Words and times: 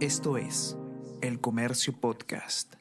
Esto 0.00 0.36
es 0.36 0.76
El 1.22 1.40
Comercio 1.40 1.98
Podcast. 1.98 2.74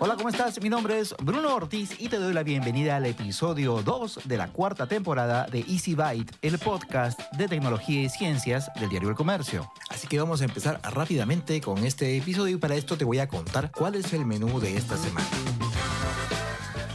Hola, 0.00 0.16
¿cómo 0.16 0.28
estás? 0.28 0.60
Mi 0.60 0.68
nombre 0.68 1.00
es 1.00 1.14
Bruno 1.22 1.54
Ortiz 1.54 1.98
y 1.98 2.10
te 2.10 2.18
doy 2.18 2.34
la 2.34 2.42
bienvenida 2.42 2.96
al 2.96 3.06
episodio 3.06 3.82
2 3.82 4.20
de 4.26 4.36
la 4.36 4.52
cuarta 4.52 4.86
temporada 4.86 5.46
de 5.46 5.60
Easy 5.60 5.94
Byte, 5.94 6.36
el 6.42 6.58
podcast 6.58 7.18
de 7.38 7.48
tecnología 7.48 8.02
y 8.02 8.10
ciencias 8.10 8.70
del 8.78 8.90
diario 8.90 9.08
El 9.08 9.14
Comercio. 9.14 9.72
Así 9.88 10.06
que 10.06 10.20
vamos 10.20 10.42
a 10.42 10.44
empezar 10.44 10.78
rápidamente 10.82 11.62
con 11.62 11.78
este 11.78 12.14
episodio 12.18 12.56
y 12.56 12.60
para 12.60 12.74
esto 12.74 12.98
te 12.98 13.06
voy 13.06 13.20
a 13.20 13.28
contar 13.28 13.70
cuál 13.72 13.94
es 13.94 14.12
el 14.12 14.26
menú 14.26 14.60
de 14.60 14.76
esta 14.76 14.98
semana. 14.98 15.26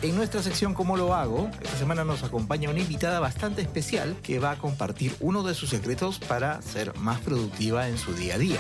En 0.04 0.18
nuestra 0.18 0.44
sección 0.44 0.74
¿Cómo 0.74 0.98
lo 0.98 1.16
hago? 1.16 1.50
Esta 1.62 1.78
semana 1.78 2.04
nos 2.04 2.24
acompaña 2.24 2.70
una 2.70 2.82
invitada 2.82 3.22
bastante 3.22 3.62
especial 3.62 4.18
que 4.22 4.38
va 4.38 4.52
a 4.52 4.58
compartir 4.58 5.16
uno 5.22 5.44
de 5.44 5.54
sus 5.54 5.70
secretos 5.70 6.20
para 6.20 6.62
ser 6.62 6.94
más 6.98 7.22
productiva 7.22 7.88
en 7.88 7.98
su 7.98 8.14
día 8.14 8.36
a 8.36 8.38
día. 8.38 8.60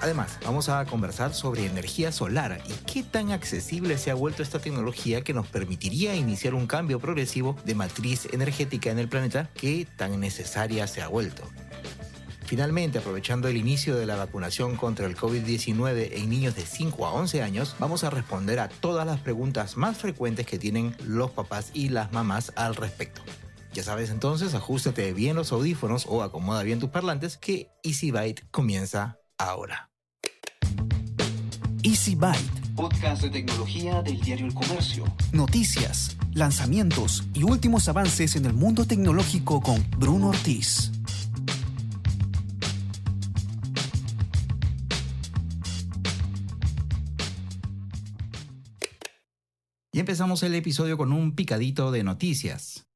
Además, 0.00 0.38
vamos 0.42 0.70
a 0.70 0.86
conversar 0.86 1.34
sobre 1.34 1.66
energía 1.66 2.12
solar 2.12 2.62
y 2.66 2.72
qué 2.90 3.02
tan 3.02 3.30
accesible 3.30 3.98
se 3.98 4.10
ha 4.10 4.14
vuelto 4.14 4.42
esta 4.42 4.58
tecnología 4.58 5.20
que 5.20 5.34
nos 5.34 5.46
permitiría 5.48 6.14
iniciar 6.14 6.54
un 6.54 6.66
cambio 6.66 6.98
progresivo 6.98 7.56
de 7.66 7.74
matriz 7.74 8.26
energética 8.32 8.90
en 8.90 8.98
el 8.98 9.08
planeta 9.08 9.50
que 9.52 9.86
tan 9.98 10.18
necesaria 10.18 10.86
se 10.86 11.02
ha 11.02 11.08
vuelto. 11.08 11.42
Finalmente, 12.50 12.98
aprovechando 12.98 13.46
el 13.46 13.56
inicio 13.56 13.94
de 13.94 14.06
la 14.06 14.16
vacunación 14.16 14.74
contra 14.74 15.06
el 15.06 15.16
COVID-19 15.16 16.14
en 16.14 16.28
niños 16.28 16.56
de 16.56 16.66
5 16.66 17.06
a 17.06 17.12
11 17.12 17.44
años, 17.44 17.76
vamos 17.78 18.02
a 18.02 18.10
responder 18.10 18.58
a 18.58 18.68
todas 18.68 19.06
las 19.06 19.20
preguntas 19.20 19.76
más 19.76 19.96
frecuentes 19.96 20.46
que 20.46 20.58
tienen 20.58 20.96
los 21.06 21.30
papás 21.30 21.70
y 21.74 21.90
las 21.90 22.12
mamás 22.12 22.52
al 22.56 22.74
respecto. 22.74 23.22
Ya 23.72 23.84
sabes 23.84 24.10
entonces, 24.10 24.52
ajustate 24.54 25.12
bien 25.12 25.36
los 25.36 25.52
audífonos 25.52 26.06
o 26.08 26.24
acomoda 26.24 26.64
bien 26.64 26.80
tus 26.80 26.90
parlantes 26.90 27.36
que 27.36 27.70
Easy 27.84 28.10
Byte 28.10 28.42
comienza 28.50 29.20
ahora. 29.38 29.92
Easy 31.84 32.16
Byte. 32.16 32.74
Podcast 32.74 33.22
de 33.22 33.30
tecnología 33.30 34.02
del 34.02 34.20
diario 34.22 34.46
El 34.46 34.54
Comercio. 34.54 35.04
Noticias, 35.30 36.16
lanzamientos 36.32 37.22
y 37.32 37.44
últimos 37.44 37.88
avances 37.88 38.34
en 38.34 38.44
el 38.44 38.54
mundo 38.54 38.86
tecnológico 38.86 39.60
con 39.60 39.86
Bruno 39.98 40.30
Ortiz. 40.30 40.90
Y 49.92 49.98
empezamos 49.98 50.44
el 50.44 50.54
episodio 50.54 50.96
con 50.96 51.12
un 51.12 51.34
picadito 51.34 51.90
de 51.90 52.04
noticias. 52.04 52.86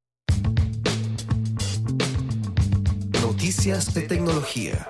Noticias 3.21 3.93
de 3.95 4.03
tecnología. 4.03 4.89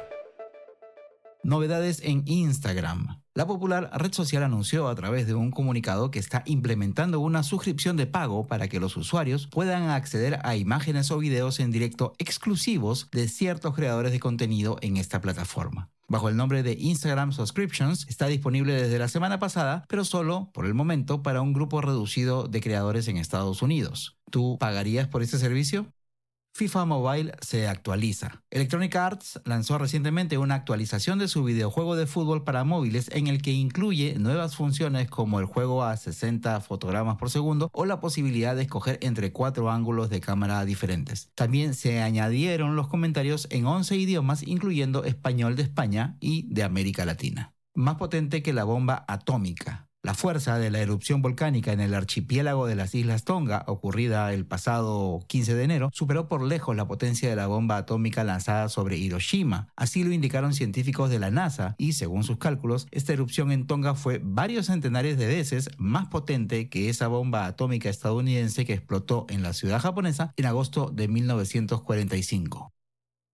Novedades 1.43 2.03
en 2.05 2.23
Instagram. 2.27 3.23
La 3.33 3.47
popular 3.47 3.91
red 3.95 4.13
social 4.13 4.43
anunció 4.43 4.89
a 4.89 4.95
través 4.95 5.27
de 5.27 5.33
un 5.33 5.51
comunicado 5.51 6.11
que 6.11 6.19
está 6.19 6.43
implementando 6.45 7.21
una 7.21 7.43
suscripción 7.43 7.97
de 7.97 8.07
pago 8.07 8.47
para 8.47 8.69
que 8.69 8.81
los 8.81 8.99
usuarios 8.99 9.47
puedan 9.47 9.89
acceder 9.89 10.41
a 10.45 10.57
imágenes 10.57 11.11
o 11.11 11.17
videos 11.17 11.59
en 11.59 11.71
directo 11.71 12.13
exclusivos 12.19 13.09
de 13.13 13.29
ciertos 13.29 13.75
creadores 13.75 14.13
de 14.13 14.21
contenido 14.21 14.77
en 14.83 14.99
esta 14.99 15.23
plataforma 15.23 15.94
bajo 16.09 16.29
el 16.29 16.37
nombre 16.37 16.63
de 16.63 16.77
Instagram 16.79 17.33
Subscriptions. 17.33 18.07
Está 18.09 18.27
disponible 18.27 18.75
desde 18.75 18.99
la 18.99 19.09
semana 19.09 19.39
pasada, 19.39 19.85
pero 19.89 20.05
solo 20.05 20.51
por 20.53 20.67
el 20.67 20.75
momento 20.75 21.23
para 21.23 21.43
un 21.43 21.53
grupo 21.53 21.81
reducido 21.81 22.49
de 22.49 22.61
creadores 22.61 23.09
en 23.09 23.17
Estados 23.17 23.63
Unidos. 23.63 24.19
¿Tú 24.31 24.57
pagarías 24.59 25.09
por 25.09 25.23
este 25.23 25.39
servicio? 25.39 25.93
FIFA 26.57 26.85
Mobile 26.85 27.33
se 27.41 27.67
actualiza. 27.67 28.45
Electronic 28.49 28.95
Arts 28.95 29.41
lanzó 29.45 29.77
recientemente 29.77 30.39
una 30.39 30.55
actualización 30.55 31.19
de 31.19 31.27
su 31.27 31.43
videojuego 31.43 31.97
de 31.97 32.07
fútbol 32.07 32.45
para 32.45 32.63
móviles 32.63 33.11
en 33.13 33.27
el 33.27 33.43
que 33.43 33.51
incluye 33.51 34.15
nuevas 34.21 34.55
funciones 34.55 35.11
como 35.11 35.41
el 35.41 35.47
juego 35.47 35.83
a 35.83 35.97
60 35.97 36.61
fotogramas 36.61 37.17
por 37.17 37.29
segundo 37.29 37.71
o 37.73 37.87
la 37.87 37.99
posibilidad 37.99 38.55
de 38.55 38.63
escoger 38.63 39.01
entre 39.03 39.33
cuatro 39.33 39.69
ángulos 39.69 40.11
de 40.11 40.21
cámara 40.21 40.65
diferentes. 40.65 41.33
También 41.35 41.75
se 41.75 42.01
añadieron 42.03 42.77
los 42.77 42.87
comentarios 42.87 43.49
en 43.51 43.67
11 43.67 43.97
idiomas 43.97 44.45
incluyendo 44.45 45.03
español 45.03 45.57
de 45.57 45.65
España 45.65 46.17
y 46.21 46.47
de 46.55 46.63
América 46.63 47.05
Latina. 47.05 47.53
Más 47.75 47.97
potente 47.97 48.45
que 48.45 48.53
la 48.53 48.63
bomba 48.63 49.05
atómica. 49.09 49.89
La 50.05 50.13
fuerza 50.13 50.59
de 50.59 50.71
la 50.71 50.81
erupción 50.81 51.23
volcánica 51.23 51.73
en 51.73 51.81
el 51.81 51.95
archipiélago 51.95 52.67
de 52.67 52.75
las 52.75 52.95
Islas 52.95 53.25
Tonga, 53.25 53.65
ocurrida 53.67 54.35
el 54.35 54.45
pasado 54.45 55.21
15 55.29 55.55
de 55.55 55.65
enero, 55.65 55.91
superó 55.95 56.29
por 56.29 56.43
lejos 56.43 56.77
la 56.77 56.87
potencia 56.87 57.31
de 57.31 57.37
la 57.37 57.47
bomba 57.47 57.79
atómica 57.79 58.23
lanzada 58.23 58.69
sobre 58.69 58.99
Hiroshima. 58.99 59.69
Así 59.77 60.05
lo 60.05 60.13
indicaron 60.13 60.53
científicos 60.53 61.09
de 61.09 61.21
la 61.21 61.31
NASA 61.31 61.75
y, 61.79 61.95
según 61.95 62.23
sus 62.23 62.37
cálculos, 62.37 62.87
esta 62.91 63.15
erupción 63.15 63.51
en 63.51 63.67
Tonga 63.67 63.95
fue 63.95 64.21
varios 64.23 64.67
centenares 64.67 65.17
de 65.17 65.27
veces 65.27 65.71
más 65.79 66.09
potente 66.09 66.69
que 66.69 66.91
esa 66.91 67.09
bomba 67.09 67.47
atómica 67.47 67.89
estadounidense 67.89 68.67
que 68.67 68.75
explotó 68.75 69.25
en 69.31 69.43
la 69.43 69.55
ciudad 69.55 69.81
japonesa 69.81 70.35
en 70.37 70.45
agosto 70.45 70.91
de 70.93 71.09
1945 71.09 72.75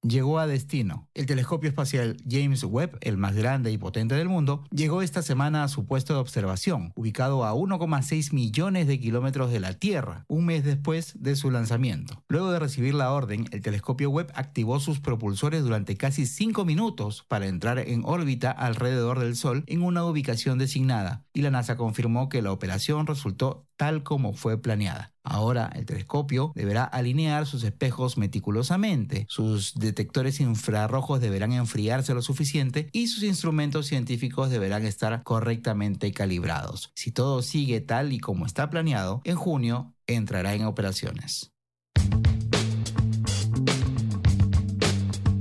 llegó 0.02 0.38
a 0.38 0.46
destino. 0.46 1.08
El 1.14 1.26
telescopio 1.26 1.68
espacial 1.68 2.16
James 2.28 2.64
Webb, 2.64 2.98
el 3.00 3.16
más 3.16 3.34
grande 3.34 3.70
y 3.70 3.78
potente 3.78 4.14
del 4.14 4.28
mundo, 4.28 4.64
llegó 4.70 5.02
esta 5.02 5.22
semana 5.22 5.64
a 5.64 5.68
su 5.68 5.86
puesto 5.86 6.14
de 6.14 6.20
observación, 6.20 6.92
ubicado 6.96 7.44
a 7.44 7.54
1,6 7.54 8.32
millones 8.32 8.86
de 8.86 8.98
kilómetros 8.98 9.50
de 9.50 9.60
la 9.60 9.74
Tierra, 9.74 10.24
un 10.28 10.46
mes 10.46 10.64
después 10.64 11.14
de 11.20 11.36
su 11.36 11.50
lanzamiento. 11.50 12.22
Luego 12.28 12.50
de 12.50 12.58
recibir 12.58 12.94
la 12.94 13.12
orden, 13.12 13.46
el 13.50 13.62
telescopio 13.62 14.10
Webb 14.10 14.32
activó 14.34 14.80
sus 14.80 15.00
propulsores 15.00 15.62
durante 15.62 15.96
casi 15.96 16.26
5 16.26 16.64
minutos 16.64 17.24
para 17.28 17.46
entrar 17.46 17.78
en 17.78 18.02
órbita 18.04 18.50
alrededor 18.50 19.18
del 19.18 19.36
Sol 19.36 19.64
en 19.66 19.82
una 19.82 20.04
ubicación 20.04 20.58
designada, 20.58 21.24
y 21.32 21.42
la 21.42 21.50
NASA 21.50 21.76
confirmó 21.76 22.28
que 22.28 22.42
la 22.42 22.52
operación 22.52 23.06
resultó 23.06 23.66
tal 23.76 24.02
como 24.02 24.34
fue 24.34 24.60
planeada. 24.60 25.12
Ahora 25.22 25.70
el 25.74 25.86
telescopio 25.86 26.52
deberá 26.54 26.84
alinear 26.84 27.46
sus 27.46 27.64
espejos 27.64 28.16
meticulosamente, 28.16 29.26
sus 29.28 29.74
detectores 29.74 30.40
infrarrojos 30.40 31.20
deberán 31.20 31.52
enfriarse 31.52 32.14
lo 32.14 32.22
suficiente 32.22 32.88
y 32.92 33.08
sus 33.08 33.22
instrumentos 33.22 33.86
científicos 33.86 34.50
deberán 34.50 34.86
estar 34.86 35.22
correctamente 35.22 36.12
calibrados. 36.12 36.92
Si 36.94 37.12
todo 37.12 37.42
sigue 37.42 37.80
tal 37.80 38.12
y 38.12 38.18
como 38.18 38.46
está 38.46 38.70
planeado, 38.70 39.20
en 39.24 39.36
junio 39.36 39.94
entrará 40.06 40.54
en 40.54 40.64
operaciones. 40.64 41.52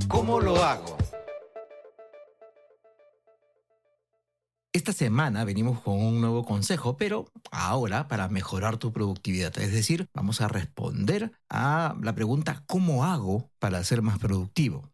¿Cómo 0.08 0.40
lo 0.40 0.64
hago? 0.64 0.98
Esta 4.72 4.94
semana 4.94 5.46
venimos 5.46 5.82
con 5.82 6.00
un 6.00 6.22
nuevo 6.22 6.46
consejo, 6.46 6.96
pero 6.96 7.26
ahora 7.50 8.08
para 8.08 8.28
mejorar 8.28 8.78
tu 8.78 8.94
productividad. 8.94 9.58
Es 9.58 9.72
decir, 9.72 10.08
vamos 10.14 10.42
a 10.42 10.48
responder 10.48 11.32
a 11.50 11.96
la 12.00 12.14
pregunta 12.14 12.64
¿cómo 12.68 13.04
hago 13.04 13.50
para 13.58 13.84
ser 13.84 14.04
más 14.04 14.20
productivo? 14.20 14.92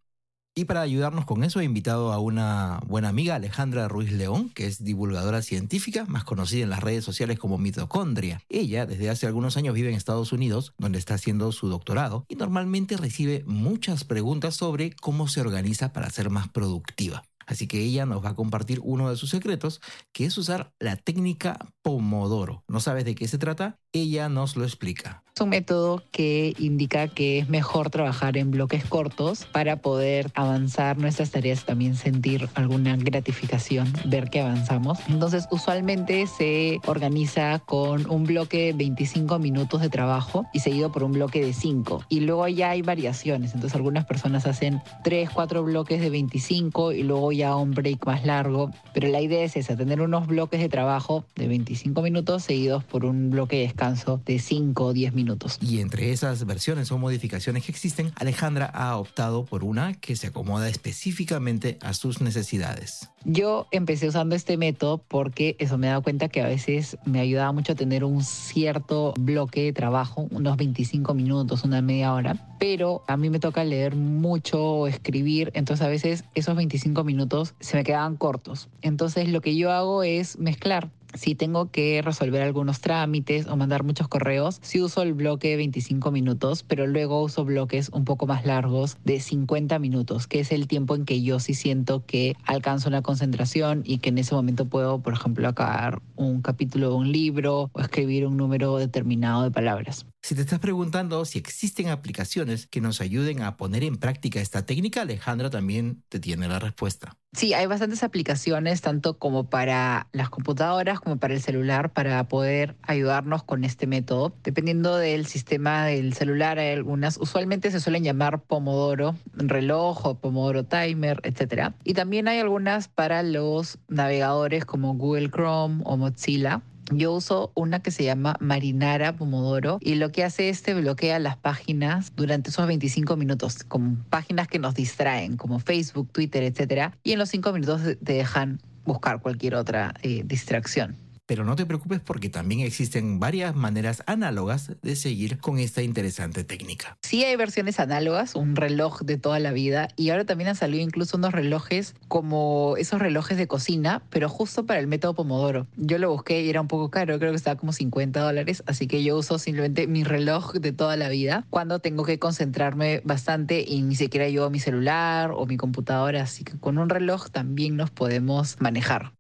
Y 0.58 0.64
para 0.64 0.80
ayudarnos 0.80 1.26
con 1.26 1.44
eso 1.44 1.60
he 1.60 1.66
invitado 1.66 2.14
a 2.14 2.20
una 2.20 2.80
buena 2.88 3.10
amiga, 3.10 3.36
Alejandra 3.36 3.90
Ruiz 3.90 4.14
León, 4.14 4.50
que 4.56 4.66
es 4.66 4.82
divulgadora 4.82 5.42
científica, 5.42 6.06
más 6.06 6.24
conocida 6.24 6.64
en 6.64 6.70
las 6.70 6.80
redes 6.80 7.04
sociales 7.04 7.38
como 7.38 7.58
mitocondria. 7.58 8.42
Ella 8.48 8.86
desde 8.86 9.10
hace 9.10 9.28
algunos 9.28 9.58
años 9.58 9.76
vive 9.76 9.90
en 9.90 9.96
Estados 9.96 10.32
Unidos, 10.32 10.74
donde 10.78 11.00
está 11.00 11.16
haciendo 11.16 11.52
su 11.52 11.68
doctorado, 11.68 12.26
y 12.30 12.36
normalmente 12.36 12.96
recibe 12.96 13.44
muchas 13.46 14.06
preguntas 14.06 14.56
sobre 14.56 14.96
cómo 14.96 15.28
se 15.28 15.42
organiza 15.42 15.92
para 15.92 16.10
ser 16.10 16.30
más 16.30 16.48
productiva. 16.48 17.26
Así 17.46 17.68
que 17.68 17.82
ella 17.82 18.06
nos 18.06 18.24
va 18.24 18.30
a 18.30 18.36
compartir 18.36 18.80
uno 18.84 19.10
de 19.10 19.18
sus 19.18 19.30
secretos, 19.30 19.82
que 20.12 20.26
es 20.26 20.38
usar 20.38 20.74
la 20.80 20.96
técnica 20.96 21.58
Pomodoro. 21.82 22.64
¿No 22.68 22.80
sabes 22.80 23.06
de 23.06 23.16
qué 23.16 23.28
se 23.28 23.38
trata? 23.38 23.80
Ella 23.92 24.30
nos 24.30 24.56
lo 24.56 24.64
explica. 24.64 25.25
Es 25.36 25.42
un 25.42 25.50
método 25.50 26.02
que 26.12 26.54
indica 26.60 27.10
que 27.10 27.40
es 27.40 27.50
mejor 27.50 27.90
trabajar 27.90 28.38
en 28.38 28.52
bloques 28.52 28.86
cortos 28.86 29.44
para 29.44 29.76
poder 29.76 30.32
avanzar 30.34 30.98
nuestras 30.98 31.32
tareas, 31.32 31.66
también 31.66 31.98
sentir 31.98 32.48
alguna 32.56 32.96
gratificación, 32.96 33.92
ver 34.06 34.30
que 34.30 34.40
avanzamos. 34.40 34.98
Entonces, 35.10 35.46
usualmente 35.52 36.26
se 36.28 36.80
organiza 36.86 37.60
con 37.60 38.10
un 38.10 38.24
bloque 38.24 38.68
de 38.68 38.74
25 38.76 39.38
minutos 39.40 39.82
de 39.82 39.90
trabajo 39.90 40.46
y 40.54 40.62
seguido 40.62 40.94
por 40.94 41.04
un 41.04 41.12
bloque 41.12 41.44
de 41.44 41.52
5. 41.52 42.06
Y 42.08 42.22
luego 42.22 42.48
ya 42.48 42.70
hay 42.70 42.82
variaciones. 42.82 43.56
Entonces, 43.56 43.76
algunas 43.76 44.06
personas 44.06 44.48
hacen 44.48 44.82
3, 45.04 45.30
4 45.32 45.66
bloques 45.66 46.00
de 46.00 46.12
25 46.12 46.94
y 46.94 47.04
luego 47.04 47.34
ya 47.34 47.58
un 47.58 47.72
break 47.72 48.06
más 48.06 48.26
largo. 48.26 48.72
Pero 48.94 49.10
la 49.10 49.20
idea 49.20 49.44
es 49.44 49.58
esa, 49.58 49.76
tener 49.76 50.00
unos 50.00 50.28
bloques 50.28 50.62
de 50.62 50.70
trabajo 50.70 51.26
de 51.36 51.50
25 51.50 52.02
minutos 52.02 52.44
seguidos 52.44 52.86
por 52.86 53.04
un 53.04 53.32
bloque 53.32 53.58
de 53.58 53.64
descanso 53.64 54.22
de 54.26 54.40
5 54.40 54.86
o 54.86 54.94
10 54.94 55.12
minutos 55.12 55.25
minutos. 55.26 55.58
Y 55.62 55.80
entre 55.80 56.12
esas 56.12 56.46
versiones 56.46 56.92
o 56.92 56.98
modificaciones 56.98 57.66
que 57.66 57.72
existen, 57.72 58.12
Alejandra 58.16 58.66
ha 58.68 58.96
optado 58.98 59.46
por 59.46 59.64
una 59.64 59.94
que 59.94 60.16
se 60.16 60.28
acomoda 60.28 60.70
específicamente 60.70 61.78
a 61.82 61.94
sus 61.94 62.22
necesidades. 62.22 63.10
Yo 63.24 63.68
empecé 63.72 64.08
usando 64.08 64.36
este 64.36 64.56
método 64.56 65.00
porque 65.00 65.56
eso 65.58 65.80
me 65.80 65.88
he 65.88 65.90
dado 65.90 66.04
cuenta 66.04 66.30
que 66.30 66.42
a 66.42 66.48
veces 66.48 66.98
me 67.06 67.20
ayudaba 67.20 67.52
mucho 67.52 67.72
a 67.72 67.76
tener 67.76 68.04
un 68.04 68.24
cierto 68.24 69.16
bloque 69.18 69.64
de 69.64 69.74
trabajo, 69.74 70.28
unos 70.30 70.58
25 70.58 71.16
minutos, 71.16 71.64
una 71.64 71.82
media 71.82 72.14
hora, 72.14 72.56
pero 72.60 73.04
a 73.08 73.18
mí 73.18 73.32
me 73.32 73.40
toca 73.40 73.64
leer 73.64 73.96
mucho 73.96 74.64
o 74.64 74.88
escribir, 74.88 75.52
entonces 75.56 75.84
a 75.84 75.90
veces 75.90 76.24
esos 76.36 76.56
25 76.56 77.04
minutos 77.04 77.56
se 77.60 77.78
me 77.78 77.84
quedaban 77.84 78.16
cortos. 78.16 78.70
Entonces 78.84 79.28
lo 79.30 79.42
que 79.42 79.56
yo 79.56 79.72
hago 79.72 80.04
es 80.04 80.38
mezclar 80.38 80.92
si 81.16 81.36
tengo 81.36 81.72
que 81.72 82.02
resolver 82.02 82.42
algunos 82.42 82.82
trámites 82.82 83.48
o 83.48 83.56
mandar 83.56 83.84
muchos 83.84 84.08
correos, 84.08 84.60
sí 84.62 84.82
uso 84.82 85.02
el 85.02 85.14
bloque 85.14 85.50
de 85.50 85.58
25 85.58 86.12
minutos, 86.12 86.64
pero 86.64 86.88
luego 86.88 87.22
uso 87.22 87.46
bloques 87.46 87.90
un 87.90 88.06
poco 88.06 88.28
más 88.28 88.46
largos 88.46 88.98
de 89.04 89.20
50 89.20 89.80
minutos, 89.80 90.28
que 90.28 90.40
es 90.40 90.52
el 90.52 90.68
tiempo 90.68 90.96
en 90.96 91.06
que 91.06 91.22
yo 91.22 91.40
sí 91.40 91.54
siento 91.54 92.06
que 92.06 92.36
alcanzo 92.46 92.90
una 92.90 93.02
concentración 93.02 93.82
y 93.86 94.00
que 94.00 94.10
en 94.10 94.18
ese 94.18 94.36
momento 94.36 94.66
puedo, 94.66 95.00
por 95.00 95.14
ejemplo, 95.14 95.48
acabar 95.48 96.02
un 96.16 96.42
capítulo 96.42 96.90
de 96.90 96.96
un 96.96 97.12
libro 97.12 97.70
o 97.74 97.80
escribir 97.80 98.26
un 98.26 98.38
número 98.38 98.78
determinado 98.78 99.44
de 99.44 99.52
palabras. 99.52 100.06
Si 100.26 100.34
te 100.34 100.42
estás 100.42 100.58
preguntando 100.58 101.24
si 101.24 101.38
existen 101.38 101.90
aplicaciones 101.90 102.66
que 102.66 102.82
nos 102.82 103.00
ayuden 103.00 103.44
a 103.44 103.58
poner 103.58 103.84
en 103.84 103.96
práctica 103.96 104.42
esta 104.42 104.66
técnica, 104.66 105.04
Alejandra 105.04 105.52
también 105.52 106.02
te 106.10 106.20
tiene 106.20 106.48
la 106.48 106.58
respuesta. 106.58 107.16
Sí, 107.34 107.54
hay 107.54 107.68
bastantes 107.68 108.02
aplicaciones, 108.02 108.82
tanto 108.82 109.20
como 109.20 109.52
para 109.52 110.08
las 110.14 110.32
computadoras 110.32 111.00
como 111.00 111.18
para 111.18 111.36
el 111.36 111.44
celular, 111.44 111.94
para 111.94 112.28
poder 112.28 112.76
ayudarnos 112.82 113.44
con 113.44 113.64
este 113.64 113.86
método. 113.86 114.36
Dependiendo 114.44 114.98
del 114.98 115.28
sistema 115.28 115.86
del 115.86 116.16
celular, 116.16 116.58
hay 116.58 116.74
algunas, 116.74 117.18
usualmente 117.18 117.70
se 117.70 117.80
suelen 117.80 118.04
llamar 118.04 118.42
Pomodoro, 118.42 119.16
reloj 119.34 120.08
o 120.08 120.20
Pomodoro 120.20 120.64
Timer, 120.64 121.20
etc. 121.22 121.76
Y 121.84 121.94
también 121.94 122.28
hay 122.28 122.40
algunas 122.40 122.88
para 122.88 123.22
los 123.22 123.78
navegadores 123.90 124.66
como 124.66 124.96
Google 124.96 125.30
Chrome 125.30 125.84
o 125.86 125.98
Mozilla 125.98 126.64
yo 126.92 127.14
uso 127.14 127.52
una 127.56 127.82
que 127.82 127.92
se 127.92 128.04
llama 128.04 128.36
Marinara 128.40 129.16
Pomodoro 129.16 129.80
y 129.82 129.96
lo 129.96 130.12
que 130.12 130.24
hace 130.24 130.50
es 130.50 130.62
que 130.62 130.74
bloquea 130.74 131.20
las 131.20 131.38
páginas 131.38 132.14
durante 132.16 132.50
esos 132.50 132.68
25 132.68 133.16
minutos, 133.16 133.64
como 133.64 133.98
páginas 134.10 134.48
que 134.48 134.60
nos 134.60 134.76
distraen, 134.76 135.38
como 135.38 135.60
Facebook, 135.60 136.10
Twitter, 136.12 136.44
etc. 136.44 136.94
Y 137.04 137.14
en 137.14 137.20
los 137.20 137.30
5 137.30 137.54
minutos 137.54 137.82
te 137.82 138.14
dejan 138.14 138.60
buscar 138.86 139.22
cualquier 139.22 139.56
otra 139.56 139.94
eh, 140.04 140.22
distracción. 140.26 140.96
Pero 141.28 141.44
no 141.44 141.56
te 141.56 141.66
preocupes 141.66 142.02
porque 142.02 142.30
también 142.30 142.62
existen 142.62 143.20
varias 143.20 143.56
maneras 143.56 144.04
análogas 144.06 144.72
de 144.82 144.96
seguir 144.96 145.40
con 145.40 145.58
esta 145.58 145.82
interesante 145.82 146.44
técnica. 146.44 146.98
Sí 147.02 147.24
hay 147.24 147.36
versiones 147.36 147.80
análogas, 147.80 148.36
un 148.36 148.56
reloj 148.56 149.02
de 149.02 149.18
toda 149.18 149.40
la 149.40 149.52
vida 149.52 149.88
y 149.96 150.12
ahora 150.12 150.26
también 150.26 150.50
han 150.50 150.56
salido 150.56 150.84
incluso 150.84 151.18
unos 151.18 151.32
relojes 151.32 151.96
como 152.08 152.76
esos 152.78 153.00
relojes 153.00 153.38
de 153.38 153.48
cocina, 153.48 154.04
pero 154.10 154.30
justo 154.30 154.66
para 154.66 154.80
el 154.80 154.88
método 154.88 155.16
Pomodoro. 155.16 155.68
Yo 155.78 155.98
lo 155.98 156.12
busqué 156.12 156.44
y 156.44 156.50
era 156.50 156.62
un 156.62 156.68
poco 156.68 156.92
caro, 156.92 157.18
creo 157.18 157.32
que 157.32 157.38
estaba 157.38 157.58
como 157.58 157.74
50 157.74 158.22
dólares, 158.22 158.64
así 158.68 158.88
que 158.88 159.04
yo 159.04 159.18
uso 159.18 159.40
simplemente 159.40 159.88
mi 159.88 160.04
reloj 160.04 160.54
de 160.54 160.74
toda 160.74 160.96
la 160.96 161.10
vida 161.10 161.46
cuando 161.50 161.80
tengo 161.80 162.04
que 162.04 162.20
concentrarme 162.20 163.02
bastante 163.04 163.66
y 163.68 163.82
ni 163.82 163.96
siquiera 163.96 164.30
yo 164.30 164.50
mi 164.50 164.60
celular 164.60 165.32
o 165.32 165.46
mi 165.48 165.58
computadora, 165.58 166.22
así 166.22 166.44
que 166.44 166.58
con 166.60 166.78
un 166.78 166.90
reloj 166.90 167.30
también 167.30 167.76
nos 167.76 167.90
podemos 167.90 168.58
manejar. 168.60 169.14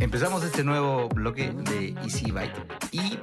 Empezamos 0.00 0.42
este 0.44 0.64
nuevo 0.64 1.08
bloque 1.08 1.52
de 1.52 1.90
Easy 2.02 2.30
Byte 2.30 2.58
y 2.90 3.18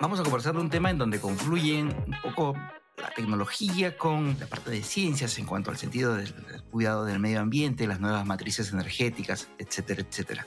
vamos 0.00 0.18
a 0.20 0.22
conversar 0.22 0.54
de 0.54 0.60
un 0.60 0.70
tema 0.70 0.90
en 0.90 0.98
donde 0.98 1.20
confluyen 1.20 1.88
un 2.06 2.14
poco 2.22 2.54
la 2.96 3.10
tecnología 3.14 3.96
con 3.96 4.36
la 4.40 4.46
parte 4.46 4.70
de 4.70 4.82
ciencias 4.82 5.38
en 5.38 5.46
cuanto 5.46 5.70
al 5.70 5.76
sentido 5.76 6.14
del, 6.14 6.32
cuidado 6.70 7.04
del 7.04 7.18
medio 7.18 7.40
ambiente, 7.40 7.86
las 7.86 8.00
nuevas 8.00 8.24
matrices 8.26 8.72
energéticas, 8.72 9.48
etcétera, 9.58 10.02
etcétera. 10.02 10.46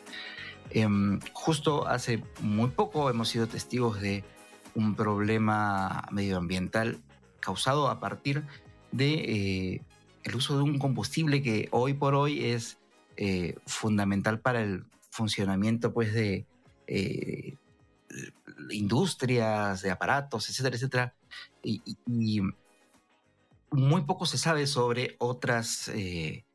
Em, 0.71 1.19
justo 1.33 1.87
hace 1.87 2.23
muy 2.41 2.69
poco 2.69 3.09
hemos 3.09 3.29
sido 3.29 3.47
testigos 3.47 4.01
de 4.01 4.23
un 4.73 4.95
problema 4.95 6.07
medioambiental 6.11 6.99
causado 7.39 7.87
a 7.89 7.99
partir 7.99 8.43
de 8.91 9.13
eh, 9.13 9.81
el 10.23 10.35
uso 10.35 10.57
de 10.57 10.63
un 10.63 10.79
combustible 10.79 11.41
que 11.41 11.69
hoy 11.71 11.93
por 11.93 12.15
hoy 12.15 12.45
es 12.45 12.77
eh, 13.15 13.55
fundamental 13.65 14.39
para 14.39 14.61
el 14.61 14.83
funcionamiento 15.17 15.93
pues 15.93 16.13
de 16.13 16.45
eh, 16.87 17.57
industrias, 18.69 19.81
de 19.81 19.91
aparatos, 19.91 20.49
etcétera, 20.49 20.75
etcétera. 20.75 21.15
Y, 21.63 22.41
muy 23.69 24.03
poco 24.03 24.25
se 24.25 24.37
sabe 24.37 24.65
sobre 24.65 25.17
otras, 25.19 25.89
eh, 25.89 26.45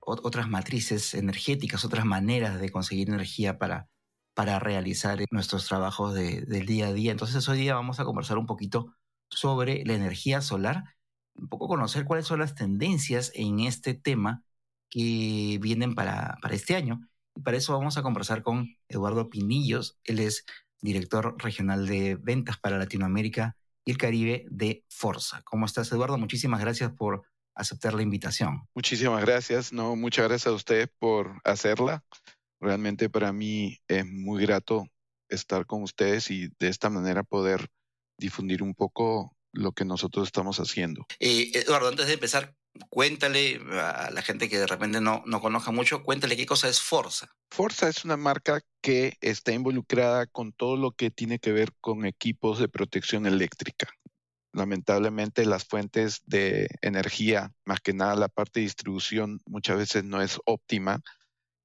otras 0.00 0.48
matrices 0.48 1.14
energéticas, 1.14 1.84
otras 1.84 2.04
maneras 2.04 2.60
de 2.60 2.70
conseguir 2.70 3.08
energía 3.08 3.56
para, 3.56 3.88
para 4.34 4.58
realizar 4.58 5.24
nuestros 5.30 5.68
trabajos 5.68 6.12
del 6.14 6.66
día 6.66 6.88
a 6.88 6.92
día. 6.92 7.12
Entonces 7.12 7.48
hoy 7.48 7.58
día 7.58 7.76
vamos 7.76 8.00
a 8.00 8.04
conversar 8.04 8.36
un 8.36 8.46
poquito 8.46 8.96
sobre 9.30 9.84
la 9.84 9.94
energía 9.94 10.40
solar, 10.40 10.96
un 11.36 11.48
poco 11.48 11.68
conocer 11.68 12.04
cuáles 12.04 12.26
son 12.26 12.40
las 12.40 12.56
tendencias 12.56 13.30
en 13.34 13.60
este 13.60 13.94
tema 13.94 14.42
que 14.90 15.58
vienen 15.62 15.94
para, 15.94 16.38
para 16.42 16.54
este 16.56 16.74
año 16.74 17.08
y 17.36 17.40
para 17.42 17.56
eso 17.56 17.72
vamos 17.72 17.98
a 17.98 18.02
conversar 18.02 18.42
con 18.42 18.76
Eduardo 18.88 19.28
Pinillos. 19.28 19.98
Él 20.04 20.18
es 20.18 20.44
director 20.80 21.36
regional 21.38 21.86
de 21.86 22.16
ventas 22.16 22.58
para 22.58 22.78
Latinoamérica 22.78 23.56
y 23.84 23.92
el 23.92 23.98
Caribe 23.98 24.46
de 24.50 24.84
Forza. 24.88 25.42
¿Cómo 25.44 25.66
estás, 25.66 25.92
Eduardo? 25.92 26.18
Muchísimas 26.18 26.60
gracias 26.60 26.92
por 26.92 27.22
aceptar 27.54 27.94
la 27.94 28.02
invitación. 28.02 28.66
Muchísimas 28.74 29.24
gracias. 29.24 29.72
No, 29.72 29.96
muchas 29.96 30.28
gracias 30.28 30.48
a 30.48 30.56
usted 30.56 30.90
por 30.98 31.40
hacerla. 31.44 32.04
Realmente 32.60 33.10
para 33.10 33.32
mí 33.32 33.78
es 33.86 34.06
muy 34.06 34.42
grato 34.42 34.86
estar 35.28 35.66
con 35.66 35.82
ustedes 35.82 36.30
y 36.30 36.48
de 36.58 36.68
esta 36.68 36.90
manera 36.90 37.22
poder 37.22 37.68
difundir 38.18 38.62
un 38.62 38.74
poco 38.74 39.36
lo 39.52 39.72
que 39.72 39.84
nosotros 39.84 40.26
estamos 40.26 40.58
haciendo. 40.58 41.06
Eh, 41.18 41.50
Eduardo, 41.54 41.88
antes 41.88 42.06
de 42.06 42.14
empezar, 42.14 42.54
cuéntale 42.88 43.60
a 43.72 44.10
la 44.10 44.22
gente 44.22 44.48
que 44.48 44.58
de 44.58 44.66
repente 44.66 45.00
no, 45.00 45.22
no 45.26 45.40
conozca 45.40 45.70
mucho, 45.70 46.02
cuéntale 46.02 46.36
qué 46.36 46.46
cosa 46.46 46.68
es 46.68 46.80
Forza. 46.80 47.28
Forza 47.50 47.88
es 47.88 48.04
una 48.04 48.16
marca 48.16 48.60
que 48.80 49.16
está 49.20 49.52
involucrada 49.52 50.26
con 50.26 50.52
todo 50.52 50.76
lo 50.76 50.92
que 50.92 51.10
tiene 51.10 51.38
que 51.38 51.52
ver 51.52 51.72
con 51.80 52.06
equipos 52.06 52.58
de 52.58 52.68
protección 52.68 53.26
eléctrica. 53.26 53.88
Lamentablemente 54.52 55.44
las 55.44 55.64
fuentes 55.64 56.22
de 56.24 56.68
energía, 56.80 57.52
más 57.64 57.80
que 57.80 57.92
nada 57.92 58.14
la 58.14 58.28
parte 58.28 58.60
de 58.60 58.64
distribución, 58.64 59.40
muchas 59.46 59.76
veces 59.76 60.04
no 60.04 60.22
es 60.22 60.40
óptima 60.46 61.02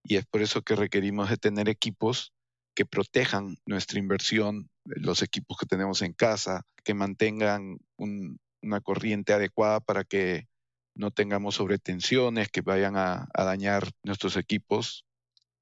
y 0.03 0.17
es 0.17 0.25
por 0.25 0.41
eso 0.41 0.61
que 0.61 0.75
requerimos 0.75 1.29
de 1.29 1.37
tener 1.37 1.69
equipos 1.69 2.33
que 2.73 2.85
protejan 2.85 3.57
nuestra 3.65 3.99
inversión, 3.99 4.69
los 4.85 5.21
equipos 5.21 5.57
que 5.57 5.65
tenemos 5.65 6.01
en 6.01 6.13
casa, 6.13 6.63
que 6.83 6.93
mantengan 6.93 7.77
una 7.97 8.81
corriente 8.81 9.33
adecuada 9.33 9.79
para 9.79 10.03
que 10.03 10.47
no 10.95 11.11
tengamos 11.11 11.55
sobretensiones 11.55 12.49
que 12.49 12.61
vayan 12.61 12.95
a, 12.97 13.27
dañar 13.33 13.89
nuestros 14.03 14.37
equipos. 14.37 15.05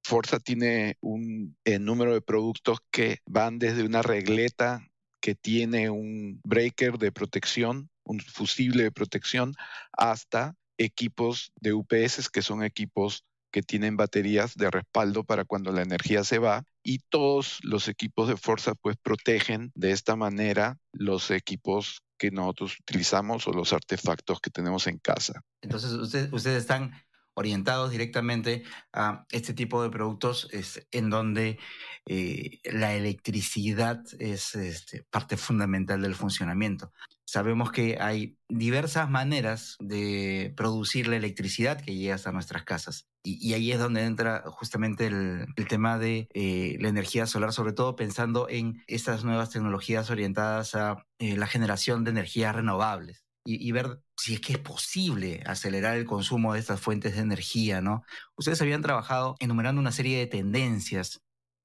Forza 0.03 0.39
tiene 0.39 0.97
un 1.01 1.57
número 1.81 2.13
de 2.13 2.21
productos 2.21 2.79
que 2.91 3.19
van 3.25 3.59
desde 3.59 3.83
una 3.83 4.01
regleta 4.01 4.89
que 5.21 5.35
tiene 5.35 5.89
un 5.89 6.39
breaker 6.43 6.97
de 6.97 7.11
protección, 7.11 7.89
un 8.03 8.19
fusible 8.19 8.83
de 8.83 8.91
protección, 8.91 9.53
hasta 9.91 10.55
equipos 10.77 11.51
de 11.59 11.73
UPS, 11.73 12.29
que 12.29 12.41
son 12.41 12.63
equipos 12.63 13.25
que 13.51 13.61
tienen 13.61 13.97
baterías 13.97 14.55
de 14.55 14.69
respaldo 14.69 15.23
para 15.23 15.45
cuando 15.45 15.71
la 15.71 15.81
energía 15.81 16.23
se 16.23 16.39
va 16.39 16.63
y 16.83 16.99
todos 17.09 17.59
los 17.63 17.87
equipos 17.87 18.27
de 18.27 18.37
fuerza 18.37 18.73
pues 18.75 18.97
protegen 18.97 19.71
de 19.75 19.91
esta 19.91 20.15
manera 20.15 20.77
los 20.91 21.31
equipos 21.31 22.03
que 22.17 22.31
nosotros 22.31 22.77
utilizamos 22.79 23.47
o 23.47 23.51
los 23.51 23.73
artefactos 23.73 24.39
que 24.41 24.49
tenemos 24.49 24.87
en 24.87 24.99
casa. 24.99 25.41
Entonces 25.61 25.91
ustedes 25.93 26.57
están 26.61 26.91
orientados 27.39 27.91
directamente 27.91 28.63
a 28.91 29.25
este 29.31 29.53
tipo 29.53 29.81
de 29.81 29.89
productos 29.89 30.49
en 30.91 31.09
donde 31.09 31.57
eh, 32.05 32.59
la 32.65 32.93
electricidad 32.93 34.03
es 34.19 34.55
este, 34.55 35.03
parte 35.09 35.37
fundamental 35.37 36.01
del 36.01 36.15
funcionamiento. 36.15 36.91
Sabemos 37.25 37.71
que 37.71 37.97
hay 38.01 38.37
diversas 38.49 39.09
maneras 39.09 39.77
de 39.79 40.53
producir 40.57 41.07
la 41.07 41.15
electricidad 41.15 41.79
que 41.79 41.95
llega 41.95 42.15
hasta 42.15 42.33
nuestras 42.33 42.63
casas. 42.63 43.07
Y, 43.21 43.53
ahí 43.53 43.71
es 43.71 43.79
donde 43.79 44.05
entra 44.05 44.43
justamente 44.47 45.07
el, 45.07 45.47
tema 45.67 45.99
de 45.99 46.29
eh, 46.33 46.77
la 46.79 46.87
energía 46.87 47.25
solar, 47.25 47.51
sobre 47.51 47.73
todo 47.73 47.95
pensando 47.95 48.47
en 48.49 48.81
estas 48.87 49.23
nuevas 49.23 49.49
tecnologías 49.49 50.09
orientadas 50.09 50.73
a 50.75 51.05
eh, 51.19 51.35
la 51.35 51.47
generación 51.47 52.03
de 52.03 52.11
energías 52.11 52.55
renovables 52.55 53.25
y, 53.45 53.71
ver 53.71 54.01
si 54.17 54.35
es 54.35 54.41
que 54.41 54.53
es 54.53 54.59
posible 54.59 55.41
acelerar 55.45 55.97
el 55.97 56.05
consumo 56.05 56.53
de 56.53 56.59
estas 56.59 56.79
fuentes 56.79 57.15
de 57.15 57.21
energía, 57.21 57.81
¿no? 57.81 58.03
Ustedes 58.35 58.61
habían 58.61 58.81
trabajado 58.81 59.35
enumerando 59.39 59.81
una 59.81 59.91
serie 59.91 60.19
de 60.19 60.27
tendencias 60.27 61.21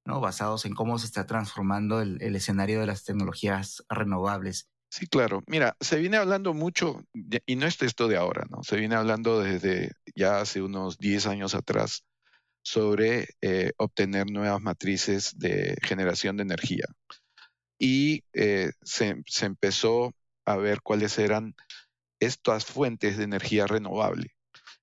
¿no? 0.07 0.21
basados 0.21 0.65
en 0.65 0.75
cómo 0.75 0.99
se 0.99 1.07
está 1.07 1.27
transformando 1.27 2.01
el, 2.01 2.21
escenario 2.37 2.81
de 2.81 2.87
las 2.87 3.05
tecnologías 3.05 3.85
renovables. 3.89 4.69
Sí, 4.95 5.09
claro. 5.09 5.43
Mira, 5.49 5.77
se 5.81 5.99
viene 5.99 6.19
hablando 6.19 6.55
mucho, 6.55 7.03
y 7.47 7.57
no 7.57 7.67
es 7.67 7.83
esto 7.83 8.07
de 8.07 8.17
ahora, 8.17 8.47
¿no? 8.49 8.63
Se 8.63 8.77
viene 8.77 8.95
hablando 8.95 9.41
desde 9.41 9.91
ya 10.15 10.39
hace 10.41 10.63
unos 10.63 10.99
10 10.99 11.27
años 11.27 11.57
atrás 11.57 12.05
sobre 12.63 13.27
eh, 13.41 13.73
obtener 13.77 14.31
nuevas 14.31 14.63
matrices 14.63 15.37
de 15.37 15.77
generación 15.83 16.37
de 16.37 16.45
energía. 16.45 16.85
Y 17.77 18.23
eh, 18.35 18.71
se, 18.85 19.17
empezó 19.43 20.15
a 20.45 20.57
ver 20.59 20.81
cuáles 20.81 21.19
eran 21.19 21.57
estas 22.21 22.65
fuentes 22.65 23.17
de 23.17 23.25
energía 23.25 23.67
renovable. 23.67 24.37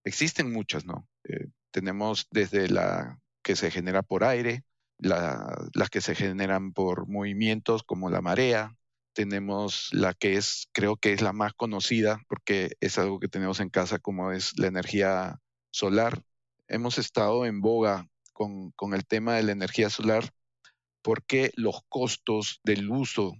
Existen 0.03 0.51
muchas, 0.51 0.83
¿no? 0.83 1.07
Eh, 1.23 1.47
tenemos 1.71 2.27
desde 2.31 2.67
la 2.67 3.17
que 3.41 3.55
se 3.55 3.71
genera 3.71 4.01
por 4.01 4.25
aire, 4.25 4.65
las 4.97 5.89
que 5.89 6.01
se 6.01 6.15
generan 6.15 6.73
por 6.73 7.07
movimientos 7.07 7.83
como 7.83 8.09
la 8.09 8.21
marea, 8.21 8.75
tenemos 9.13 9.89
la 9.91 10.13
que 10.13 10.37
es, 10.37 10.67
creo 10.71 10.97
que 10.97 11.13
es 11.13 11.21
la 11.21 11.33
más 11.33 11.53
conocida 11.53 12.21
porque 12.27 12.75
es 12.79 12.97
algo 12.97 13.19
que 13.19 13.27
tenemos 13.27 13.59
en 13.59 13.69
casa 13.69 13.99
como 13.99 14.31
es 14.31 14.57
la 14.57 14.67
energía 14.67 15.39
solar. 15.71 16.23
Hemos 16.67 16.97
estado 16.97 17.45
en 17.45 17.61
boga 17.61 18.07
con, 18.33 18.71
con 18.71 18.93
el 18.93 19.05
tema 19.05 19.35
de 19.35 19.43
la 19.43 19.51
energía 19.51 19.89
solar 19.89 20.31
porque 21.01 21.51
los 21.55 21.81
costos 21.89 22.59
del 22.63 22.89
uso 22.89 23.33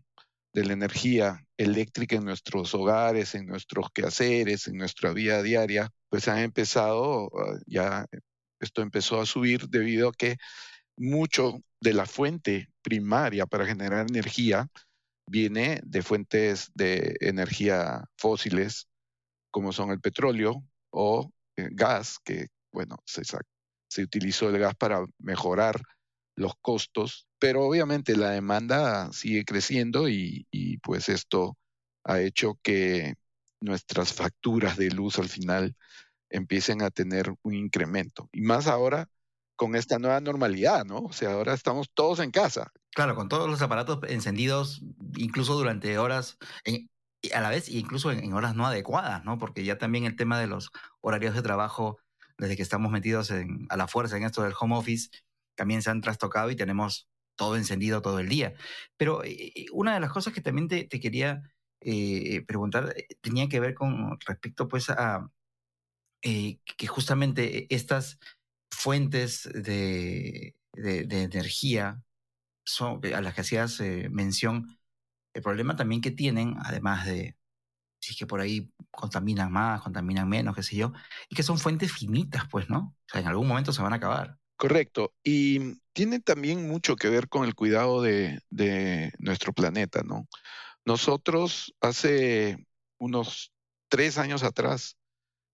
de 0.53 0.65
la 0.65 0.73
energía 0.73 1.45
eléctrica 1.57 2.17
en 2.17 2.25
nuestros 2.25 2.73
hogares, 2.73 3.35
en 3.35 3.45
nuestros 3.45 3.87
quehaceres, 3.93 4.67
en 4.67 4.77
nuestra 4.77 5.13
vida 5.13 5.41
diaria, 5.41 5.91
pues 6.09 6.27
han 6.27 6.39
empezado, 6.39 7.29
ah, 7.37 7.57
ya 7.65 8.05
esto 8.59 8.81
empezó 8.81 9.21
a 9.21 9.25
subir 9.25 9.69
debido 9.69 10.09
a 10.09 10.13
que 10.13 10.37
mucho 10.97 11.61
de 11.79 11.93
la 11.93 12.05
fuente 12.05 12.69
primaria 12.81 13.45
para 13.45 13.65
generar 13.65 14.07
energía 14.09 14.67
viene 15.31 15.79
de 15.83 16.03
fuentes 16.03 16.71
de 16.75 17.15
energía 17.21 18.03
fósiles, 18.17 18.87
como 19.49 19.71
son 19.71 19.91
el 19.91 20.01
petróleo 20.01 20.63
o 20.91 21.31
eh, 21.55 21.69
gas, 21.71 22.19
que, 22.23 22.47
bueno, 22.71 22.97
se, 23.05 23.23
se 23.87 24.03
utilizó 24.03 24.49
el 24.49 24.59
gas 24.59 24.75
para 24.75 25.05
mejorar 25.19 25.81
los 26.35 26.53
costos, 26.61 27.27
pero 27.39 27.63
obviamente 27.63 28.17
la 28.17 28.31
demanda 28.31 29.11
sigue 29.13 29.45
creciendo 29.45 30.09
y, 30.09 30.45
pues 30.83 31.07
esto 31.07 31.57
ha 32.03 32.19
hecho 32.19 32.59
que 32.61 33.15
nuestras 33.61 34.13
facturas 34.13 34.75
de 34.77 34.89
luz 34.89 35.17
al 35.17 35.29
final 35.29 35.75
empiecen 36.29 36.81
a 36.81 36.89
tener 36.89 37.33
un 37.43 37.53
incremento. 37.53 38.27
Y 38.33 38.41
más 38.41 38.67
ahora 38.67 39.07
con 39.61 39.75
esta 39.75 39.99
nueva 39.99 40.19
normalidad, 40.21 40.85
¿no? 40.85 41.01
O 41.01 41.13
sea, 41.13 41.33
ahora 41.33 41.53
estamos 41.53 41.91
todos 41.93 42.19
en 42.19 42.31
casa. 42.31 42.71
Claro, 42.95 43.13
con 43.13 43.29
todos 43.29 43.47
los 43.47 43.61
aparatos 43.61 43.99
encendidos, 44.09 44.81
incluso 45.15 45.53
durante 45.53 45.99
horas, 45.99 46.39
a 47.31 47.41
la 47.41 47.49
vez, 47.51 47.69
incluso 47.69 48.11
en, 48.11 48.33
horas 48.33 48.55
no 48.55 48.65
adecuadas, 48.65 49.23
¿no? 49.23 49.37
Porque 49.37 49.63
ya 49.63 49.77
también 49.77 50.05
el 50.05 50.15
tema 50.15 50.39
de 50.39 50.47
los 50.47 50.71
horarios 50.99 51.35
de 51.35 51.43
trabajo, 51.43 51.99
desde 52.39 52.55
que 52.55 52.63
estamos 52.63 52.91
metidos 52.91 53.31
a 53.69 53.77
la 53.77 53.87
fuerza 53.87 54.17
en 54.17 54.23
esto 54.23 54.41
del 54.41 54.55
home 54.59 54.75
office, 54.75 55.11
también 55.53 55.83
se 55.83 55.91
han 55.91 56.01
trastocado 56.01 56.49
y 56.49 56.55
tenemos 56.55 57.07
todo 57.35 57.55
encendido 57.55 58.01
todo 58.01 58.17
el 58.17 58.29
día. 58.29 58.55
Pero 58.97 59.23
eh, 59.23 59.51
eh, 59.55 59.65
una 59.73 59.93
de 59.93 59.99
las 59.99 60.11
cosas 60.11 60.33
que 60.33 60.41
también 60.41 60.69
te, 60.69 60.87
quería 60.87 61.43
eh, 61.81 62.43
preguntar 62.47 62.95
tenía 63.21 63.47
que 63.47 63.59
ver 63.59 63.75
con 63.75 64.19
respecto 64.21 64.67
pues 64.67 64.89
a 64.89 65.29
que 66.23 66.87
justamente 66.87 67.67
estas 67.73 68.17
fuentes 68.71 69.49
de, 69.53 70.55
energía 70.73 72.01
son, 72.65 73.01
a 73.13 73.21
las 73.21 73.33
que 73.33 73.41
hacías 73.41 73.79
mención, 74.09 74.77
el 75.33 75.41
problema 75.41 75.75
también 75.75 76.01
que 76.01 76.11
tienen, 76.11 76.55
además 76.63 77.05
de 77.05 77.35
si 78.01 78.11
es 78.13 78.17
que 78.17 78.25
por 78.25 78.41
ahí 78.41 78.73
contaminan 78.89 79.51
más, 79.51 79.81
contaminan 79.81 80.27
menos, 80.27 80.55
qué 80.55 80.63
sé 80.63 80.75
yo, 80.75 80.91
y 81.29 81.35
que 81.35 81.43
son 81.43 81.59
fuentes 81.59 81.91
finitas, 81.91 82.45
pues, 82.49 82.69
¿no? 82.69 82.95
O 82.97 83.09
sea, 83.11 83.21
en 83.21 83.27
algún 83.27 83.47
momento 83.47 83.71
se 83.71 83.81
van 83.81 83.93
a 83.93 83.97
acabar. 83.97 84.37
Correcto. 84.57 85.13
Y 85.23 85.79
tiene 85.93 86.19
también 86.19 86.67
mucho 86.67 86.95
que 86.95 87.09
ver 87.09 87.29
con 87.29 87.45
el 87.45 87.55
cuidado 87.55 88.01
de, 88.01 88.41
nuestro 89.19 89.53
planeta, 89.53 90.01
¿no? 90.03 90.27
Nosotros 90.83 91.73
hace 91.79 92.65
unos 92.97 93.53
tres 93.87 94.17
años 94.17 94.43
atrás 94.43 94.97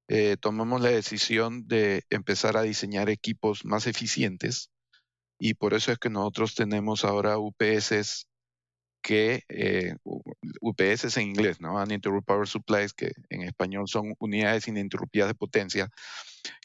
eh, 0.07 0.37
tomamos 0.39 0.81
la 0.81 0.89
decisión 0.89 1.67
de 1.67 2.03
empezar 2.09 2.57
a 2.57 2.61
diseñar 2.61 3.09
equipos 3.09 3.65
más 3.65 3.87
eficientes 3.87 4.71
y 5.39 5.53
por 5.53 5.73
eso 5.73 5.91
es 5.91 5.99
que 5.99 6.09
nosotros 6.09 6.55
tenemos 6.55 7.05
ahora 7.05 7.37
UPS 7.37 8.27
que 9.01 9.43
eh, 9.47 9.95
UPS 10.61 11.17
en 11.17 11.29
inglés, 11.29 11.61
¿no? 11.61 11.75
Uninterrupted 11.75 12.25
Power 12.25 12.47
Supplies, 12.47 12.93
que 12.93 13.13
en 13.29 13.43
español 13.43 13.87
son 13.87 14.15
unidades 14.19 14.67
ininterrumpidas 14.67 15.29
de 15.29 15.35
potencia, 15.35 15.89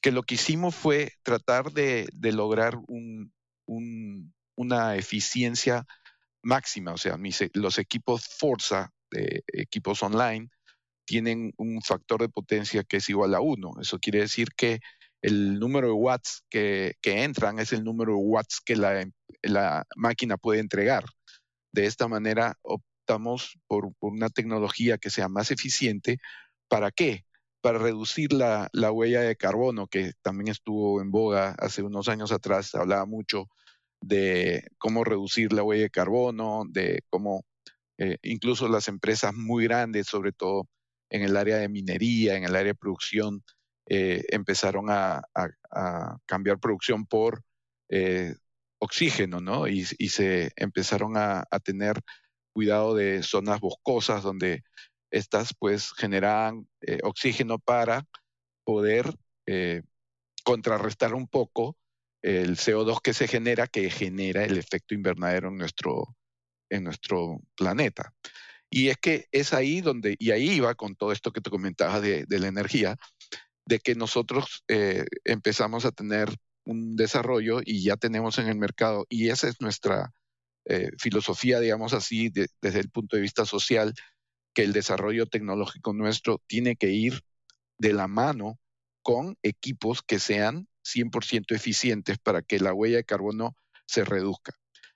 que 0.01 0.13
lo 0.13 0.23
que 0.23 0.35
hicimos 0.35 0.75
fue 0.75 1.13
tratar 1.23 1.73
de, 1.73 2.09
lograr 2.33 2.79
una 4.57 4.97
eficiencia 4.97 5.87
máxima, 6.43 6.93
o 6.93 6.99
sea, 6.99 7.17
los 7.55 7.79
equipos 7.79 8.27
Forza, 8.27 8.91
de 9.11 9.45
equipos 9.53 10.03
online, 10.03 10.49
tienen 11.13 11.53
un 11.59 11.83
factor 11.83 12.23
de 12.23 12.31
potencia 12.31 12.85
que 12.85 12.97
es 12.97 13.11
igual 13.11 13.35
a 13.35 13.41
uno. 13.43 13.75
Eso 13.83 13.99
quiere 13.99 14.21
decir 14.21 14.49
que 14.57 14.81
el 15.21 15.59
número 15.59 15.89
de 15.89 15.93
watts 15.93 16.43
que, 16.49 16.97
entran 17.03 17.59
es 17.59 17.75
el 17.75 17.85
número 17.85 18.13
de 18.13 18.19
watts 18.23 18.63
que 18.65 18.77
la 18.77 19.85
máquina 19.95 20.39
puede 20.39 20.61
entregar. 20.61 21.05
De 21.71 21.85
esta 21.85 22.09
manera 22.09 22.57
optamos 22.63 23.59
por, 23.67 23.93
una 24.01 24.31
tecnología 24.31 24.97
que 24.97 25.11
sea 25.11 25.29
más 25.29 25.51
eficiente. 25.51 26.17
¿Para 26.67 26.91
qué? 26.91 27.27
Para 27.61 27.79
reducir 27.79 28.33
la, 28.33 28.71
huella 28.73 29.21
de 29.21 29.37
carbono, 29.37 29.89
que 29.89 30.13
también 30.23 30.49
estuvo 30.49 31.03
en 31.03 31.11
boga 31.11 31.55
hace 31.59 31.83
unos 31.83 32.09
años 32.09 32.33
atrás. 32.33 32.75
Hablaba 32.75 33.05
mucho 33.05 33.49
de 34.01 34.67
cómo 34.79 35.05
reducir 35.05 35.53
la 35.53 35.63
huella 35.63 35.83
de 35.83 35.91
carbono, 35.91 36.63
de 36.71 37.03
cómo 37.11 37.45
eh, 37.99 38.17
incluso 38.23 38.67
las 38.67 38.89
empresas 38.89 39.35
muy 39.35 39.65
grandes, 39.65 40.07
sobre 40.07 40.33
todo 40.33 40.67
en 41.13 41.23
el 41.23 41.37
área 41.37 41.59
de 41.59 41.69
minería, 41.69 42.37
en 42.37 42.45
el 42.45 42.57
área 42.57 42.73
de 42.73 42.75
producción, 42.75 43.45
eh, 43.87 44.25
empezaron 44.31 44.87
a, 44.89 45.23
cambiar 46.27 46.59
producción 46.59 47.07
por 47.07 47.43
eh, 47.91 48.35
oxígeno, 48.79 49.41
¿no? 49.41 49.69
Y, 49.69 49.85
se 49.85 50.53
empezaron 50.57 51.17
a, 51.17 51.45
tener 51.63 52.01
cuidado 52.55 52.95
de 52.95 53.23
zonas 53.23 53.61
boscosas 53.61 54.23
donde 54.23 54.63
estas 55.11 55.55
pues 55.59 55.93
generan 55.93 56.67
eh, 56.81 56.99
oxígeno 57.03 57.59
para 57.59 58.07
poder 58.65 59.15
contrarrestar 60.45 61.15
un 61.15 61.29
poco 61.29 61.77
el 62.23 62.57
CO2 62.57 63.01
que 63.03 63.13
se 63.13 63.29
genera, 63.29 63.67
que 63.67 63.91
genera 63.91 64.45
el 64.45 64.57
efecto 64.57 64.95
invernadero 64.95 65.49
en 65.49 66.85
nuestro 66.85 67.41
planeta. 67.57 68.15
Y 68.75 68.89
es 68.89 68.97
que 68.97 69.27
es 69.33 69.53
ahí 69.53 69.83
donde, 69.83 70.17
y 70.19 70.31
ahí 70.31 70.49
iba 70.51 70.75
con 70.75 70.97
todo 70.97 71.13
esto 71.13 71.31
que 71.31 71.43
te 71.43 71.51
comentaba 71.51 72.01
de, 72.01 72.27
la 72.27 72.49
energía, 72.49 72.97
de 73.67 73.81
que 73.81 73.95
nosotros 73.95 74.65
eh, 74.67 75.05
empezamos 75.25 75.85
a 75.85 75.93
tener 75.93 76.35
un 76.65 76.97
desarrollo 76.97 77.61
y 77.63 77.83
ya 77.83 77.99
tenemos 77.99 78.39
en 78.39 78.49
el 78.49 78.57
mercado, 78.57 79.05
y 79.11 79.29
esa 79.29 79.49
es 79.49 79.61
nuestra 79.61 80.15
eh, 80.65 80.91
filosofía, 80.99 81.61
digamos 81.61 81.93
así, 81.93 82.31
desde 82.31 82.81
el 82.81 82.89
punto 82.89 83.17
de 83.17 83.23
vista 83.23 83.45
social, 83.45 83.93
que 84.55 84.63
el 84.63 84.73
desarrollo 84.73 85.27
tecnológico 85.27 85.93
nuestro 85.93 86.41
tiene 86.47 86.77
que 86.77 86.89
ir 86.93 87.21
de 87.77 87.93
la 87.93 88.09
mano 88.09 88.59
con 89.03 89.37
equipos 89.43 90.01
que 90.03 90.19
sean 90.19 90.67
100% 90.83 91.55
eficientes 91.55 92.19
para 92.19 92.41
que 92.41 92.59
la 92.59 92.73
huella 92.73 92.97
de 92.97 93.05
carbono 93.05 93.55
se 93.85 94.05
reduzca. 94.05 94.55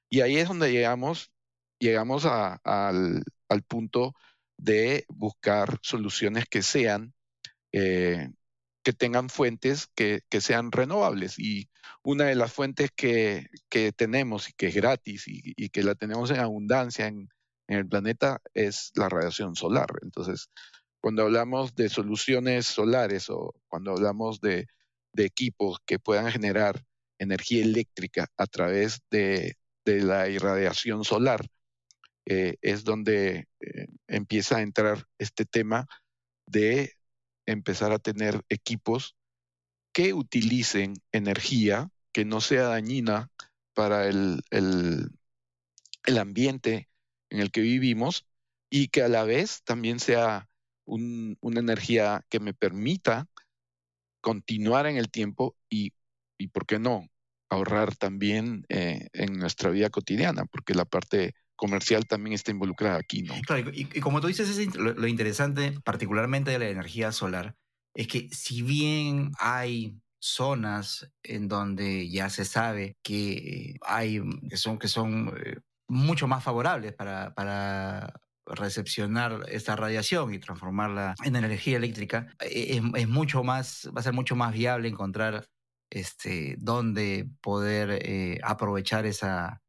Y 0.09 0.23
ahí 0.23 0.38
es 0.38 0.49
donde 0.49 0.73
llegamos, 0.73 1.30
llegamos 1.78 2.25
al, 2.25 3.23
al, 3.48 3.62
punto 3.62 4.14
de 4.56 5.04
buscar 5.08 5.78
soluciones 5.82 6.46
que 6.46 6.62
sean 6.62 7.14
eh, 7.72 8.28
que 8.86 8.92
tengan 8.92 9.28
fuentes 9.30 9.88
que, 9.96 10.22
sean 10.40 10.70
renovables. 10.70 11.40
Y 11.40 11.68
una 12.04 12.26
de 12.26 12.36
las 12.36 12.52
fuentes 12.52 12.92
que, 12.94 13.48
tenemos 13.96 14.48
y 14.48 14.52
que 14.52 14.68
es 14.68 14.76
gratis 14.76 15.24
y, 15.26 15.70
que 15.70 15.82
la 15.82 15.96
tenemos 15.96 16.30
en 16.30 16.38
abundancia 16.38 17.08
en, 17.08 17.28
el 17.66 17.88
planeta 17.88 18.40
es 18.54 18.92
la 18.94 19.08
radiación 19.08 19.56
solar. 19.56 19.88
Entonces, 20.02 20.50
cuando 21.00 21.22
hablamos 21.22 21.74
de 21.74 21.88
soluciones 21.88 22.66
solares 22.66 23.28
o 23.28 23.56
cuando 23.66 23.90
hablamos 23.90 24.40
de, 24.40 24.68
equipos 25.16 25.78
que 25.84 25.98
puedan 25.98 26.30
generar 26.30 26.84
energía 27.18 27.64
eléctrica 27.64 28.28
a 28.36 28.46
través 28.46 29.00
de, 29.10 29.56
la 29.84 30.28
irradiación 30.28 31.02
solar, 31.02 31.44
eh, 32.26 32.56
es 32.61 32.85
donde 32.85 33.49
eh, 33.61 33.87
empieza 34.09 34.59
a 34.59 34.62
entrar 34.62 35.06
este 35.18 35.45
tema 35.45 35.87
de 36.47 36.95
empezar 37.47 37.92
a 37.92 37.99
tener 37.99 38.42
equipos 38.49 39.16
que 39.92 40.12
utilicen 40.12 40.95
energía 41.12 41.90
que 42.12 42.25
no 42.25 42.40
sea 42.40 42.64
dañina 42.64 43.30
para 43.75 44.09
el, 44.09 44.42
el, 44.50 46.18
ambiente 46.18 46.88
en 47.30 47.40
el 47.40 47.50
que 47.50 47.61
vivimos 47.61 48.26
y 48.71 48.88
que 48.88 49.02
a 49.02 49.09
la 49.09 49.25
vez 49.25 49.62
también 49.64 50.00
sea 50.00 50.49
una 50.85 51.61
energía 51.61 52.25
que 52.28 52.40
me 52.40 52.54
permita 52.54 53.28
continuar 54.21 54.87
en 54.87 54.97
el 54.97 55.11
tiempo 55.11 55.56
y, 55.68 55.92
y 56.38 56.49
¿por 56.49 56.66
qué 56.66 56.78
no? 56.78 57.09
ahorrar 57.49 57.97
también 57.97 58.64
eh, 58.68 59.09
en 59.12 59.38
nuestra 59.38 59.71
vida 59.71 59.90
cotidiana, 59.90 60.47
porque 60.47 60.75
la 60.75 60.85
parte 60.85 61.35
comercial 61.56 62.06
también 62.06 62.34
está 62.34 62.50
involucrada 62.50 62.98
aquí, 62.98 63.22
¿no? 63.22 63.34
Claro, 63.46 63.70
y, 63.72 63.86
como 64.00 64.20
tú 64.20 64.28
dices, 64.28 64.48
es 64.48 64.76
lo, 64.76 65.06
interesante 65.06 65.78
particularmente 65.84 66.50
de 66.50 66.58
la 66.58 66.68
energía 66.68 67.12
solar 67.12 67.56
es 67.94 68.08
que 68.08 68.28
si 68.30 68.62
bien 68.62 69.32
hay 69.38 69.98
zonas 70.18 71.10
en 71.22 71.48
donde 71.48 72.08
ya 72.10 72.28
se 72.30 72.44
sabe 72.44 72.96
que 73.02 73.76
hay 73.82 74.20
que 74.50 74.56
son 74.56 74.78
que 74.78 74.88
son 74.88 75.32
eh, 75.38 75.60
mucho 75.88 76.26
más 76.26 76.42
favorables 76.42 76.92
para, 76.92 77.32
para 77.34 78.12
recepcionar 78.46 79.44
esta 79.48 79.76
radiación 79.76 80.32
y 80.34 80.38
transformarla 80.38 81.14
en 81.25 81.36
energía 81.36 81.76
eléctrica, 81.76 82.28
eh, 82.40 82.80
es, 82.94 83.08
mucho 83.08 83.42
más, 83.42 83.88
va 83.96 84.00
a 84.00 84.04
ser 84.04 84.12
mucho 84.12 84.36
más 84.36 84.52
viable 84.52 84.88
encontrar 84.88 85.48
este, 85.90 86.56
dónde 86.58 87.28
poder 87.40 87.98
eh, 88.02 88.40
aprovechar 88.42 89.06
esa, 89.06 89.62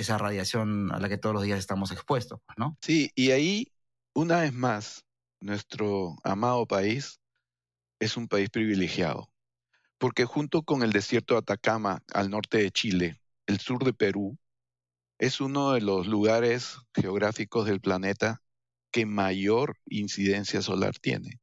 esa 0.00 0.18
radiación 0.18 0.92
a 0.92 0.98
la 0.98 1.08
que 1.08 1.18
todos 1.18 1.34
los 1.34 1.44
días 1.44 1.58
estamos 1.58 1.90
expuestos, 1.90 2.40
pues, 2.46 2.58
¿no? 2.58 2.76
Sí, 2.80 3.10
y 3.14 3.30
ahí, 3.30 3.72
una 4.14 4.40
vez 4.40 4.52
más, 4.52 5.04
nuestro 5.40 6.16
amado 6.24 6.66
país 6.66 7.20
es 7.98 8.16
un 8.16 8.28
país 8.28 8.50
privilegiado, 8.50 9.32
porque 9.98 10.24
junto 10.24 10.62
con 10.62 10.82
el 10.82 10.92
desierto 10.92 11.34
de 11.34 11.38
Atacama 11.38 12.02
al 12.12 12.30
norte 12.30 12.58
de 12.58 12.70
Chile, 12.70 13.20
el 13.46 13.58
sur 13.58 13.84
de 13.84 13.92
Perú, 13.92 14.38
es 15.18 15.40
uno 15.40 15.72
de 15.72 15.82
los 15.82 16.06
lugares 16.06 16.78
geográficos 16.94 17.66
del 17.66 17.80
planeta 17.80 18.42
que 18.90 19.04
mayor 19.06 19.76
incidencia 19.86 20.62
solar 20.62 20.98
tiene. 20.98 21.40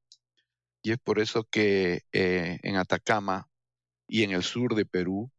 Y 0.82 0.92
es 0.92 0.98
por 0.98 1.20
eso 1.20 1.44
que 1.44 2.04
eh, 2.12 2.60
en 2.64 2.76
Atacama 2.78 3.50
y 4.08 4.24
en 4.24 4.32
el 4.32 4.44
sur 4.44 4.74
de 4.74 4.86
Perú 4.86 5.32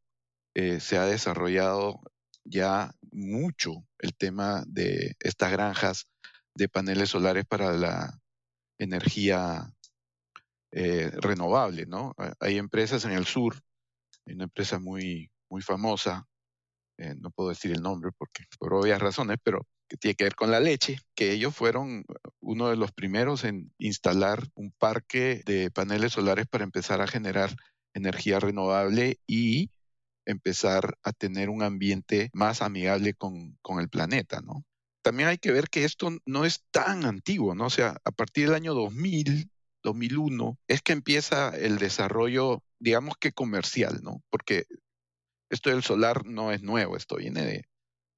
eh, 0.55 0.81
se 0.81 0.99
ha 0.99 1.05
desarrollado 1.05 2.01
ya 2.49 2.93
mucho 3.12 3.85
el 3.99 4.14
tema 4.17 4.64
de 4.67 5.17
estas 5.21 5.52
granjas 5.52 6.09
de 6.55 6.69
paneles 6.69 7.11
solares 7.11 7.45
para 7.45 7.73
la 7.73 8.19
energía 8.78 9.73
eh, 10.73 11.11
renovable, 11.21 11.87
¿no? 11.87 12.14
Hay 12.40 12.59
empresas 12.59 13.05
en 13.05 13.12
el 13.12 13.26
sur, 13.26 13.61
hay 14.26 14.35
una 14.35 14.45
empresa 14.45 14.78
muy, 14.78 15.31
muy 15.50 15.62
famosa, 15.62 16.26
eh, 16.99 17.14
no 17.17 17.31
puedo 17.31 17.50
decir 17.50 17.73
el 17.73 17.83
nombre 17.83 18.11
porque 18.17 18.45
por 18.59 18.75
obvias 18.75 19.00
razones, 19.00 19.38
pero 19.43 19.67
que 19.88 19.97
tiene 19.97 20.14
que 20.14 20.25
ver 20.25 20.35
con 20.35 20.50
la 20.50 20.61
leche, 20.61 20.99
que 21.14 21.33
ellos 21.33 21.55
fueron 21.55 22.05
uno 22.40 22.69
de 22.69 22.76
los 22.76 22.93
primeros 22.93 23.45
en 23.45 23.73
instalar 23.78 24.43
un 24.55 24.73
parque 24.73 25.43
de 25.47 25.71
paneles 25.71 26.12
solares 26.12 26.47
para 26.47 26.64
empezar 26.64 27.00
a 27.00 27.07
generar 27.07 27.55
energía 27.95 28.40
renovable 28.40 29.19
y 29.26 29.71
empezar 30.28 30.97
a 31.02 31.12
tener 31.12 31.49
un 31.49 31.62
ambiente 31.62 32.30
más 32.32 32.62
amigable 32.62 33.14
con, 33.14 33.58
con, 33.62 33.80
el 33.80 33.88
planeta, 33.88 34.40
¿no? 34.40 34.64
También 35.02 35.28
hay 35.28 35.38
que 35.38 35.52
ver 35.52 35.68
que 35.70 35.85
esto 35.85 36.11
no 36.26 36.44
es 36.44 36.64
tan 36.70 37.04
antiguo, 37.04 37.54
¿no? 37.54 37.66
O 37.66 37.70
sea, 37.70 37.97
a 38.04 38.11
partir 38.11 38.47
del 38.47 38.54
año 38.54 38.75
2000, 38.75 39.50
2001, 39.82 40.58
es 40.68 40.82
que 40.82 40.92
empieza 40.92 41.56
el 41.56 41.78
desarrollo, 41.78 42.62
digamos 42.78 43.16
que 43.18 43.32
comercial, 43.32 44.00
¿no? 44.02 44.23
Porque 44.30 44.66
esto 45.50 45.70
del 45.70 45.82
solar 45.82 46.26
no 46.26 46.52
es 46.52 46.62
nuevo, 46.62 46.97
esto 46.97 47.16
viene 47.16 47.42
de 47.42 47.64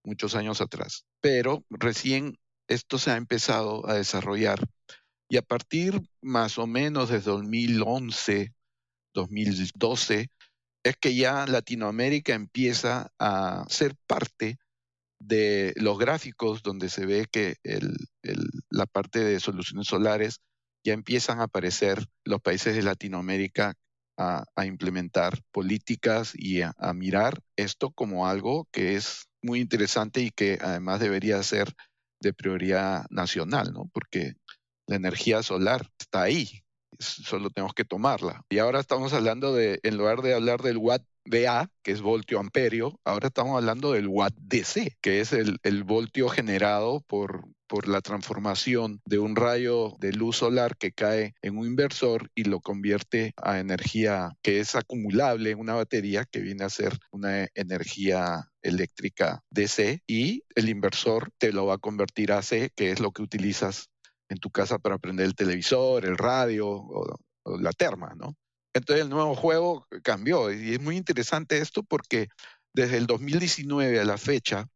muchos 0.03 0.35
años 0.35 0.61
atrás, 0.61 1.07
pero 1.21 1.65
recién 1.71 2.39
esto 2.69 2.99
se 2.99 3.11
ha 3.13 3.17
empezado 3.17 3.89
a 3.89 3.95
desarrollar 3.95 4.61
y 5.29 5.37
a 5.37 5.43
partir 5.43 6.03
más 6.21 6.59
o 6.59 6.67
menos 6.67 7.09
de 7.09 7.21
2011, 7.21 8.53
2012, 9.15 10.29
es 10.85 10.97
que 10.97 11.15
ya 11.15 11.47
Latinoamérica 11.47 12.35
empieza 12.35 13.13
a 13.19 13.65
ser 13.69 13.95
parte 14.07 14.59
de 15.21 15.75
los 15.77 15.99
gráficos 15.99 16.63
donde 16.63 16.89
se 16.89 17.05
ve 17.05 17.27
que 17.31 17.57
la 18.71 18.87
parte 18.87 19.21
de 19.21 19.39
soluciones 19.41 19.87
solares 19.87 20.41
ya 20.85 20.95
empiezan 20.95 21.41
a 21.41 21.45
aparecer 21.45 22.07
los 22.25 22.41
países 22.41 22.75
de 22.75 22.83
Latinoamérica 22.83 23.75
a, 24.17 24.67
implementar 24.67 25.41
políticas 25.51 26.33
y 26.35 26.63
a, 26.63 26.75
mirar 26.95 27.43
esto 27.57 27.91
como 27.91 28.27
algo 28.27 28.69
que 28.71 28.97
es 28.97 29.29
muy 29.43 29.61
interesante 29.61 30.21
y 30.21 30.31
que 30.31 30.59
además 30.61 31.01
debería 31.01 31.43
ser 31.43 31.75
de 32.21 32.35
prioridad 32.35 33.07
nacional, 33.09 33.73
¿no? 33.73 33.89
Porque 33.95 34.35
la 34.87 34.97
energía 34.97 35.43
solar 35.43 35.89
está 35.99 36.23
ahí, 36.23 36.63
solo 36.99 37.51
tenemos 37.51 37.75
que 37.75 37.85
tomarla. 37.85 38.43
Y 38.49 38.59
ahora 38.59 38.81
estamos 38.81 39.13
hablando 39.13 39.55
de, 39.55 39.81
en 39.83 39.97
lugar 39.97 40.23
de 40.23 40.35
hablar 40.35 40.63
del 40.63 40.79
watt 40.79 41.03
VA, 41.25 41.71
que 41.83 41.93
es 41.93 42.01
voltio 42.01 42.41
amperio, 42.41 42.99
ahora 43.05 43.29
estamos 43.29 43.57
hablando 43.57 43.93
del 43.93 44.09
watt 44.09 44.35
DC, 44.37 44.97
que 45.01 45.21
es 45.21 45.33
el, 45.33 45.59
voltio 45.85 46.29
generado 46.29 47.05
por, 47.07 47.47
por 47.67 47.89
la 47.89 48.01
transformación 48.01 49.01
de 49.05 49.19
un 49.19 49.37
rayo 49.37 49.97
de 50.01 50.13
luz 50.13 50.39
solar 50.39 50.77
que 50.77 50.93
cae 50.93 51.35
en 51.43 51.59
un 51.59 51.67
inversor 51.67 52.31
y 52.35 52.45
lo 52.45 52.61
convierte 52.61 53.33
a 53.37 53.59
energía 53.59 54.33
que 54.43 54.61
es 54.61 54.75
acumulable 54.75 55.51
en 55.51 55.59
una 55.59 55.75
batería 55.75 56.25
que 56.25 56.41
viene 56.41 56.65
a 56.65 56.71
ser 56.71 56.99
una 57.13 57.47
energía 57.55 58.51
eléctrica 58.63 59.43
DC 59.51 60.03
y 60.07 60.45
el 60.55 60.69
inversor 60.69 61.31
te 61.39 61.53
lo 61.53 61.67
va 61.67 61.75
a 61.75 61.79
convertir 61.79 62.33
a 62.33 62.43
C, 62.43 62.71
que 62.75 62.91
es 62.91 63.01
lo 63.01 63.13
que 63.13 63.23
utilizas 63.23 63.90
en 64.31 64.39
tu 64.39 64.51
casa 64.51 64.79
para 64.79 64.97
prender 64.97 65.27
el 65.27 65.35
televisor, 65.35 66.07
el 66.07 66.17
radio 66.17 66.69
o, 66.69 67.19
la 67.59 67.73
terma, 67.73 68.15
¿no? 68.17 68.37
Entonces 68.73 69.05
el 69.05 69.11
nuevo 69.11 69.35
juego 69.35 69.87
cambió 70.03 70.53
y 70.53 70.75
es 70.75 70.81
muy 70.81 70.97
interesante 70.97 71.59
esto 71.59 71.83
porque 71.83 72.29
desde 72.73 72.97
el 72.97 73.07
2019 73.07 73.99
a 73.99 74.05
la 74.05 74.17
fecha 74.17 74.69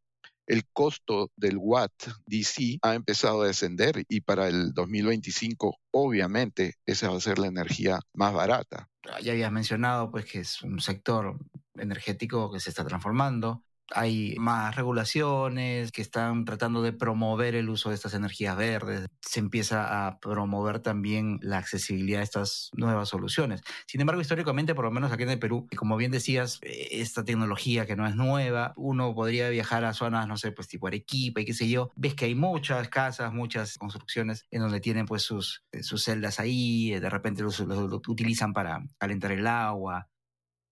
el 0.46 0.64
costo 0.72 1.30
del 1.36 1.56
watt 1.56 1.92
DC 2.26 2.78
ha 2.82 2.94
empezado 2.94 3.42
a 3.42 3.46
descender 3.46 4.04
y 4.08 4.22
para 4.22 4.48
el 4.48 4.72
2025 4.72 5.78
obviamente 5.92 6.74
esa 6.84 7.10
va 7.10 7.16
a 7.16 7.20
ser 7.20 7.38
la 7.38 7.46
energía 7.46 8.00
más 8.12 8.34
barata. 8.34 8.88
Ya 9.22 9.32
habías 9.32 9.52
mencionado 9.52 10.10
pues 10.10 10.24
que 10.24 10.40
es 10.40 10.62
un 10.62 10.80
sector 10.80 11.38
energético 11.76 12.50
que 12.50 12.58
se 12.58 12.70
está 12.70 12.84
transformando 12.84 13.62
hay 13.92 14.34
más 14.38 14.76
regulaciones 14.76 15.92
que 15.92 16.02
están 16.02 16.44
tratando 16.44 16.82
de 16.82 16.92
promover 16.92 17.54
el 17.54 17.68
uso 17.68 17.90
de 17.90 17.94
estas 17.94 18.14
energías 18.14 18.56
verdes. 18.56 19.06
Se 19.20 19.40
empieza 19.40 20.06
a 20.06 20.18
promover 20.20 20.80
también 20.80 21.38
la 21.42 21.58
accesibilidad 21.58 22.20
a 22.20 22.24
estas 22.24 22.70
nuevas 22.74 23.08
soluciones. 23.08 23.62
Sin 23.86 24.00
embargo, 24.00 24.20
históricamente, 24.20 24.74
por 24.74 24.84
lo 24.84 24.90
menos 24.90 25.12
aquí 25.12 25.24
en 25.24 25.30
el 25.30 25.38
Perú, 25.38 25.66
como 25.76 25.96
bien 25.96 26.10
decías, 26.10 26.58
eh, 26.62 26.88
esta 26.92 27.24
tecnología 27.24 27.86
que 27.86 27.96
no 27.96 28.06
es 28.06 28.16
nueva, 28.16 28.72
uno 28.76 29.14
podría 29.14 29.48
viajar 29.50 29.84
a 29.84 29.94
zonas, 29.94 30.26
no 30.28 30.36
sé, 30.36 30.52
pues 30.52 30.68
tipo 30.68 30.86
Arequipa 30.86 31.40
y 31.40 31.44
qué 31.44 31.54
sé 31.54 31.68
yo, 31.68 31.90
ves 31.96 32.14
que 32.14 32.26
hay 32.26 32.34
muchas 32.34 32.88
casas, 32.88 33.32
muchas 33.32 33.78
construcciones 33.78 34.46
en 34.50 34.60
donde 34.60 34.80
tienen 34.80 35.06
pues 35.06 35.22
sus, 35.22 35.64
eh, 35.72 35.82
sus 35.82 36.04
celdas 36.04 36.40
ahí, 36.40 36.98
de 36.98 37.10
repente 37.10 37.42
los, 37.42 37.60
los 37.60 38.00
utilizan 38.08 38.52
para 38.52 38.82
calentar 38.98 39.32
el 39.32 39.46
agua, 39.46 40.08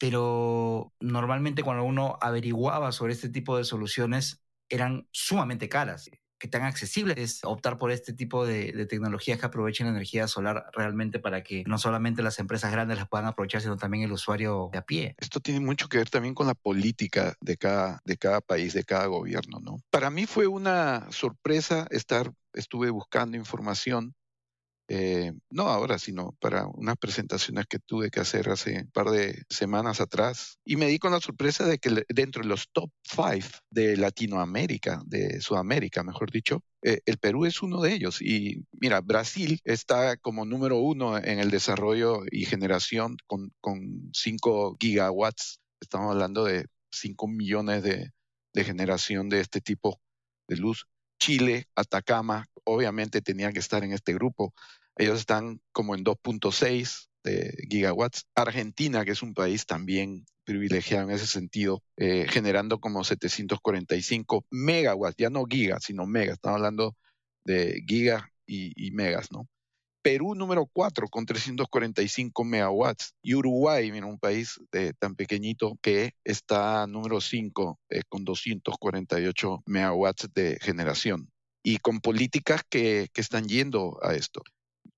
pero 0.03 0.93
normalmente 0.99 1.62
cuando 1.62 1.85
uno 1.85 2.19
averiguaba 2.21 2.91
sobre 2.91 3.12
este 3.12 3.29
tipo 3.29 3.57
de 3.57 3.62
soluciones 3.62 4.43
eran 4.69 5.07
sumamente 5.12 5.69
caras. 5.69 6.11
Que 6.41 6.49
tan 6.49 6.62
accesible 6.62 7.15
es 7.17 7.45
optar 7.45 7.79
por 7.79 7.93
este 7.93 8.12
tipo 8.12 8.45
de, 8.45 8.85
tecnologías 8.87 9.38
que 9.38 9.47
aprovechen 9.47 9.87
la 9.87 9.93
energía 9.93 10.27
solar 10.27 10.65
realmente 10.73 11.21
para 11.21 11.45
que 11.45 11.62
no 11.69 11.79
solamente 11.79 12.21
las 12.21 12.41
empresas 12.41 12.73
grandes 12.73 12.99
las 12.99 13.07
puedan 13.07 13.29
aprovechar, 13.29 13.61
sino 13.61 13.77
también 13.77 14.03
el 14.03 14.11
usuario 14.11 14.71
de 14.73 14.79
a 14.79 14.83
pie. 14.83 15.15
Esto 15.19 15.38
tiene 15.38 15.61
mucho 15.61 15.88
que 15.88 15.99
ver 15.99 16.11
también 16.11 16.35
con 16.35 16.49
la 16.49 16.55
política 16.55 17.37
de 17.41 17.57
cada, 17.57 18.01
de 18.05 18.17
cada 18.17 18.41
país, 18.41 18.75
de 18.75 18.83
cada 18.83 19.07
gobierno, 19.07 19.61
¿no? 19.61 19.77
Para 19.91 20.11
mí 20.11 20.27
fue 20.27 20.49
una 20.49 21.07
sorpresa 21.12 21.87
estar, 21.93 22.33
estuve 22.55 22.91
buscando 22.91 23.37
información 23.37 24.17
eh, 24.94 25.33
no 25.48 25.68
ahora, 25.68 25.98
sino 25.98 26.37
para 26.38 26.66
unas 26.66 26.98
presentaciones 26.98 27.64
que 27.66 27.78
tuve 27.78 28.11
que 28.11 28.20
hacer 28.20 28.50
hace 28.50 28.83
un 28.83 28.90
par 28.90 29.09
de 29.09 29.42
semanas 29.48 30.02
atrás. 30.02 30.59
Y 30.66 30.76
me 30.76 30.87
di 30.87 30.98
con 30.98 31.12
la 31.12 31.20
sorpresa 31.20 31.64
de 31.64 31.78
que 31.78 32.05
dentro 32.11 32.42
de 32.42 32.48
los 32.50 32.68
top 32.72 32.90
five 33.02 33.46
de 33.70 33.96
Latinoamérica, 33.96 35.00
de 35.07 35.40
Sudamérica, 35.40 36.02
mejor 36.02 36.31
dicho, 36.31 36.62
eh, 36.83 37.00
el 37.07 37.16
Perú 37.16 37.46
es 37.46 37.62
uno 37.62 37.81
de 37.81 37.94
ellos. 37.94 38.20
Y 38.20 38.66
mira, 38.72 39.00
Brasil 39.00 39.61
está 39.64 40.18
como 40.18 40.44
número 40.44 40.76
uno 40.76 41.16
en 41.16 41.38
el 41.38 41.50
desarrollo 41.50 42.24
y 42.31 42.44
generación 42.44 43.16
con, 43.26 43.50
con 43.62 44.11
5 44.12 44.76
gigawatts. 44.78 45.59
Estamos 45.81 46.11
hablando 46.11 46.44
de 46.44 46.66
5 46.90 47.28
millones 47.28 47.83
de, 47.83 48.11
de 48.52 48.64
generación 48.64 49.31
de 49.31 49.40
este 49.40 49.62
tipo 49.62 50.02
de 50.48 50.57
luz. 50.59 50.85
Chile, 51.18 51.66
Atacama, 51.76 52.46
obviamente 52.64 53.22
tenían 53.22 53.52
que 53.52 53.61
estar 53.61 53.85
en 53.85 53.92
este 53.92 54.12
grupo. 54.12 54.52
Ellos 54.96 55.20
están 55.20 55.61
como 55.72 55.94
en 55.94 56.05
2.6 56.05 57.09
gigawatts. 57.68 58.26
Argentina, 58.35 59.05
que 59.05 59.12
es 59.12 59.22
un 59.22 59.35
país 59.35 59.66
también 59.66 60.24
privilegiado 60.44 61.09
en 61.09 61.14
ese 61.14 61.26
sentido, 61.26 61.83
eh, 61.96 62.26
generando 62.28 62.81
como 62.81 63.05
745 63.05 64.44
megawatts, 64.50 65.16
ya 65.16 65.31
no 65.31 65.44
gigas, 65.44 65.85
sino 65.85 66.07
megas, 66.07 66.35
estamos 66.35 66.57
hablando 66.57 66.96
de 67.44 67.83
gigas 67.87 68.24
y, 68.46 68.90
megas, 68.90 69.31
¿no? 69.33 69.48
Perú 70.02 70.35
número 70.35 70.66
4 70.66 71.07
con 71.09 71.24
345 71.24 72.44
megawatts 72.44 73.14
y 73.22 73.35
Uruguay, 73.35 73.90
mira, 73.92 74.07
un 74.07 74.18
país 74.18 74.61
tan 74.98 75.14
pequeñito 75.14 75.78
que 75.81 76.14
está 76.24 76.87
número 76.88 77.20
5 77.20 77.81
eh, 77.88 78.02
con 78.09 78.24
248 78.24 79.62
megawatts 79.64 80.28
de 80.35 80.59
generación 80.61 81.31
y 81.62 81.78
con 81.78 82.00
políticas 82.00 82.62
que, 82.68 83.09
que 83.12 83.20
están 83.20 83.46
yendo 83.46 83.98
a 84.02 84.14
esto 84.14 84.42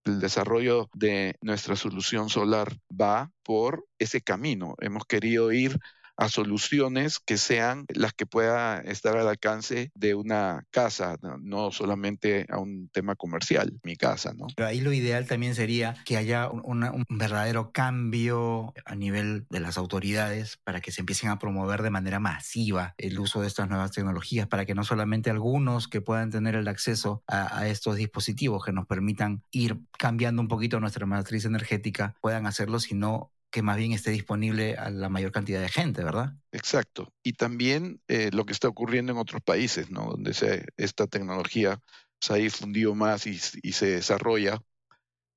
el 0.05 0.21
desarrollo 0.21 0.91
de 0.95 1.37
nuestra 1.41 1.77
solución 1.77 2.29
solar 2.29 2.73
va 2.91 3.31
por 3.43 3.87
ese 3.99 4.21
camino. 4.23 4.75
Hemos 4.81 5.07
querido 5.07 5.53
ir 5.53 5.79
a 6.17 6.29
soluciones 6.29 7.19
que 7.19 7.37
sean 7.37 7.87
las 7.89 8.13
que 8.13 8.27
pueda 8.27 8.81
estar 8.81 9.17
al 9.17 9.29
alcance 9.29 9.91
de 9.95 10.15
una 10.15 10.67
casa, 10.71 11.17
no, 11.41 11.71
solamente 11.73 12.47
a 12.51 12.59
un 12.59 12.89
tema 12.93 13.15
comercial, 13.17 13.79
mi 13.83 13.97
casa, 13.97 14.33
¿no? 14.37 14.47
Pero 14.57 14.69
ahí 14.69 14.81
lo 14.81 14.93
ideal 14.93 15.27
también 15.27 15.55
sería 15.55 15.97
que 16.05 16.17
haya 16.17 16.49
un, 16.49 16.85
verdadero 17.09 17.73
cambio 17.73 18.75
a 18.85 18.95
nivel 18.95 19.47
de 19.51 19.61
las 19.61 19.79
autoridades 19.79 20.59
para 20.65 20.81
que 20.81 20.93
se 20.93 21.01
empiecen 21.01 21.31
a 21.31 21.39
promover 21.39 21.83
de 21.83 21.91
manera 21.91 22.21
masiva 22.21 22.95
el 22.99 23.19
uso 23.19 23.41
de 23.41 23.47
estas 23.47 23.69
nuevas 23.69 23.93
tecnologías, 23.93 24.47
para 24.47 24.67
que 24.67 24.75
no 24.75 24.85
solamente 24.85 25.31
algunos 25.31 25.89
que 25.89 26.01
puedan 26.01 26.31
tener 26.31 26.55
el 26.55 26.69
acceso 26.69 27.23
a, 27.27 27.59
a 27.59 27.69
estos 27.69 27.97
dispositivos 27.97 28.65
que 28.65 28.73
nos 28.73 28.87
permitan 28.87 29.43
ir 29.51 29.79
cambiando 29.99 30.43
un 30.43 30.49
poquito 30.49 30.81
nuestra 30.81 31.07
matriz 31.07 31.45
energética 31.45 32.15
puedan 32.21 32.47
hacerlo, 32.47 32.81
sino 32.81 33.31
que 33.55 33.63
más 33.63 33.77
bien 33.77 33.93
esté 33.93 34.11
disponible 34.11 34.75
a 34.75 34.91
la 34.91 35.09
mayor 35.09 35.31
cantidad 35.31 35.61
de 35.61 35.69
gente, 35.69 36.03
¿verdad? 36.03 36.33
Exacto. 36.51 37.15
Y 37.23 37.35
también 37.35 38.01
eh, 38.09 38.31
lo 38.33 38.45
que 38.47 38.53
está 38.53 38.67
ocurriendo 38.67 39.13
en 39.13 39.19
otros 39.19 39.43
países, 39.43 39.93
¿no? 39.93 40.07
Donde 40.11 40.35
se, 40.35 40.67
esta 40.77 41.07
tecnología 41.07 41.81
se 42.21 42.33
ha 42.33 42.37
difundido 42.37 42.97
más 42.97 43.29
y, 43.29 43.39
se 43.39 43.87
desarrolla, 43.87 44.59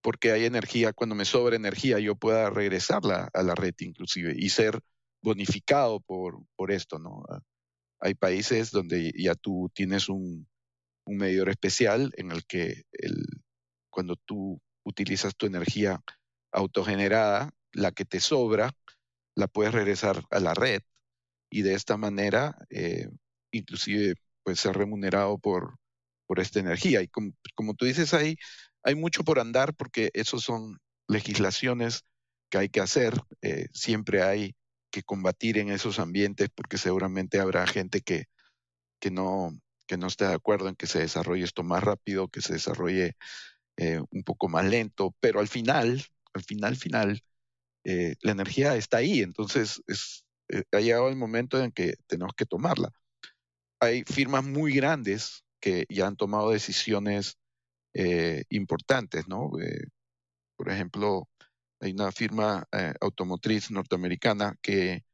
porque 0.01 0.32
hay 0.32 0.45
energía, 0.45 0.93
cuando 0.93 1.13
me 1.13 1.25
sobra 1.25 1.56
energía, 1.56 1.99
yo 1.99 2.15
pueda 2.15 2.49
regresarla 2.49 3.30
a 3.36 3.43
la 3.43 3.53
red 3.53 3.75
inclusive 3.82 4.34
y 4.36 4.49
ser 4.49 4.80
bonificado 5.21 5.99
por, 5.99 6.39
por 6.56 6.71
esto, 6.71 6.97
¿no? 6.97 7.23
Ah, 7.30 7.41
hay 7.99 8.15
países 8.15 8.71
donde 8.71 9.13
ya 9.15 9.36
tú 9.36 9.69
tienes 9.75 10.10
un, 10.10 10.47
un 11.06 11.17
medidor 11.17 11.49
especial 11.49 12.12
en 12.17 12.32
el 12.32 12.47
que 12.47 12.82
el, 12.93 13.27
cuando 13.91 14.15
tú 14.15 14.60
utilizas 14.84 15.36
tu 15.36 15.45
energía 15.45 16.01
autogenerada, 16.51 17.51
la 17.77 17.91
que 17.91 18.05
te 18.05 18.19
sobra 18.19 18.73
la 19.35 19.47
puedes 19.47 19.73
regresar 19.73 20.25
a 20.31 20.39
la 20.39 20.53
red 20.53 20.81
y 21.49 21.61
de 21.61 21.75
esta 21.75 21.95
manera 21.95 22.57
eh, 22.69 23.07
inclusive 23.51 24.15
pues 24.43 24.59
ser 24.59 24.75
remunerado 24.75 25.37
por, 25.37 25.77
por 26.25 26.39
esta 26.39 26.59
energía. 26.59 27.01
Y 27.01 27.07
como, 27.07 27.73
tú 27.75 27.85
dices, 27.85 28.13
hay, 28.13 28.37
hay 28.83 28.95
mucho 28.95 29.23
por 29.23 29.39
andar 29.39 29.75
porque 29.75 30.09
esas 30.13 30.41
son 30.41 30.79
legislaciones 31.07 32.03
que 32.49 32.57
hay 32.57 32.69
que 32.69 32.81
hacer. 32.81 33.13
Eh, 33.41 33.67
siempre 33.73 34.23
hay 34.23 34.55
que 34.89 35.03
combatir 35.03 35.57
en 35.57 35.69
esos 35.69 35.99
ambientes 35.99 36.49
porque 36.53 36.77
seguramente 36.77 37.39
habrá 37.39 37.67
gente 37.67 38.01
que, 38.01 38.25
que, 38.99 39.11
no, 39.11 39.51
que 39.85 39.97
no 39.97 40.07
esté 40.07 40.25
de 40.25 40.33
acuerdo 40.33 40.69
en 40.69 40.75
que 40.75 40.87
se 40.87 40.99
desarrolle 40.99 41.43
esto 41.43 41.63
más 41.63 41.83
rápido, 41.83 42.29
que 42.29 42.41
se 42.41 42.53
desarrolle 42.53 43.15
eh, 43.77 44.01
un 44.09 44.23
poco 44.23 44.49
más 44.49 44.65
lento, 44.65 45.15
pero 45.19 45.39
al 45.39 45.47
final, 45.47 46.03
al 46.33 46.43
final, 46.43 46.75
final, 46.75 47.21
eh, 47.89 48.17
la 48.19 48.34
energía 48.34 48.76
está 48.76 48.97
ahí, 48.97 49.21
entonces 49.21 49.82
es, 49.88 50.26
eh, 50.50 50.63
ha 50.73 50.82
llegado 50.82 51.08
el 51.08 51.15
momento 51.15 51.63
en 51.63 51.71
que 51.71 51.95
tenemos 52.06 52.34
que 52.36 52.45
tomarla. 52.45 52.91
Hay 53.80 54.04
firmas 54.04 54.43
muy 54.43 54.73
grandes 54.73 55.45
que 55.62 55.86
ya 55.88 56.06
han 56.06 56.17
tomado 56.17 56.52
decisiones 56.52 57.38
eh, 57.93 58.43
importantes, 58.50 59.30
¿no? 59.30 59.52
por 60.58 60.69
ejemplo, 60.69 61.30
hay 61.80 61.93
una 61.93 62.12
firma 62.12 62.67
automotriz 63.00 63.71
norteamericana 63.71 64.58
que 64.62 65.06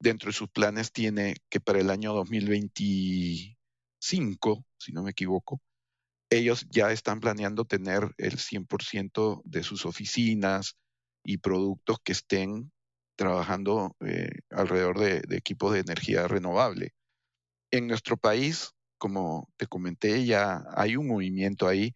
dentro 0.00 0.30
de 0.30 0.32
sus 0.32 0.48
planes 0.48 0.90
tiene 0.90 1.34
que 1.50 1.60
para 1.60 1.80
el 1.80 1.90
año 1.90 2.14
2025, 2.14 4.64
si 4.78 4.92
no 4.92 5.02
me 5.02 5.10
equivoco, 5.10 5.60
ellos 6.30 6.66
ya 6.70 6.92
están 6.92 7.20
planeando 7.20 7.66
tener 7.66 8.14
el 8.16 8.38
100% 8.38 9.42
de 9.44 9.62
sus 9.62 9.84
oficinas, 9.84 10.78
y 11.24 11.38
productos 11.38 11.98
que 12.02 12.12
estén 12.12 12.72
trabajando 13.16 13.96
eh, 14.00 14.30
alrededor 14.50 14.98
de, 14.98 15.22
equipos 15.36 15.72
de 15.72 15.80
energía 15.80 16.28
renovable. 16.28 16.94
En 17.70 17.86
nuestro 17.86 18.16
país, 18.16 18.70
como 18.98 19.50
te 19.56 19.66
comenté, 19.66 20.24
ya 20.24 20.64
hay 20.74 20.96
un 20.96 21.08
movimiento 21.08 21.68
ahí 21.68 21.94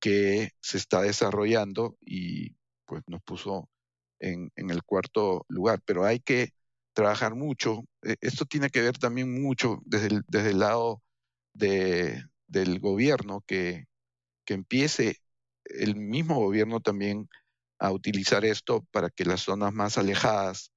que 0.00 0.52
se 0.60 0.78
está 0.78 1.02
desarrollando 1.02 1.96
y 2.00 2.56
pues 2.84 3.02
nos 3.06 3.22
puso 3.22 3.68
en, 4.20 4.50
el 4.56 4.82
cuarto 4.84 5.44
lugar, 5.48 5.80
pero 5.84 6.04
hay 6.04 6.20
que 6.20 6.50
trabajar 6.92 7.34
mucho. 7.34 7.84
E, 8.02 8.16
esto 8.20 8.44
tiene 8.46 8.70
que 8.70 8.82
ver 8.82 8.98
también 8.98 9.42
mucho 9.42 9.82
desde 9.84 10.08
el, 10.08 10.22
desde 10.28 10.50
el 10.50 10.58
lado 10.60 11.02
de, 11.54 12.22
del 12.46 12.80
gobierno, 12.80 13.42
que, 13.46 13.86
que 14.44 14.54
empiece 14.54 15.16
el 15.64 15.96
mismo 15.96 16.36
gobierno 16.36 16.80
también 16.80 17.28
a 17.78 17.92
utilizar 17.92 18.44
esto 18.44 18.86
para 18.90 19.10
que 19.10 19.24
las 19.24 19.42
zonas 19.42 19.72
más 19.72 19.98
alejadas 19.98 20.72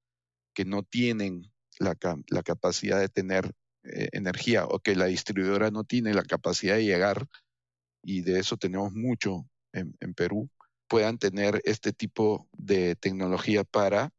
que 0.53 0.65
no 0.65 0.83
tienen 0.83 1.51
la, 1.79 1.95
capacidad 2.43 2.99
de 2.99 3.09
tener 3.09 3.53
eh, 3.83 4.09
energía 4.11 4.65
o 4.65 4.79
que 4.79 4.95
la 4.95 5.05
distribuidora 5.05 5.71
no 5.71 5.83
tiene 5.83 6.13
la 6.13 6.23
capacidad 6.23 6.75
de 6.75 6.85
llegar, 6.85 7.27
y 8.03 8.21
de 8.21 8.39
eso 8.39 8.57
tenemos 8.57 8.93
mucho 8.93 9.47
en, 9.73 9.93
Perú, 10.15 10.49
puedan 10.87 11.17
tener 11.17 11.61
este 11.63 11.93
tipo 11.93 12.47
de 12.53 12.95
tecnología 12.95 13.63
para 13.63 14.11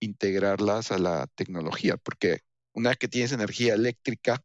integrarlas 0.00 0.92
a 0.92 0.98
la 0.98 1.26
tecnología, 1.34 1.96
porque 1.96 2.40
una 2.74 2.90
vez 2.90 2.98
que 2.98 3.08
tienes 3.08 3.32
energía 3.32 3.74
eléctrica, 3.74 4.44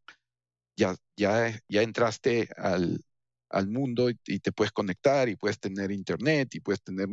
ya, 0.77 0.95
ya, 1.17 1.59
ya 1.67 1.81
entraste 1.81 2.49
al, 2.57 3.01
al 3.49 3.67
mundo 3.67 4.09
y, 4.09 4.19
y, 4.25 4.39
te 4.39 4.51
puedes 4.51 4.71
conectar 4.71 5.29
y 5.29 5.35
puedes 5.35 5.59
tener 5.59 5.91
internet 5.91 6.55
y 6.55 6.59
puedes 6.59 6.81
tener 6.81 7.07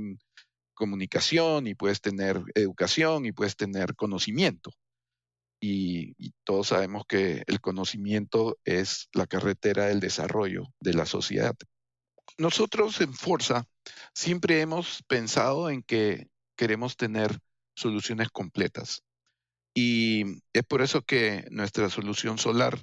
comunicación 0.81 1.67
y 1.67 1.75
puedes 1.75 2.01
tener 2.01 2.43
educación 2.55 3.27
y 3.27 3.33
puedes 3.33 3.55
tener 3.55 3.95
conocimiento. 3.97 4.71
Y, 5.63 6.15
todos 6.43 6.69
sabemos 6.69 7.05
que 7.07 7.45
el 7.47 7.61
conocimiento 7.61 8.59
es 8.65 9.11
la 9.13 9.27
carretera 9.27 9.85
del 9.87 10.01
desarrollo 10.01 10.65
de 10.81 10.95
la 10.95 11.05
sociedad. 11.05 11.55
Nosotros 12.39 12.99
en 13.03 13.13
Forza 13.13 13.67
siempre 14.15 14.63
hemos 14.63 15.03
pensado 15.07 15.69
en 15.69 15.83
que 15.83 16.29
queremos 16.57 16.97
tener 16.97 17.39
soluciones 17.77 18.31
completas. 18.31 19.03
Y 19.75 20.25
es 20.55 20.65
por 20.67 20.81
eso 20.81 21.03
que 21.03 21.45
nuestra 21.51 21.91
solución 21.91 22.39
solar 22.39 22.83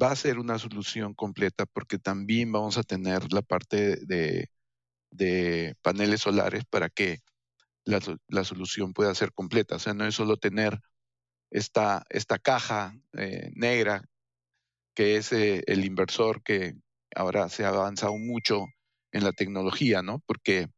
va 0.00 0.10
a 0.10 0.16
ser 0.16 0.38
una 0.38 0.58
solución 0.58 1.14
completa 1.14 1.64
porque 1.64 1.98
también 1.98 2.52
vamos 2.52 2.76
a 2.76 2.82
tener 2.82 3.32
la 3.32 3.40
parte 3.40 3.96
de 4.04 4.50
de 5.14 5.76
paneles 5.82 6.22
solares 6.22 6.64
para 6.64 6.90
que 6.90 7.20
la, 7.84 8.44
solución 8.44 8.92
pueda 8.92 9.14
ser 9.14 9.32
completa. 9.32 9.76
O 9.76 9.78
sea, 9.78 9.94
no 9.94 10.06
es 10.06 10.14
solo 10.14 10.36
tener 10.36 10.80
esta, 11.50 12.04
esta 12.10 12.38
caja 12.38 12.94
eh, 13.14 13.50
negra 13.54 14.04
que 14.94 15.16
es 15.16 15.32
eh, 15.32 15.62
el 15.66 15.84
inversor 15.84 16.42
que 16.42 16.74
ahora 17.14 17.48
se 17.48 17.64
ha 17.64 17.68
avanzado 17.68 18.16
mucho 18.16 18.66
en 19.12 19.24
la 19.24 19.32
tecnología, 19.32 20.02
¿no? 20.02 20.20
Porque 20.26 20.68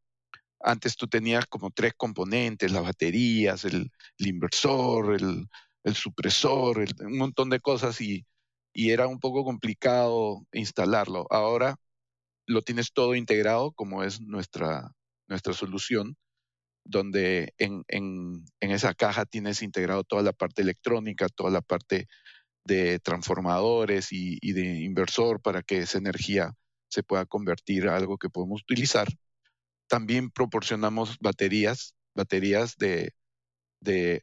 antes 0.60 0.96
tú 0.96 1.06
tenías 1.06 1.46
como 1.46 1.70
tres 1.70 1.94
componentes, 1.96 2.72
las 2.72 2.82
baterías, 2.82 3.64
el, 3.64 3.90
inversor, 4.18 5.14
el, 5.14 5.48
supresor, 5.94 6.84
un 7.00 7.18
montón 7.18 7.50
de 7.50 7.60
cosas 7.60 8.00
y, 8.00 8.26
y 8.72 8.90
era 8.90 9.06
un 9.06 9.20
poco 9.20 9.44
complicado 9.44 10.46
instalarlo. 10.52 11.26
Ahora 11.30 11.76
lo 12.46 12.62
tienes 12.62 12.92
todo 12.92 13.14
integrado, 13.14 13.72
como 13.72 14.04
es 14.04 14.20
nuestra, 14.20 14.92
nuestra 15.28 15.52
solución, 15.52 16.16
donde 16.84 17.54
en, 17.58 17.84
esa 18.60 18.94
caja 18.94 19.26
tienes 19.26 19.62
integrado 19.62 20.04
toda 20.04 20.22
la 20.22 20.32
parte 20.32 20.62
electrónica, 20.62 21.28
toda 21.28 21.50
la 21.50 21.60
parte 21.60 22.06
de 22.64 22.98
transformadores 23.00 24.08
y, 24.10 24.52
de 24.52 24.80
inversor 24.80 25.40
para 25.40 25.62
que 25.62 25.78
esa 25.78 25.98
energía 25.98 26.54
se 26.88 27.02
pueda 27.02 27.26
convertir 27.26 27.88
a 27.88 27.96
algo 27.96 28.18
que 28.18 28.30
podemos 28.30 28.62
utilizar. 28.62 29.08
También 29.88 30.30
proporcionamos 30.30 31.18
baterías, 31.20 31.94
baterías 32.14 32.76
de, 32.76 33.12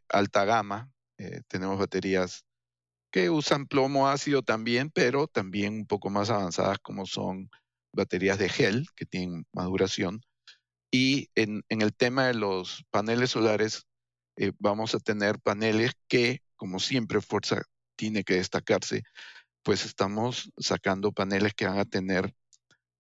alta 0.10 0.46
gama. 0.46 0.92
Eh, 1.18 1.42
tenemos 1.48 1.78
baterías 1.78 2.46
que 3.12 3.30
usan 3.30 3.68
plomo 3.68 4.08
ácido 4.08 4.42
también, 4.42 4.90
pero 4.90 5.28
también 5.28 5.74
un 5.76 5.86
poco 5.86 6.10
más 6.10 6.30
avanzadas 6.30 6.80
como 6.80 7.06
son 7.06 7.50
baterías 7.94 8.40
de 8.40 8.50
gel 8.50 8.88
que 8.96 9.06
tienen 9.06 9.46
maduración. 9.54 10.22
Y 10.92 11.30
en, 11.36 11.64
el 11.70 11.94
tema 11.94 12.28
de 12.28 12.34
los 12.36 12.86
paneles 12.92 13.32
solares, 13.32 13.88
eh, 14.38 14.52
vamos 14.60 14.94
a 14.96 15.00
tener 15.00 15.40
paneles 15.40 15.92
que, 16.08 16.42
como 16.56 16.80
siempre, 16.80 17.22
Fuerza 17.22 17.64
tiene 17.96 18.24
que 18.24 18.36
destacarse, 18.36 19.04
pues 19.64 19.86
estamos 19.86 20.52
sacando 20.58 21.12
paneles 21.12 21.54
que 21.54 21.66
van 21.66 21.80
a 21.80 21.86
tener 21.86 22.34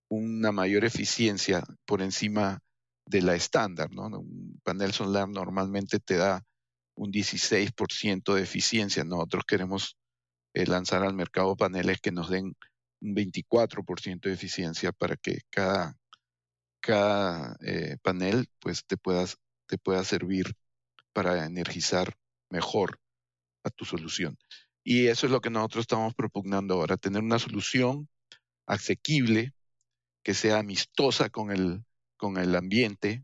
una 0.10 0.52
mayor 0.52 0.86
eficiencia 0.86 1.64
por 1.86 2.02
encima 2.02 2.60
de 3.06 3.22
la 3.22 3.36
estándar. 3.36 3.92
¿no? 3.92 4.08
Un 4.08 4.60
panel 4.64 4.94
solar 4.94 5.28
normalmente 5.28 6.00
te 6.00 6.18
da 6.18 6.44
un 6.96 7.12
16% 7.12 8.34
de 8.34 8.42
eficiencia. 8.42 9.04
Nosotros 9.04 9.44
queremos 9.46 9.98
eh, 10.54 10.66
lanzar 10.68 11.04
al 11.04 11.14
mercado 11.14 11.56
paneles 11.56 12.00
que 12.02 12.12
nos 12.12 12.30
den 12.30 12.56
un 13.04 13.16
24% 13.16 14.22
de 14.22 14.34
eficiencia 14.34 14.92
para 14.92 15.18
que 15.18 15.42
cada, 15.50 15.98
cada 16.80 17.58
eh, 17.62 17.98
panel 18.02 18.48
pues, 18.60 18.86
te, 18.86 18.98
puedas, 18.98 19.38
te 19.68 19.78
pueda 19.78 20.04
servir 20.04 20.56
para 21.12 21.46
energizar 21.46 22.16
mejor 22.50 23.00
a 23.64 23.70
tu 23.70 23.86
solución. 23.86 24.38
Y 24.84 25.08
eso 25.08 25.28
es 25.28 25.32
lo 25.32 25.42
que 25.42 25.50
nosotros 25.50 25.84
estamos 25.84 26.14
propugnando 26.14 26.76
ahora, 26.76 26.98
tener 26.98 27.22
una 27.22 27.40
solución 27.40 28.10
asequible, 28.66 29.54
que 30.24 30.34
sea 30.34 30.60
amistosa 30.60 31.30
con 31.30 31.52
el, 31.52 31.84
con 32.18 32.38
el 32.38 32.56
ambiente, 32.56 33.24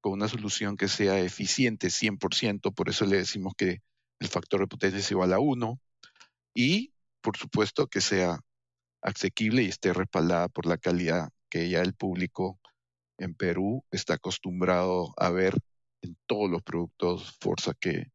con 0.00 0.12
una 0.12 0.28
solución 0.28 0.76
que 0.76 0.88
sea 0.88 1.18
eficiente 1.18 1.88
100%, 1.88 2.72
por 2.74 2.88
eso 2.88 3.04
le 3.06 3.16
decimos 3.18 3.54
que 3.56 3.82
el 4.20 4.28
factor 4.28 4.60
de 4.60 4.68
potencia 4.68 5.00
es 5.00 5.10
igual 5.10 5.32
a 5.32 5.40
1, 5.40 5.80
y 6.54 6.92
por 7.20 7.36
supuesto 7.36 7.88
que 7.88 8.00
sea 8.00 8.40
asequible 9.06 9.62
y 9.62 9.68
esté 9.68 9.92
respaldada 9.92 10.48
por 10.48 10.66
la 10.66 10.76
calidad 10.76 11.30
que 11.48 11.70
ya 11.70 11.80
el 11.80 11.94
público 11.94 12.58
en 13.18 13.34
Perú 13.34 13.84
está 13.90 14.14
acostumbrado 14.14 15.14
a 15.16 15.30
ver 15.30 15.54
en 16.02 16.16
todos 16.26 16.50
los 16.50 16.62
productos 16.62 17.36
Forza 17.40 17.72
que, 17.80 18.10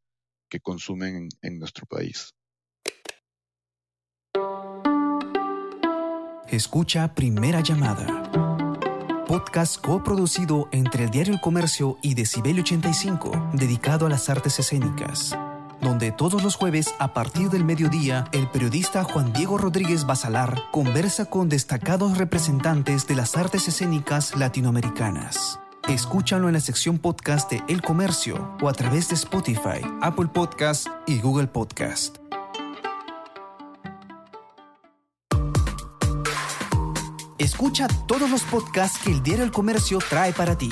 que 0.49 0.59
consumen 0.59 1.29
en 1.41 1.59
nuestro 1.59 1.85
país. 1.87 2.33
Escucha 6.49 7.15
Primera 7.15 7.61
Llamada. 7.61 8.29
Podcast 9.25 9.79
coproducido 9.79 10.67
entre 10.73 11.05
el 11.05 11.09
Diario 11.09 11.33
El 11.33 11.39
Comercio 11.39 11.97
y 12.01 12.13
Decibel 12.13 12.59
85, 12.59 13.51
dedicado 13.53 14.05
a 14.05 14.09
las 14.09 14.29
artes 14.29 14.59
escénicas. 14.59 15.33
Donde 15.81 16.11
todos 16.11 16.43
los 16.43 16.55
jueves, 16.55 16.93
a 16.99 17.13
partir 17.13 17.49
del 17.49 17.65
mediodía, 17.65 18.25
el 18.31 18.47
periodista 18.47 19.03
Juan 19.03 19.33
Diego 19.33 19.57
Rodríguez 19.57 20.05
Basalar 20.05 20.61
conversa 20.71 21.25
con 21.25 21.49
destacados 21.49 22.19
representantes 22.19 23.07
de 23.07 23.15
las 23.15 23.35
artes 23.35 23.67
escénicas 23.67 24.35
latinoamericanas. 24.37 25.59
Escúchalo 25.87 26.47
en 26.47 26.53
la 26.53 26.59
sección 26.59 26.99
podcast 26.99 27.49
de 27.49 27.63
El 27.67 27.81
Comercio 27.81 28.55
o 28.61 28.69
a 28.69 28.73
través 28.73 29.09
de 29.09 29.15
Spotify, 29.15 29.81
Apple 30.01 30.27
Podcast 30.27 30.87
y 31.07 31.19
Google 31.19 31.47
Podcast. 31.47 32.17
Escucha 37.39 37.87
todos 38.07 38.29
los 38.29 38.43
podcasts 38.43 38.99
que 39.03 39.11
el 39.11 39.23
Diario 39.23 39.43
El 39.43 39.51
Comercio 39.51 39.97
trae 39.97 40.31
para 40.31 40.55
ti. 40.55 40.69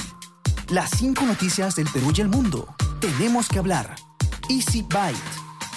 Las 0.70 0.92
cinco 0.92 1.26
noticias 1.26 1.76
del 1.76 1.88
Perú 1.92 2.14
y 2.16 2.22
el 2.22 2.30
mundo. 2.30 2.68
Tenemos 3.02 3.50
que 3.50 3.58
hablar. 3.58 3.96
Easy 4.50 4.82
Byte. 4.82 5.18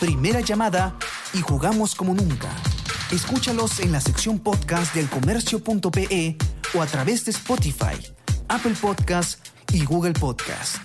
Primera 0.00 0.40
llamada 0.40 0.96
y 1.34 1.42
jugamos 1.42 1.94
como 1.94 2.14
nunca. 2.14 2.48
Escúchalos 3.12 3.78
en 3.80 3.92
la 3.92 4.00
sección 4.00 4.38
podcast 4.38 4.94
del 4.94 5.08
comercio.pe 5.10 6.36
o 6.74 6.80
a 6.80 6.86
través 6.86 7.26
de 7.26 7.32
Spotify, 7.32 8.00
Apple 8.48 8.74
Podcast 8.80 9.46
y 9.72 9.84
Google 9.84 10.14
Podcast. 10.14 10.78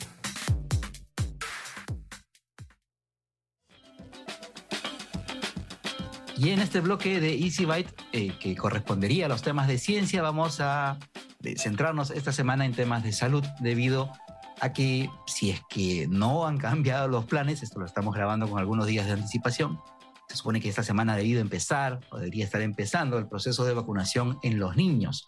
Y 6.37 6.49
en 6.49 6.59
este 6.59 6.81
bloque 6.81 7.21
de 7.21 7.35
Easy 7.35 7.65
Byte, 7.65 7.89
eh, 8.11 8.33
que 8.39 8.55
correspondería 8.55 9.25
a 9.25 9.29
los 9.29 9.41
temas 9.41 9.67
de 9.67 9.79
ciencia, 9.79 10.21
vamos 10.21 10.59
a 10.59 10.99
eh, 11.43 11.55
centrarnos 11.57 12.11
esta 12.11 12.33
semana 12.33 12.65
en 12.65 12.73
temas 12.73 13.03
de 13.03 13.13
salud 13.13 13.43
debido 13.59 14.11
a 14.26 14.26
que 14.73 15.09
si 15.25 15.51
es 15.51 15.61
que 15.69 16.07
no 16.09 16.45
han 16.45 16.57
cambiado 16.57 17.07
los 17.07 17.25
planes, 17.25 17.63
esto 17.63 17.79
lo 17.79 17.85
estamos 17.85 18.15
grabando 18.15 18.49
con 18.49 18.59
algunos 18.59 18.87
días 18.87 19.05
de 19.05 19.13
anticipación, 19.13 19.79
se 20.27 20.35
supone 20.35 20.59
que 20.59 20.69
esta 20.69 20.83
semana 20.83 21.13
ha 21.13 21.17
debido 21.17 21.39
empezar 21.39 22.01
o 22.11 22.17
debería 22.17 22.43
estar 22.43 22.61
empezando 22.61 23.17
el 23.17 23.27
proceso 23.27 23.63
de 23.65 23.73
vacunación 23.73 24.39
en 24.43 24.59
los 24.59 24.75
niños. 24.75 25.27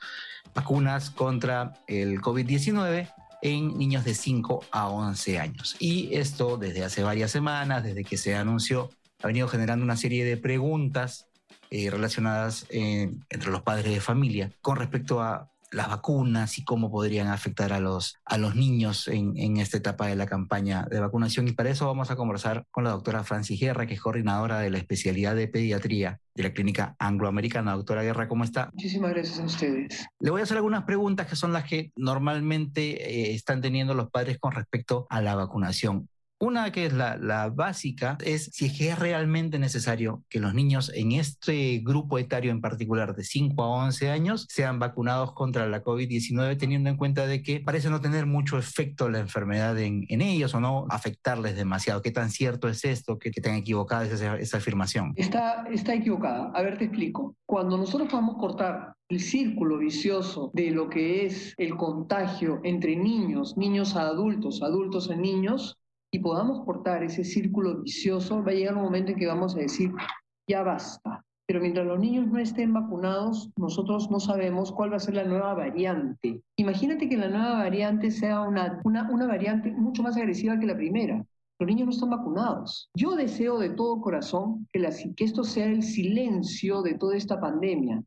Vacunas 0.54 1.10
contra 1.10 1.74
el 1.88 2.20
COVID-19 2.22 3.10
en 3.42 3.78
niños 3.78 4.04
de 4.04 4.14
5 4.14 4.66
a 4.72 4.90
11 4.90 5.40
años. 5.40 5.78
Y 5.80 6.14
esto 6.16 6.58
desde 6.58 6.84
hace 6.84 7.04
varias 7.04 7.32
semanas, 7.32 7.84
desde 7.84 8.04
que 8.04 8.18
se 8.18 8.36
anunció 8.36 8.90
ha 9.22 9.28
venido 9.28 9.48
generando 9.48 9.84
una 9.84 9.98
serie 9.98 10.24
de 10.24 10.38
preguntas 10.38 11.28
eh, 11.72 11.90
relacionadas 11.90 12.66
eh, 12.70 13.12
entre 13.30 13.52
los 13.52 13.62
padres 13.62 13.94
de 13.94 14.00
familia 14.00 14.52
con 14.62 14.78
respecto 14.78 15.22
a 15.22 15.49
las 15.72 15.90
vacunas 15.90 16.58
y 16.58 16.64
cómo 16.64 16.92
podrían 16.92 17.28
afectar 17.28 17.74
a 17.74 17.80
los, 17.80 18.16
a 18.26 18.38
los 18.38 18.56
niños 18.56 19.08
en, 19.08 19.38
en, 19.38 19.58
esta 19.58 19.78
etapa 19.78 20.08
de 20.08 20.16
la 20.16 20.26
campaña 20.26 20.88
de 20.90 21.00
vacunación. 21.00 21.48
Y 21.48 21.52
para 21.52 21.70
eso 21.70 21.86
vamos 21.86 22.12
a 22.12 22.16
conversar 22.16 22.66
con 22.72 22.84
la 22.84 22.92
doctora 22.92 23.24
Francis 23.24 23.60
Guerra, 23.60 23.86
que 23.86 23.94
es 23.94 24.02
coordinadora 24.02 24.60
de 24.60 24.70
la 24.70 24.78
especialidad 24.78 25.36
de 25.36 25.48
pediatría 25.48 26.20
de 26.34 26.44
la 26.44 26.54
clínica 26.54 26.96
angloamericana. 27.00 27.76
Doctora 27.76 28.04
Guerra, 28.04 28.28
¿cómo 28.28 28.44
está? 28.44 28.70
Muchísimas 28.74 29.12
gracias 29.12 29.40
a 29.40 29.44
ustedes. 29.44 30.06
Le 30.20 30.32
voy 30.32 30.42
a 30.42 30.44
hacer 30.44 30.58
algunas 30.58 30.84
preguntas 30.84 31.28
que 31.28 31.36
son 31.36 31.54
las 31.54 31.66
que 31.66 31.92
normalmente 31.96 33.32
eh, 33.32 33.34
están 33.34 33.62
teniendo 33.62 33.94
los 33.94 34.10
padres 34.10 34.38
con 34.40 34.54
respecto 34.54 35.06
a 35.10 35.22
la 35.22 35.36
vacunación. 35.36 36.08
Una 36.42 36.72
que 36.72 36.86
es 36.86 36.94
la, 36.94 37.50
básica 37.54 38.18
es 38.24 38.46
si 38.54 38.68
es 38.68 38.78
que 38.78 38.90
es 38.90 38.98
realmente 38.98 39.60
necesario 39.60 40.24
que 40.30 40.40
los 40.40 40.54
niños 40.54 40.90
en 40.96 41.12
este 41.12 41.82
grupo 41.84 42.18
etario 42.18 42.52
en 42.52 42.62
particular 42.62 43.14
de 43.14 43.26
5 43.26 43.62
a 43.62 43.68
11 43.86 44.10
años 44.10 44.46
sean 44.50 44.80
vacunados 44.80 45.34
contra 45.34 45.68
la 45.68 45.84
COVID-19 45.84 46.58
teniendo 46.58 46.90
en 46.90 46.96
cuenta 46.96 47.28
de 47.28 47.44
que 47.44 47.60
parece 47.60 47.90
no 47.90 48.00
tener 48.00 48.26
mucho 48.26 48.58
efecto 48.58 49.10
la 49.10 49.20
enfermedad 49.20 49.78
en, 49.80 50.06
ellos 50.10 50.54
o 50.54 50.62
no 50.62 50.86
afectarles 50.90 51.58
demasiado. 51.58 52.02
¿Qué 52.02 52.12
tan 52.12 52.30
cierto 52.30 52.70
es 52.70 52.86
esto? 52.86 53.20
¿Qué, 53.20 53.32
tan 53.32 53.56
equivocada 53.56 54.06
es 54.06 54.22
esa, 54.22 54.58
afirmación? 54.58 55.14
Está, 55.18 55.66
está 55.70 55.94
equivocada. 55.94 56.52
A 56.54 56.62
ver, 56.62 56.78
te 56.78 56.86
explico. 56.86 57.36
Cuando 57.46 57.78
nosotros 57.78 58.10
vamos 58.12 58.36
a 58.36 58.40
cortar 58.40 58.94
el 59.10 59.20
círculo 59.20 59.78
vicioso 59.80 60.52
de 60.54 60.72
lo 60.72 60.90
que 60.90 61.26
es 61.26 61.54
el 61.58 61.76
contagio 61.76 62.62
entre 62.64 62.96
niños, 62.96 63.58
niños 63.58 63.96
a 63.96 64.04
adultos, 64.04 64.62
adultos 64.62 65.10
a 65.10 65.16
niños, 65.16 65.79
y 66.12 66.20
podamos 66.20 66.66
cortar 66.66 67.04
ese 67.04 67.24
círculo 67.24 67.82
vicioso, 67.82 68.44
va 68.44 68.52
a 68.52 68.56
llegar 68.56 68.76
un 68.76 68.84
momento 68.84 69.12
en 69.12 69.18
que 69.18 69.28
vamos 69.28 69.56
a 69.56 69.60
decir, 69.60 69.92
ya 70.48 70.64
basta. 70.64 71.24
Pero 71.46 71.62
mientras 71.62 71.86
los 71.86 72.00
niños 72.00 72.28
no 72.28 72.38
estén 72.38 72.74
vacunados, 72.74 73.50
nosotros 73.58 74.10
no 74.12 74.20
sabemos 74.20 74.72
cuál 74.72 74.92
va 74.92 74.98
a 74.98 75.00
ser 75.00 75.16
la 75.16 75.24
nueva 75.24 75.54
variante. 75.56 76.44
Imagínate 76.58 77.10
que 77.10 77.18
la 77.18 77.28
nueva 77.28 77.54
variante 77.58 78.12
sea 78.12 78.42
una, 78.42 78.80
una, 78.84 79.10
una 79.10 79.26
variante 79.26 79.72
mucho 79.72 80.04
más 80.04 80.16
agresiva 80.16 80.60
que 80.60 80.68
la 80.68 80.78
primera. 80.78 81.26
Los 81.60 81.68
niños 81.68 81.88
no 81.88 81.92
están 81.92 82.10
vacunados. 82.12 82.90
Yo 82.96 83.16
deseo 83.16 83.58
de 83.58 83.72
todo 83.72 84.00
corazón 84.00 84.68
que, 84.72 84.80
la, 84.80 84.90
que 84.90 85.24
esto 85.24 85.44
sea 85.44 85.66
el 85.66 85.82
silencio 85.82 86.82
de 86.84 86.94
toda 86.94 87.18
esta 87.18 87.40
pandemia. 87.40 88.04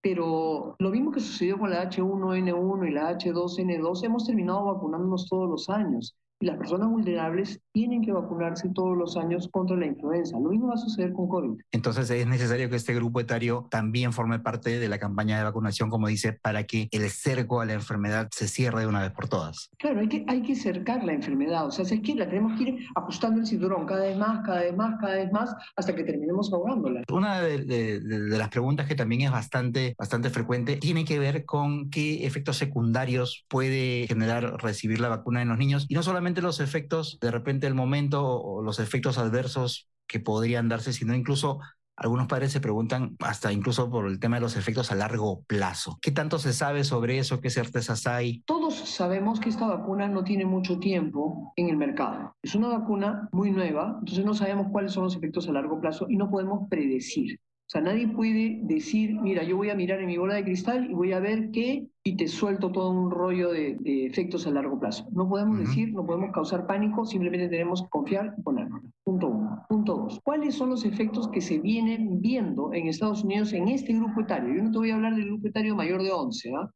Pero 0.00 0.74
lo 0.78 0.90
mismo 0.90 1.10
que 1.10 1.20
sucedió 1.20 1.58
con 1.58 1.70
la 1.70 1.90
H1N1 1.90 2.88
y 2.88 2.92
la 2.92 3.18
H2N2, 3.18 4.04
hemos 4.04 4.24
terminado 4.24 4.64
vacunándonos 4.64 5.28
todos 5.28 5.48
los 5.48 5.68
años 5.68 6.16
las 6.40 6.56
personas 6.56 6.88
vulnerables 6.88 7.60
tienen 7.72 8.02
que 8.02 8.12
vacunarse 8.12 8.68
todos 8.74 8.96
los 8.96 9.16
años 9.16 9.48
contra 9.50 9.76
la 9.76 9.86
influenza. 9.86 10.38
Lo 10.38 10.50
mismo 10.50 10.68
va 10.68 10.74
a 10.74 10.78
suceder 10.78 11.12
con 11.12 11.28
COVID. 11.28 11.60
Entonces 11.72 12.08
es 12.10 12.26
necesario 12.26 12.70
que 12.70 12.76
este 12.76 12.94
grupo 12.94 13.20
etario 13.20 13.66
también 13.70 14.12
forme 14.12 14.38
parte 14.38 14.78
de 14.78 14.88
la 14.88 14.98
campaña 14.98 15.38
de 15.38 15.44
vacunación, 15.44 15.90
como 15.90 16.06
dice, 16.06 16.32
para 16.32 16.64
que 16.64 16.88
el 16.92 17.08
cerco 17.10 17.60
a 17.60 17.66
la 17.66 17.72
enfermedad 17.72 18.28
se 18.30 18.46
cierre 18.46 18.80
de 18.80 18.86
una 18.86 19.02
vez 19.02 19.10
por 19.12 19.28
todas. 19.28 19.70
Claro, 19.78 20.00
hay 20.00 20.08
que, 20.08 20.24
hay 20.28 20.42
que 20.42 20.54
cercar 20.54 21.02
la 21.04 21.12
enfermedad. 21.12 21.66
O 21.66 21.70
sea, 21.70 21.84
es 21.84 22.00
que 22.00 22.14
la 22.14 22.28
tenemos 22.28 22.56
que 22.58 22.70
ir 22.70 22.86
ajustando 22.94 23.40
el 23.40 23.46
cinturón 23.46 23.86
cada 23.86 24.02
vez 24.04 24.16
más, 24.16 24.44
cada 24.46 24.60
vez 24.60 24.76
más, 24.76 25.00
cada 25.00 25.14
vez 25.14 25.32
más, 25.32 25.54
hasta 25.76 25.94
que 25.94 26.04
terminemos 26.04 26.52
ahogándola. 26.52 27.02
Una 27.10 27.40
de, 27.40 27.64
de 27.64 28.38
las 28.38 28.48
preguntas 28.48 28.86
que 28.86 28.94
también 28.94 29.22
es 29.22 29.30
bastante, 29.30 29.94
bastante 29.98 30.30
frecuente 30.30 30.76
tiene 30.76 31.04
que 31.04 31.18
ver 31.18 31.44
con 31.44 31.90
qué 31.90 32.26
efectos 32.26 32.56
secundarios 32.56 33.44
puede 33.48 34.06
generar 34.06 34.62
recibir 34.62 35.00
la 35.00 35.08
vacuna 35.08 35.42
en 35.42 35.48
los 35.48 35.58
niños. 35.58 35.86
Y 35.88 35.94
no 35.94 36.02
solamente 36.02 36.27
los 36.36 36.60
efectos, 36.60 37.18
de 37.20 37.30
repente 37.30 37.66
el 37.66 37.74
momento 37.74 38.24
o 38.24 38.62
los 38.62 38.78
efectos 38.78 39.18
adversos 39.18 39.88
que 40.06 40.20
podrían 40.20 40.68
darse, 40.68 40.92
sino 40.92 41.14
incluso 41.14 41.60
algunos 41.98 42.28
padres 42.28 42.52
se 42.52 42.60
preguntan 42.60 43.16
hasta 43.18 43.52
incluso 43.52 43.90
por 43.90 44.06
el 44.06 44.20
tema 44.20 44.36
de 44.36 44.42
los 44.42 44.56
efectos 44.56 44.92
a 44.92 44.94
largo 44.94 45.42
plazo. 45.48 45.98
¿Qué 46.00 46.12
tanto 46.12 46.38
se 46.38 46.52
sabe 46.52 46.84
sobre 46.84 47.18
eso? 47.18 47.40
¿Qué 47.40 47.50
certezas 47.50 48.06
hay? 48.06 48.42
Todos 48.46 48.74
sabemos 48.74 49.40
que 49.40 49.48
esta 49.48 49.66
vacuna 49.66 50.08
no 50.08 50.22
tiene 50.22 50.44
mucho 50.44 50.78
tiempo 50.78 51.52
en 51.56 51.68
el 51.68 51.76
mercado. 51.76 52.36
Es 52.40 52.54
una 52.54 52.68
vacuna 52.68 53.28
muy 53.32 53.50
nueva, 53.50 53.96
entonces 53.98 54.24
no 54.24 54.34
sabemos 54.34 54.68
cuáles 54.70 54.92
son 54.92 55.04
los 55.04 55.16
efectos 55.16 55.48
a 55.48 55.52
largo 55.52 55.80
plazo 55.80 56.06
y 56.08 56.16
no 56.16 56.30
podemos 56.30 56.68
predecir. 56.70 57.40
O 57.68 57.70
sea, 57.70 57.82
nadie 57.82 58.08
puede 58.08 58.60
decir, 58.62 59.20
mira, 59.20 59.42
yo 59.42 59.58
voy 59.58 59.68
a 59.68 59.74
mirar 59.74 60.00
en 60.00 60.06
mi 60.06 60.16
bola 60.16 60.36
de 60.36 60.44
cristal 60.44 60.90
y 60.90 60.94
voy 60.94 61.12
a 61.12 61.20
ver 61.20 61.50
qué 61.50 61.86
y 62.02 62.16
te 62.16 62.26
suelto 62.26 62.72
todo 62.72 62.90
un 62.90 63.10
rollo 63.10 63.50
de, 63.50 63.76
efectos 64.06 64.46
a 64.46 64.50
largo 64.50 64.80
plazo. 64.80 65.06
No 65.12 65.28
podemos 65.28 65.58
decir, 65.58 65.92
no 65.92 66.06
podemos 66.06 66.32
causar 66.32 66.66
pánico, 66.66 67.04
simplemente 67.04 67.46
tenemos 67.50 67.82
que 67.82 67.88
confiar 67.90 68.34
y 68.38 68.40
ponernos. 68.40 68.84
Punto 69.04 69.28
uno. 69.28 69.66
Punto 69.68 69.96
dos. 69.96 70.18
¿Cuáles 70.24 70.54
son 70.54 70.70
los 70.70 70.86
efectos 70.86 71.28
que 71.28 71.42
se 71.42 71.58
vienen 71.58 72.22
viendo 72.22 72.72
en 72.72 72.88
Estados 72.88 73.22
Unidos 73.22 73.52
en 73.52 73.68
este 73.68 73.92
grupo 73.92 74.22
etario? 74.22 74.54
Yo 74.54 74.62
no 74.62 74.70
te 74.70 74.78
voy 74.78 74.90
a 74.90 74.94
hablar 74.94 75.14
del 75.14 75.26
grupo 75.26 75.48
etario 75.48 75.76
mayor 75.76 76.02
de 76.02 76.10
11, 76.10 76.50
¿ah? 76.56 76.70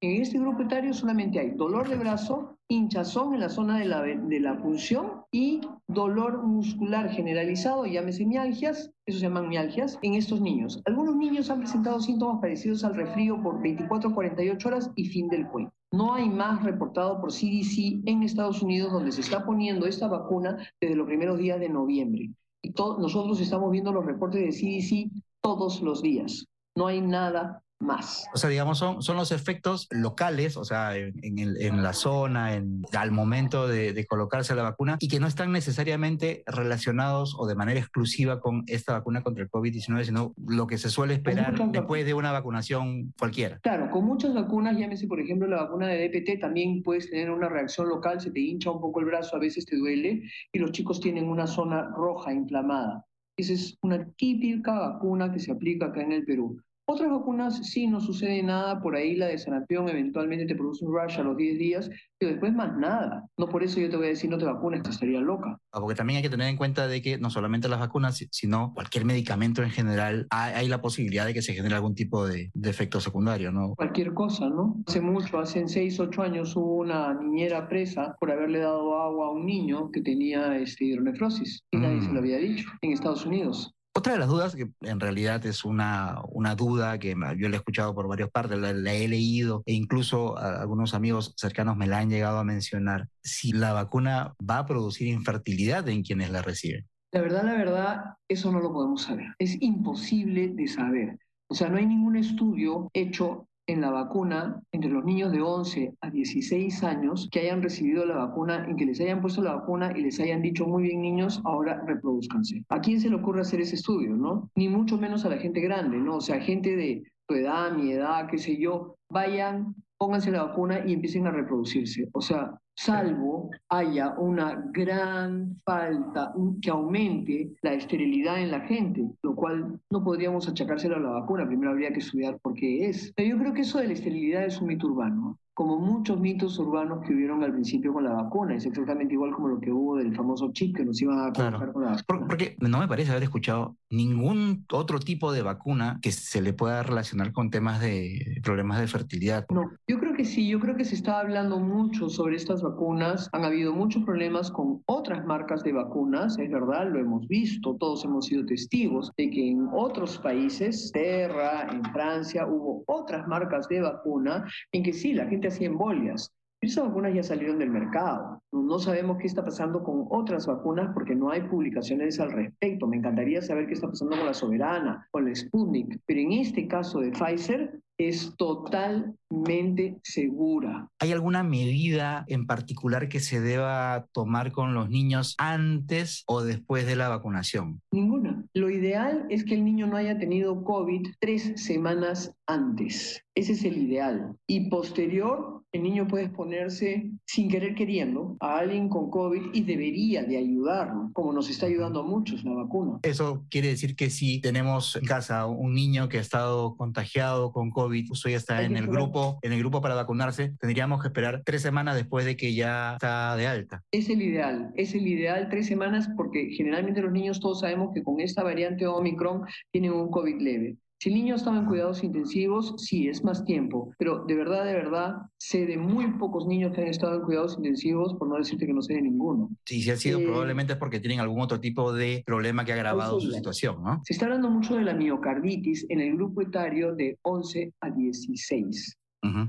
En 0.00 0.22
este 0.22 0.38
grupo 0.38 0.62
etario 0.62 0.94
solamente 0.94 1.40
hay 1.40 1.50
dolor 1.50 1.88
de 1.88 1.96
brazo, 1.96 2.56
hinchazón 2.68 3.34
en 3.34 3.40
la 3.40 3.48
zona 3.48 3.80
de 3.80 3.84
la, 3.84 4.02
de 4.02 4.38
la 4.38 4.56
punción 4.62 5.22
y 5.32 5.60
dolor 5.88 6.44
muscular 6.44 7.10
generalizado, 7.10 7.84
llámese 7.84 8.24
mialgias, 8.24 8.92
eso 9.06 9.18
se 9.18 9.24
llaman 9.24 9.48
mialgias, 9.48 9.98
en 10.02 10.14
estos 10.14 10.40
niños. 10.40 10.80
Algunos 10.84 11.16
niños 11.16 11.50
han 11.50 11.58
presentado 11.58 11.98
síntomas 11.98 12.40
parecidos 12.40 12.84
al 12.84 12.94
resfrío 12.94 13.42
por 13.42 13.60
24 13.60 14.14
48 14.14 14.68
horas 14.68 14.90
y 14.94 15.06
fin 15.06 15.28
del 15.28 15.48
cuento. 15.48 15.72
No 15.90 16.14
hay 16.14 16.28
más 16.28 16.62
reportado 16.62 17.20
por 17.20 17.32
CDC 17.32 18.06
en 18.06 18.22
Estados 18.22 18.62
Unidos 18.62 18.92
donde 18.92 19.10
se 19.10 19.22
está 19.22 19.44
poniendo 19.44 19.84
esta 19.84 20.06
vacuna 20.06 20.58
desde 20.80 20.94
los 20.94 21.08
primeros 21.08 21.38
días 21.38 21.58
de 21.58 21.70
noviembre. 21.70 22.30
Y 22.62 22.70
nosotros 22.70 23.40
estamos 23.40 23.72
viendo 23.72 23.92
los 23.92 24.06
reportes 24.06 24.42
de 24.42 24.52
CDC 24.52 25.10
todos 25.40 25.82
los 25.82 26.02
días. 26.02 26.46
No 26.76 26.86
hay 26.86 27.00
nada 27.00 27.64
más. 27.80 28.26
O 28.34 28.38
sea, 28.38 28.50
digamos, 28.50 28.78
son, 28.78 29.02
son 29.02 29.16
los 29.16 29.32
efectos 29.32 29.86
locales, 29.90 30.56
o 30.56 30.64
sea, 30.64 30.96
en, 30.96 31.38
el, 31.38 31.60
en 31.60 31.82
la 31.82 31.92
zona, 31.92 32.54
en, 32.54 32.82
al 32.96 33.12
momento 33.12 33.68
de, 33.68 34.06
colocarse 34.08 34.54
la 34.54 34.62
vacuna, 34.62 34.96
y 35.00 35.08
que 35.08 35.20
no 35.20 35.26
están 35.26 35.52
necesariamente 35.52 36.42
relacionados 36.46 37.34
o 37.38 37.46
de 37.46 37.54
manera 37.54 37.80
exclusiva 37.80 38.40
con 38.40 38.64
esta 38.66 38.92
vacuna 38.92 39.22
contra 39.22 39.42
el 39.42 39.50
COVID-19, 39.50 40.04
sino 40.04 40.34
lo 40.46 40.66
que 40.66 40.78
se 40.78 40.90
suele 40.90 41.14
esperar 41.14 41.54
después 41.70 42.06
de 42.06 42.14
una 42.14 42.32
vacunación 42.32 43.12
cualquiera. 43.18 43.58
Claro, 43.60 43.90
con 43.90 44.04
muchas 44.04 44.34
vacunas, 44.34 44.76
llámese 44.78 45.06
por 45.06 45.20
ejemplo 45.20 45.46
la 45.46 45.62
vacuna 45.62 45.88
de 45.88 46.08
DPT, 46.08 46.40
también 46.40 46.82
puedes 46.82 47.10
tener 47.10 47.30
una 47.30 47.48
reacción 47.48 47.88
local, 47.88 48.20
se 48.20 48.30
te 48.30 48.40
hincha 48.40 48.70
un 48.70 48.80
poco 48.80 49.00
el 49.00 49.06
brazo, 49.06 49.36
a 49.36 49.40
veces 49.40 49.66
te 49.66 49.76
duele, 49.76 50.22
y 50.52 50.58
los 50.58 50.72
chicos 50.72 51.00
tienen 51.00 51.28
una 51.28 51.46
zona 51.46 51.88
roja 51.96 52.32
inflamada. 52.32 53.04
Esa 53.36 53.52
es 53.52 53.78
una 53.82 54.04
típica 54.16 54.72
vacuna 54.72 55.32
que 55.32 55.38
se 55.38 55.52
aplica 55.52 55.86
acá 55.86 56.02
en 56.02 56.12
el 56.12 56.24
Perú. 56.24 56.60
Otras 56.90 57.10
vacunas 57.10 57.70
sí 57.70 57.86
no 57.86 58.00
sucede 58.00 58.42
nada, 58.42 58.80
por 58.80 58.96
ahí 58.96 59.14
la 59.14 59.26
de 59.26 59.36
sarampión 59.36 59.90
eventualmente 59.90 60.46
te 60.46 60.54
produce 60.54 60.86
un 60.86 60.94
rush 60.94 61.18
a 61.18 61.22
los 61.22 61.36
10 61.36 61.58
días, 61.58 61.90
pero 62.16 62.32
después 62.32 62.54
más 62.54 62.78
nada. 62.78 63.28
No 63.36 63.46
por 63.46 63.62
eso 63.62 63.78
yo 63.78 63.90
te 63.90 63.98
voy 63.98 64.06
a 64.06 64.08
decir 64.08 64.30
no 64.30 64.38
te 64.38 64.46
vacunes, 64.46 64.82
te 64.82 64.88
estaría 64.88 65.20
loca. 65.20 65.60
Ah, 65.70 65.80
porque 65.80 65.94
también 65.94 66.16
hay 66.16 66.22
que 66.22 66.30
tener 66.30 66.48
en 66.48 66.56
cuenta 66.56 66.88
de 66.88 67.02
que 67.02 67.18
no 67.18 67.28
solamente 67.28 67.68
las 67.68 67.80
vacunas, 67.80 68.26
sino 68.30 68.72
cualquier 68.72 69.04
medicamento 69.04 69.62
en 69.62 69.68
general, 69.68 70.26
hay, 70.30 70.66
la 70.66 70.80
posibilidad 70.80 71.26
de 71.26 71.34
que 71.34 71.42
se 71.42 71.52
genere 71.52 71.74
algún 71.74 71.94
tipo 71.94 72.26
de, 72.26 72.50
efecto 72.64 73.02
secundario, 73.02 73.52
¿no? 73.52 73.74
Cualquier 73.74 74.14
cosa, 74.14 74.48
¿no? 74.48 74.82
Hace 74.86 75.02
mucho, 75.02 75.38
hace 75.38 75.68
6, 75.68 76.00
8 76.00 76.22
años 76.22 76.56
hubo 76.56 76.76
una 76.76 77.12
niñera 77.12 77.68
presa 77.68 78.16
por 78.18 78.30
haberle 78.30 78.60
dado 78.60 78.98
agua 78.98 79.26
a 79.26 79.30
un 79.32 79.44
niño 79.44 79.90
que 79.90 80.00
tenía 80.00 80.56
este, 80.56 80.86
hidronefrosis 80.86 81.64
y 81.70 81.76
nadie 81.76 82.00
se 82.00 82.06
lo 82.06 82.14
mm. 82.14 82.18
había 82.18 82.38
dicho 82.38 82.70
en 82.80 82.92
Estados 82.92 83.26
Unidos. 83.26 83.74
Otra 83.98 84.12
de 84.12 84.20
las 84.20 84.28
dudas, 84.28 84.54
que 84.54 84.70
en 84.82 85.00
realidad 85.00 85.44
es 85.44 85.64
una, 85.64 86.20
una 86.30 86.54
duda 86.54 87.00
que 87.00 87.16
yo 87.36 87.48
la 87.48 87.56
he 87.56 87.58
escuchado 87.58 87.96
por 87.96 88.06
varias 88.06 88.30
partes, 88.30 88.56
la, 88.56 88.70
he 88.70 89.08
leído 89.08 89.64
e 89.66 89.72
incluso 89.72 90.38
algunos 90.38 90.94
amigos 90.94 91.34
cercanos 91.36 91.76
me 91.76 91.88
la 91.88 91.98
han 91.98 92.08
llegado 92.08 92.38
a 92.38 92.44
mencionar, 92.44 93.08
si 93.24 93.50
la 93.50 93.72
vacuna 93.72 94.36
va 94.48 94.58
a 94.58 94.66
producir 94.66 95.08
infertilidad 95.08 95.88
en 95.88 96.04
quienes 96.04 96.30
la 96.30 96.42
reciben. 96.42 96.86
La 97.10 97.22
verdad, 97.22 97.42
la 97.42 97.54
verdad, 97.54 98.04
eso 98.28 98.52
no 98.52 98.60
lo 98.60 98.72
podemos 98.72 99.02
saber. 99.02 99.34
Es 99.40 99.60
imposible 99.60 100.46
de 100.46 100.68
saber. 100.68 101.18
O 101.48 101.56
sea, 101.56 101.68
no 101.68 101.78
hay 101.78 101.86
ningún 101.86 102.14
estudio 102.14 102.88
hecho 102.92 103.47
en 103.68 103.82
la 103.82 103.90
vacuna 103.90 104.60
entre 104.72 104.90
los 104.90 105.04
niños 105.04 105.30
de 105.30 105.42
11 105.42 105.94
a 106.00 106.10
16 106.10 106.82
años 106.82 107.28
que 107.30 107.40
hayan 107.40 107.62
recibido 107.62 108.04
la 108.06 108.16
vacuna, 108.16 108.64
en 108.66 108.76
que 108.76 108.86
les 108.86 108.98
hayan 109.00 109.20
puesto 109.20 109.42
la 109.42 109.54
vacuna 109.56 109.92
y 109.96 110.00
les 110.00 110.18
hayan 110.18 110.42
dicho, 110.42 110.66
muy 110.66 110.84
bien 110.84 111.02
niños, 111.02 111.40
ahora 111.44 111.82
reproduzcanse. 111.86 112.64
¿A 112.70 112.80
quién 112.80 113.00
se 113.00 113.10
le 113.10 113.16
ocurre 113.16 113.42
hacer 113.42 113.60
ese 113.60 113.76
estudio, 113.76 114.16
no? 114.16 114.50
Ni 114.56 114.68
mucho 114.68 114.96
menos 114.96 115.24
a 115.24 115.28
la 115.28 115.36
gente 115.36 115.60
grande, 115.60 115.98
¿no? 115.98 116.16
O 116.16 116.20
sea, 116.20 116.40
gente 116.40 116.76
de 116.76 117.02
tu 117.28 117.34
edad, 117.34 117.72
mi 117.72 117.92
edad, 117.92 118.26
qué 118.30 118.38
sé 118.38 118.56
yo, 118.56 118.96
vayan, 119.10 119.74
pónganse 119.98 120.30
la 120.30 120.44
vacuna 120.44 120.80
y 120.86 120.92
empiecen 120.92 121.26
a 121.26 121.32
reproducirse. 121.32 122.08
O 122.12 122.20
sea, 122.20 122.58
salvo 122.76 123.50
haya 123.68 124.14
una 124.18 124.64
gran 124.72 125.60
falta 125.64 126.32
que 126.62 126.70
aumente 126.70 127.50
la 127.62 127.74
esterilidad 127.74 128.40
en 128.40 128.52
la 128.52 128.60
gente, 128.60 129.04
lo 129.22 129.34
cual 129.34 129.80
no 129.90 130.04
podríamos 130.04 130.48
achacárselo 130.48 130.96
a 130.96 131.00
la 131.00 131.10
vacuna, 131.10 131.46
primero 131.46 131.72
habría 131.72 131.92
que 131.92 131.98
estudiar 131.98 132.38
por 132.38 132.54
qué 132.54 132.88
es. 132.88 133.12
Pero 133.16 133.30
yo 133.30 133.38
creo 133.38 133.52
que 133.52 133.62
eso 133.62 133.78
de 133.78 133.88
la 133.88 133.94
esterilidad 133.94 134.44
es 134.44 134.60
un 134.60 134.68
mito 134.68 134.86
urbano 134.86 135.38
como 135.58 135.76
muchos 135.76 136.20
mitos 136.20 136.56
urbanos 136.60 137.04
que 137.04 137.12
hubieron 137.12 137.42
al 137.42 137.52
principio 137.52 137.92
con 137.92 138.04
la 138.04 138.12
vacuna. 138.12 138.54
Es 138.54 138.64
exactamente 138.64 139.14
igual 139.14 139.32
como 139.32 139.48
lo 139.48 139.58
que 139.58 139.72
hubo 139.72 139.96
del 139.96 140.14
famoso 140.14 140.52
chip 140.52 140.76
que 140.76 140.84
nos 140.84 141.02
iban 141.02 141.18
a 141.18 141.32
colocar 141.32 141.72
con 141.72 141.82
la 141.82 141.96
vacuna. 141.96 142.26
Porque 142.28 142.56
no 142.60 142.78
me 142.78 142.86
parece 142.86 143.10
haber 143.10 143.24
escuchado 143.24 143.76
ningún 143.90 144.64
otro 144.70 145.00
tipo 145.00 145.32
de 145.32 145.42
vacuna 145.42 145.98
que 146.00 146.12
se 146.12 146.40
le 146.42 146.52
pueda 146.52 146.84
relacionar 146.84 147.32
con 147.32 147.50
temas 147.50 147.80
de 147.80 148.40
problemas 148.44 148.78
de 148.78 148.86
fertilidad. 148.86 149.46
No, 149.50 149.68
yo 149.88 149.98
creo 149.98 150.14
que 150.14 150.24
sí, 150.24 150.46
yo 150.48 150.60
creo 150.60 150.76
que 150.76 150.84
se 150.84 150.94
está 150.94 151.18
hablando 151.18 151.58
mucho 151.58 152.08
sobre 152.08 152.36
estas 152.36 152.62
vacunas. 152.62 153.28
Han 153.32 153.44
habido 153.44 153.74
muchos 153.74 154.04
problemas 154.04 154.52
con 154.52 154.80
otras 154.86 155.26
marcas 155.26 155.64
de 155.64 155.72
vacunas, 155.72 156.38
es 156.38 156.52
verdad, 156.52 156.88
lo 156.88 157.00
hemos 157.00 157.26
visto, 157.26 157.74
todos 157.80 158.04
hemos 158.04 158.26
sido 158.26 158.46
testigos 158.46 159.10
de 159.16 159.28
que 159.28 159.50
en 159.50 159.68
otros 159.72 160.18
países, 160.18 160.92
Terra, 160.92 161.66
en 161.72 161.82
Francia, 161.86 162.46
hubo 162.46 162.84
otras 162.86 163.26
marcas 163.26 163.66
de 163.66 163.80
vacuna 163.80 164.44
en 164.70 164.84
que 164.84 164.92
sí, 164.92 165.14
la 165.14 165.26
gente 165.26 165.47
hacía 165.48 165.68
embolias. 165.68 166.32
Esas 166.60 166.88
vacunas 166.88 167.14
ya 167.14 167.22
salieron 167.22 167.58
del 167.60 167.70
mercado. 167.70 168.42
No 168.50 168.80
sabemos 168.80 169.18
qué 169.18 169.28
está 169.28 169.44
pasando 169.44 169.84
con 169.84 170.06
otras 170.10 170.46
vacunas 170.46 170.90
porque 170.92 171.14
no 171.14 171.30
hay 171.30 171.42
publicaciones 171.42 172.18
al 172.18 172.32
respecto. 172.32 172.88
Me 172.88 172.96
encantaría 172.96 173.40
saber 173.42 173.66
qué 173.68 173.74
está 173.74 173.86
pasando 173.86 174.16
con 174.16 174.26
la 174.26 174.34
Soberana, 174.34 175.06
con 175.12 175.24
la 175.24 175.34
Sputnik. 175.34 176.00
Pero 176.04 176.20
en 176.20 176.32
este 176.32 176.66
caso 176.66 176.98
de 176.98 177.12
Pfizer, 177.12 177.80
es 177.98 178.34
totalmente 178.36 179.98
segura. 180.04 180.88
¿Hay 181.00 181.10
alguna 181.12 181.42
medida 181.42 182.24
en 182.28 182.46
particular 182.46 183.08
que 183.08 183.18
se 183.18 183.40
deba 183.40 184.06
tomar 184.12 184.52
con 184.52 184.72
los 184.72 184.88
niños 184.88 185.34
antes 185.36 186.22
o 186.26 186.42
después 186.42 186.86
de 186.86 186.94
la 186.94 187.08
vacunación? 187.08 187.82
Ninguna. 187.90 188.44
Lo 188.54 188.70
ideal 188.70 189.26
es 189.30 189.44
que 189.44 189.54
el 189.54 189.64
niño 189.64 189.88
no 189.88 189.96
haya 189.96 190.16
tenido 190.16 190.62
COVID 190.62 191.08
tres 191.18 191.52
semanas 191.56 192.32
antes. 192.46 193.24
Ese 193.38 193.52
es 193.52 193.62
el 193.62 193.78
ideal. 193.78 194.34
Y 194.48 194.68
posterior, 194.68 195.62
el 195.70 195.84
niño 195.84 196.08
puede 196.08 196.24
exponerse 196.24 197.08
sin 197.24 197.48
querer 197.48 197.76
queriendo 197.76 198.36
a 198.40 198.58
alguien 198.58 198.88
con 198.88 199.10
COVID 199.10 199.54
y 199.54 199.62
debería 199.62 200.24
de 200.24 200.38
ayudarlo, 200.38 201.10
como 201.12 201.32
nos 201.32 201.48
está 201.48 201.66
ayudando 201.66 202.00
a 202.00 202.02
muchos 202.02 202.42
la 202.42 202.54
vacuna. 202.54 202.98
Eso 203.04 203.44
quiere 203.48 203.68
decir 203.68 203.94
que 203.94 204.10
si 204.10 204.40
tenemos 204.40 204.96
en 204.96 205.04
casa 205.04 205.46
un 205.46 205.72
niño 205.72 206.08
que 206.08 206.18
ha 206.18 206.20
estado 206.20 206.74
contagiado 206.74 207.52
con 207.52 207.70
COVID, 207.70 208.08
COVID, 208.08 208.30
ya 208.32 208.36
está 208.36 208.64
en 208.64 208.76
el 208.76 208.88
grupo, 208.88 209.38
en 209.42 209.52
el 209.52 209.60
grupo 209.60 209.80
para 209.80 209.94
vacunarse, 209.94 210.54
tendríamos 210.58 211.00
que 211.00 211.06
esperar 211.06 211.42
tres 211.44 211.62
semanas 211.62 211.94
después 211.94 212.24
de 212.24 212.36
que 212.36 212.54
ya 212.54 212.94
está 212.94 213.36
de 213.36 213.46
alta. 213.46 213.84
Es 213.92 214.08
el 214.08 214.20
ideal, 214.20 214.72
es 214.74 214.96
el 214.96 215.06
ideal 215.06 215.48
tres 215.48 215.68
semanas 215.68 216.10
porque 216.16 216.50
generalmente 216.56 217.02
los 217.02 217.12
niños 217.12 217.38
todos 217.38 217.60
sabemos 217.60 217.94
que 217.94 218.02
con 218.02 218.18
esta 218.18 218.42
variante 218.42 218.84
Omicron 218.84 219.42
tienen 219.70 219.92
un 219.92 220.10
COVID 220.10 220.40
leve. 220.40 220.76
Si 221.00 221.10
el 221.10 221.14
niño 221.14 221.36
estaba 221.36 221.58
en 221.58 221.66
cuidados 221.66 222.02
intensivos, 222.02 222.74
sí, 222.76 223.06
es 223.06 223.22
más 223.22 223.44
tiempo, 223.44 223.94
pero 223.98 224.24
de 224.24 224.34
verdad, 224.34 224.64
de 224.64 224.72
verdad, 224.72 225.14
sé 225.38 225.64
de 225.64 225.76
muy 225.76 226.10
pocos 226.18 226.44
niños 226.46 226.72
que 226.74 226.82
han 226.82 226.88
estado 226.88 227.14
en 227.14 227.22
cuidados 227.22 227.56
intensivos, 227.56 228.14
por 228.14 228.28
no 228.28 228.36
decirte 228.36 228.66
que 228.66 228.72
no 228.72 228.82
sé 228.82 228.94
de 228.94 229.02
ninguno. 229.02 229.48
Sí, 229.64 229.80
si 229.80 229.90
ha 229.92 229.96
sido, 229.96 230.18
eh, 230.18 230.24
probablemente 230.24 230.72
es 230.72 230.78
porque 230.78 230.98
tienen 230.98 231.20
algún 231.20 231.40
otro 231.40 231.60
tipo 231.60 231.92
de 231.92 232.24
problema 232.26 232.64
que 232.64 232.72
ha 232.72 232.74
agravado 232.74 233.20
su 233.20 233.30
situación, 233.30 233.80
¿no? 233.84 234.00
Se 234.04 234.12
está 234.12 234.26
hablando 234.26 234.50
mucho 234.50 234.74
de 234.74 234.82
la 234.82 234.94
miocarditis 234.94 235.86
en 235.88 236.00
el 236.00 236.16
grupo 236.16 236.42
etario 236.42 236.92
de 236.96 237.16
11 237.22 237.74
a 237.80 237.90
16. 237.90 238.98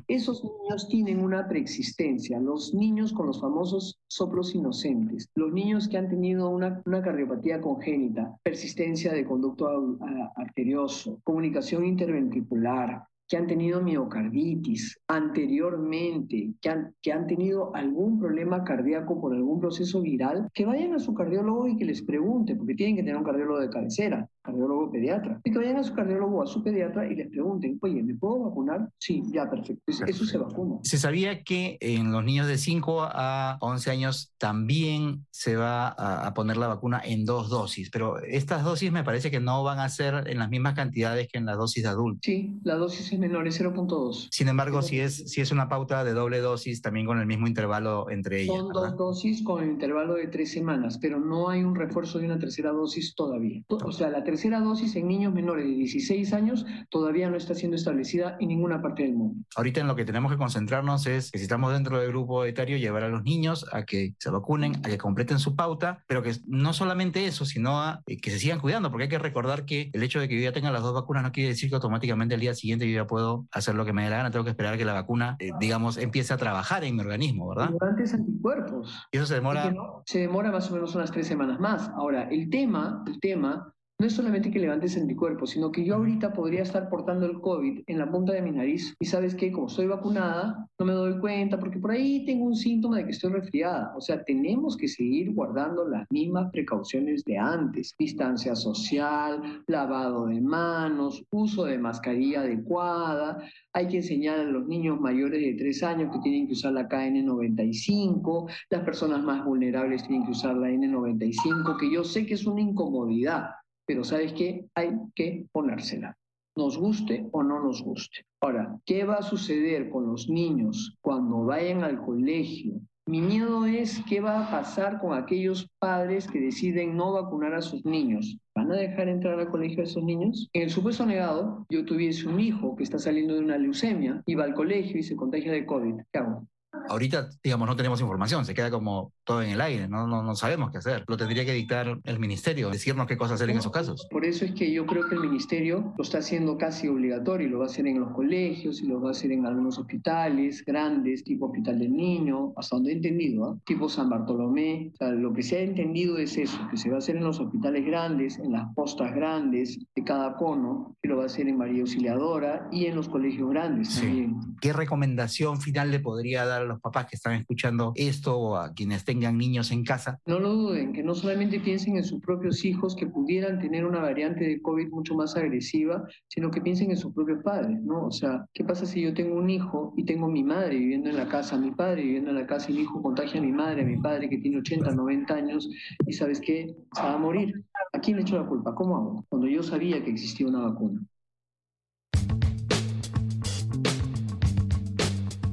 Esos 0.07 0.43
niños 0.43 0.87
tienen 0.87 1.19
una 1.19 1.47
preexistencia, 1.47 2.39
los 2.39 2.73
niños 2.73 3.13
con 3.13 3.27
los 3.27 3.39
famosos 3.39 3.99
soplos 4.07 4.55
inocentes, 4.55 5.29
los 5.35 5.53
niños 5.53 5.87
que 5.87 5.97
han 5.97 6.09
tenido 6.09 6.49
una, 6.49 6.81
cardiopatía 6.83 7.61
congénita, 7.61 8.35
persistencia 8.43 9.13
de 9.13 9.25
conducto 9.25 9.97
arterioso, 10.35 11.19
comunicación 11.23 11.85
interventricular, 11.85 13.03
que 13.27 13.37
han 13.37 13.45
tenido 13.45 13.79
miocarditis 13.81 14.99
anteriormente, 15.07 16.55
que 16.59 16.69
han, 16.69 16.95
que 16.99 17.11
han 17.13 17.27
tenido 17.27 17.73
algún 17.75 18.19
problema 18.19 18.63
cardíaco 18.63 19.21
por 19.21 19.35
algún 19.35 19.59
proceso 19.59 20.01
viral, 20.01 20.49
que 20.51 20.65
vayan 20.65 20.95
a 20.95 20.99
su 20.99 21.13
cardiólogo 21.13 21.67
y 21.67 21.77
que 21.77 21.85
les 21.85 22.01
pregunte, 22.01 22.55
porque 22.55 22.73
tienen 22.73 22.95
que 22.95 23.03
tener 23.03 23.17
un 23.17 23.23
cardiólogo 23.23 23.59
de 23.59 23.69
cabecera 23.69 24.27
cardiólogo 24.49 24.91
pediatra. 24.91 25.39
Y 25.43 25.51
que 25.51 25.57
vayan 25.57 25.77
a 25.77 25.83
su 25.83 25.93
cardiólogo 25.93 26.39
o 26.39 26.43
a 26.43 26.47
su 26.47 26.63
pediatra 26.63 27.11
y 27.11 27.15
les 27.15 27.29
pregunten, 27.29 27.77
oye, 27.81 28.01
¿me 28.03 28.15
puedo 28.15 28.39
vacunar? 28.45 28.89
Sí, 28.97 29.23
ya, 29.31 29.49
perfecto. 29.49 29.83
Eso 30.07 30.25
se 30.25 30.37
vacuna. 30.37 30.79
Se 30.83 30.97
sabía 30.97 31.43
que 31.43 31.77
en 31.81 32.11
los 32.11 32.23
niños 32.23 32.47
de 32.47 32.57
5 32.57 33.01
a 33.01 33.57
11 33.61 33.91
años 33.91 34.33
también 34.37 35.25
se 35.31 35.55
va 35.55 35.89
a, 35.89 36.33
poner 36.33 36.57
la 36.57 36.67
vacuna 36.67 37.01
en 37.03 37.25
dos 37.25 37.49
dosis, 37.49 37.89
pero 37.89 38.19
estas 38.19 38.63
dosis 38.63 38.91
me 38.91 39.03
parece 39.03 39.31
que 39.31 39.39
no 39.39 39.63
van 39.63 39.79
a 39.79 39.89
ser 39.89 40.27
en 40.27 40.39
las 40.39 40.49
mismas 40.49 40.73
cantidades 40.73 41.27
que 41.27 41.37
en 41.37 41.45
la 41.45 41.55
dosis 41.55 41.83
de 41.83 41.89
adulto. 41.89 42.19
Sí, 42.23 42.59
la 42.63 42.75
dosis 42.75 43.11
es 43.11 43.19
menor, 43.19 43.47
es 43.47 43.59
0.2. 43.61 44.27
Sin 44.31 44.47
embargo, 44.47 44.81
si 44.81 44.99
es, 44.99 45.29
si 45.31 45.41
es 45.41 45.51
una 45.51 45.67
pauta 45.67 46.03
de 46.03 46.13
doble 46.13 46.39
dosis, 46.39 46.81
también 46.81 47.05
con 47.05 47.19
el 47.19 47.25
mismo 47.25 47.47
intervalo 47.47 48.09
entre 48.09 48.43
ellas. 48.43 48.57
Son 48.57 48.69
dos 48.69 48.95
dosis 48.95 49.43
con 49.43 49.63
el 49.63 49.71
intervalo 49.71 50.15
de 50.15 50.27
tres 50.27 50.51
semanas, 50.51 50.97
pero 51.01 51.19
no 51.19 51.49
hay 51.49 51.63
un 51.63 51.75
refuerzo 51.75 52.19
de 52.19 52.25
una 52.25 52.39
tercera 52.39 52.71
dosis 52.71 53.15
todavía. 53.15 53.63
O 53.67 53.91
sea, 53.91 54.09
la 54.09 54.23
tercera 54.23 54.38
dosis 54.59 54.95
en 54.95 55.07
niños 55.07 55.33
menores 55.33 55.65
de 55.65 55.71
16 55.71 56.33
años 56.33 56.65
todavía 56.89 57.29
no 57.29 57.37
está 57.37 57.53
siendo 57.53 57.75
establecida 57.75 58.37
en 58.39 58.49
ninguna 58.49 58.81
parte 58.81 59.03
del 59.03 59.13
mundo. 59.13 59.43
Ahorita 59.55 59.81
en 59.81 59.87
lo 59.87 59.95
que 59.95 60.05
tenemos 60.05 60.31
que 60.31 60.37
concentrarnos 60.37 61.05
es 61.07 61.31
que 61.31 61.37
si 61.37 61.43
estamos 61.43 61.73
dentro 61.73 61.99
del 61.99 62.09
grupo 62.09 62.45
etario, 62.45 62.77
llevar 62.77 63.03
a 63.03 63.09
los 63.09 63.23
niños 63.23 63.65
a 63.71 63.83
que 63.83 64.15
se 64.19 64.29
vacunen, 64.29 64.77
a 64.77 64.89
que 64.89 64.97
completen 64.97 65.39
su 65.39 65.55
pauta, 65.55 66.03
pero 66.07 66.21
que 66.23 66.33
no 66.47 66.73
solamente 66.73 67.25
eso, 67.25 67.45
sino 67.45 67.81
a 67.81 68.01
eh, 68.07 68.17
que 68.17 68.31
se 68.31 68.39
sigan 68.39 68.59
cuidando, 68.59 68.89
porque 68.89 69.03
hay 69.03 69.09
que 69.09 69.19
recordar 69.19 69.65
que 69.65 69.89
el 69.93 70.03
hecho 70.03 70.19
de 70.19 70.27
que 70.27 70.35
yo 70.35 70.43
ya 70.43 70.53
tenga 70.53 70.71
las 70.71 70.81
dos 70.81 70.93
vacunas 70.93 71.23
no 71.23 71.31
quiere 71.31 71.49
decir 71.49 71.69
que 71.69 71.75
automáticamente 71.75 72.35
el 72.35 72.41
día 72.41 72.53
siguiente 72.53 72.89
yo 72.89 72.95
ya 72.95 73.07
puedo 73.07 73.47
hacer 73.51 73.75
lo 73.75 73.85
que 73.85 73.93
me 73.93 74.03
dé 74.03 74.09
la 74.09 74.17
gana, 74.17 74.31
tengo 74.31 74.45
que 74.45 74.51
esperar 74.51 74.77
que 74.77 74.85
la 74.85 74.93
vacuna, 74.93 75.35
eh, 75.39 75.51
digamos, 75.59 75.97
empiece 75.97 76.33
a 76.33 76.37
trabajar 76.37 76.83
en 76.83 76.95
mi 76.95 77.01
organismo, 77.01 77.49
¿verdad? 77.49 77.71
Antes 77.81 78.13
anticuerpos. 78.13 79.07
Y 79.11 79.17
eso 79.17 79.25
se 79.25 79.35
demora... 79.35 79.73
se 80.05 80.19
demora 80.19 80.51
más 80.51 80.69
o 80.69 80.73
menos 80.73 80.95
unas 80.95 81.11
tres 81.11 81.27
semanas 81.27 81.59
más. 81.59 81.89
Ahora, 81.89 82.29
el 82.29 82.49
tema, 82.49 83.03
el 83.07 83.19
tema 83.19 83.73
no 83.99 84.07
es 84.07 84.13
solamente 84.13 84.49
que 84.49 84.59
levantes 84.59 84.95
anticuerpos, 84.95 85.49
sino 85.49 85.73
que 85.73 85.83
yo 85.83 85.95
ahorita 85.95 86.31
podría 86.31 86.63
estar 86.63 86.87
portando 86.89 87.25
el 87.25 87.41
COVID 87.41 87.81
en 87.85 87.99
la 87.99 88.09
punta 88.09 88.31
de 88.31 88.41
mi 88.41 88.51
nariz 88.51 88.95
y 88.97 89.05
sabes 89.05 89.35
que 89.35 89.51
como 89.51 89.67
soy 89.67 89.87
vacunada, 89.87 90.69
no 90.79 90.85
me 90.85 90.93
doy 90.93 91.19
cuenta 91.19 91.59
porque 91.59 91.79
por 91.79 91.91
ahí 91.91 92.23
tengo 92.25 92.45
un 92.45 92.55
síntoma 92.55 92.97
de 92.97 93.03
que 93.03 93.11
estoy 93.11 93.33
resfriada. 93.33 93.93
O 93.97 93.99
sea, 93.99 94.23
tenemos 94.23 94.77
que 94.77 94.87
seguir 94.87 95.33
guardando 95.33 95.85
las 95.85 96.07
mismas 96.11 96.49
precauciones 96.49 97.25
de 97.25 97.37
antes. 97.37 97.93
Distancia 97.99 98.55
social, 98.55 99.63
lavado 99.67 100.27
de 100.27 100.39
manos, 100.39 101.21
uso 101.31 101.65
de 101.65 101.77
mascarilla 101.77 102.39
adecuada. 102.39 103.43
Hay 103.73 103.89
que 103.89 103.97
enseñar 103.97 104.39
a 104.39 104.45
los 104.45 104.65
niños 104.65 104.97
mayores 105.01 105.41
de 105.41 105.55
3 105.55 105.83
años 105.83 106.13
que 106.13 106.21
tienen 106.21 106.47
que 106.47 106.53
usar 106.53 106.71
la 106.71 106.87
KN95. 106.87 108.49
Las 108.69 108.83
personas 108.85 109.21
más 109.23 109.43
vulnerables 109.43 110.07
tienen 110.07 110.25
que 110.25 110.31
usar 110.31 110.55
la 110.55 110.69
N95, 110.69 111.77
que 111.77 111.91
yo 111.91 112.05
sé 112.05 112.25
que 112.25 112.35
es 112.35 112.45
una 112.45 112.61
incomodidad 112.61 113.49
pero 113.89 114.03
¿sabes 114.03 114.33
qué? 114.33 114.67
Hay 114.75 114.91
que 115.15 115.47
ponérsela, 115.51 116.15
nos 116.55 116.77
guste 116.77 117.25
o 117.31 117.41
no 117.41 117.59
nos 117.59 117.81
guste. 117.81 118.23
Ahora, 118.39 118.77
¿qué 118.85 119.03
va 119.03 119.15
a 119.15 119.23
suceder 119.23 119.89
con 119.89 120.05
los 120.05 120.29
niños 120.29 120.95
cuando 121.01 121.45
vayan 121.45 121.83
al 121.83 121.99
colegio? 121.99 122.73
Mi 123.07 123.19
miedo 123.19 123.65
es 123.65 124.03
qué 124.07 124.21
va 124.21 124.45
a 124.45 124.51
pasar 124.51 125.01
con 125.01 125.17
aquellos 125.17 125.71
padres 125.79 126.27
que 126.27 126.39
deciden 126.39 126.95
no 126.95 127.13
vacunar 127.13 127.55
a 127.55 127.63
sus 127.63 127.83
niños. 127.83 128.37
¿Van 128.53 128.71
a 128.71 128.75
dejar 128.75 129.09
entrar 129.09 129.39
al 129.39 129.49
colegio 129.49 129.81
a 129.81 129.85
esos 129.85 130.03
niños? 130.03 130.51
En 130.53 130.61
el 130.61 130.69
supuesto 130.69 131.03
negado, 131.07 131.65
yo 131.71 131.83
tuviese 131.83 132.27
un 132.27 132.39
hijo 132.39 132.75
que 132.75 132.83
está 132.83 132.99
saliendo 132.99 133.33
de 133.33 133.39
una 133.39 133.57
leucemia 133.57 134.21
y 134.27 134.35
va 134.35 134.43
al 134.43 134.53
colegio 134.53 134.99
y 134.99 135.03
se 135.03 135.15
contagia 135.15 135.51
de 135.51 135.65
COVID. 135.65 135.95
¿Qué 136.13 136.19
hago? 136.19 136.47
Ahorita, 136.87 137.29
digamos, 137.43 137.67
no 137.67 137.75
tenemos 137.75 138.01
información, 138.01 138.45
se 138.45 138.53
queda 138.53 138.69
como 138.69 139.13
todo 139.23 139.41
en 139.41 139.49
el 139.51 139.61
aire, 139.61 139.87
no, 139.87 140.07
no, 140.07 140.23
no 140.23 140.35
sabemos 140.35 140.71
qué 140.71 140.79
hacer. 140.79 141.03
Lo 141.07 141.17
tendría 141.17 141.45
que 141.45 141.53
dictar 141.53 141.99
el 142.03 142.19
ministerio, 142.19 142.69
decirnos 142.69 143.07
qué 143.07 143.17
cosas 143.17 143.35
hacer 143.35 143.49
en 143.49 143.57
esos 143.57 143.71
casos. 143.71 144.07
Por 144.09 144.25
eso 144.25 144.45
es 144.45 144.53
que 144.53 144.71
yo 144.71 144.85
creo 144.85 145.07
que 145.07 145.15
el 145.15 145.21
ministerio 145.21 145.93
lo 145.97 146.03
está 146.03 146.19
haciendo 146.19 146.57
casi 146.57 146.87
obligatorio, 146.87 147.47
lo 147.47 147.59
va 147.59 147.65
a 147.65 147.67
hacer 147.67 147.87
en 147.87 147.99
los 147.99 148.11
colegios 148.11 148.81
y 148.81 148.87
lo 148.87 149.01
va 149.01 149.09
a 149.09 149.11
hacer 149.11 149.31
en 149.31 149.45
algunos 149.45 149.77
hospitales 149.77 150.63
grandes, 150.65 151.23
tipo 151.23 151.47
Hospital 151.47 151.79
del 151.79 151.93
Niño, 151.93 152.53
hasta 152.55 152.75
donde 152.75 152.91
he 152.91 152.95
entendido, 152.95 153.45
¿ah? 153.45 153.57
tipo 153.65 153.89
San 153.89 154.09
Bartolomé. 154.09 154.91
O 154.93 154.97
sea, 154.97 155.09
lo 155.11 155.33
que 155.33 155.43
se 155.43 155.57
ha 155.57 155.61
entendido 155.61 156.17
es 156.17 156.37
eso, 156.37 156.59
que 156.69 156.77
se 156.77 156.89
va 156.89 156.95
a 156.95 156.99
hacer 156.99 157.15
en 157.15 157.23
los 157.23 157.39
hospitales 157.39 157.85
grandes, 157.85 158.37
en 158.39 158.51
las 158.51 158.73
postas 158.75 159.13
grandes 159.13 159.79
de 159.95 160.03
cada 160.03 160.35
cono, 160.37 160.95
que 161.01 161.09
lo 161.09 161.17
va 161.17 161.23
a 161.23 161.25
hacer 161.27 161.47
en 161.47 161.57
María 161.57 161.81
Auxiliadora 161.81 162.67
y 162.71 162.85
en 162.85 162.95
los 162.95 163.09
colegios 163.09 163.49
grandes 163.49 163.99
también. 163.99 164.35
¿Qué 164.61 164.73
recomendación 164.73 165.61
final 165.61 165.91
le 165.91 165.99
podría 165.99 166.45
dar 166.45 166.58
a 166.61 166.65
los 166.65 166.79
papás 166.79 167.07
que 167.07 167.15
están 167.15 167.33
escuchando 167.33 167.93
esto 167.95 168.37
o 168.37 168.55
a 168.55 168.73
quienes 168.73 169.05
tengan 169.05 169.37
niños 169.37 169.71
en 169.71 169.83
casa? 169.83 170.19
No 170.25 170.39
lo 170.39 170.53
duden, 170.53 170.93
que 170.93 171.03
no 171.03 171.15
solamente 171.15 171.59
piensen 171.59 171.97
en 171.97 172.03
sus 172.03 172.21
propios 172.21 172.63
hijos 172.65 172.95
que 172.95 173.07
pudieran 173.07 173.59
tener 173.59 173.85
una 173.85 173.99
variante 173.99 174.43
de 174.45 174.61
COVID 174.61 174.89
mucho 174.89 175.15
más 175.15 175.35
agresiva, 175.35 176.07
sino 176.27 176.51
que 176.51 176.61
piensen 176.61 176.91
en 176.91 176.97
sus 176.97 177.13
propios 177.13 177.43
padres, 177.43 177.81
¿no? 177.81 178.05
O 178.05 178.11
sea, 178.11 178.45
¿qué 178.53 178.63
pasa 178.63 178.85
si 178.85 179.01
yo 179.01 179.13
tengo 179.13 179.35
un 179.35 179.49
hijo 179.49 179.93
y 179.97 180.05
tengo 180.05 180.27
mi 180.27 180.43
madre 180.43 180.77
viviendo 180.77 181.09
en 181.09 181.17
la 181.17 181.27
casa, 181.27 181.57
mi 181.57 181.71
padre 181.71 182.03
viviendo 182.03 182.29
en 182.31 182.37
la 182.37 182.47
casa 182.47 182.71
y 182.71 182.75
mi 182.75 182.81
hijo 182.81 183.01
contagia 183.01 183.39
a 183.39 183.43
mi 183.43 183.51
madre, 183.51 183.81
a 183.81 183.85
mi 183.85 183.97
padre 183.97 184.29
que 184.29 184.37
tiene 184.37 184.57
80, 184.57 184.91
90 184.91 185.33
años 185.33 185.69
y 186.05 186.13
sabes 186.13 186.39
qué, 186.39 186.75
se 186.93 187.01
va 187.01 187.13
a 187.13 187.17
morir? 187.17 187.63
¿A 187.93 187.99
quién 187.99 188.17
le 188.17 188.23
echo 188.23 188.37
la 188.37 188.47
culpa? 188.47 188.75
¿Cómo 188.75 188.97
hago? 188.97 189.25
Cuando 189.29 189.47
yo 189.47 189.63
sabía 189.63 190.03
que 190.03 190.11
existía 190.11 190.47
una 190.47 190.61
vacuna. 190.61 191.01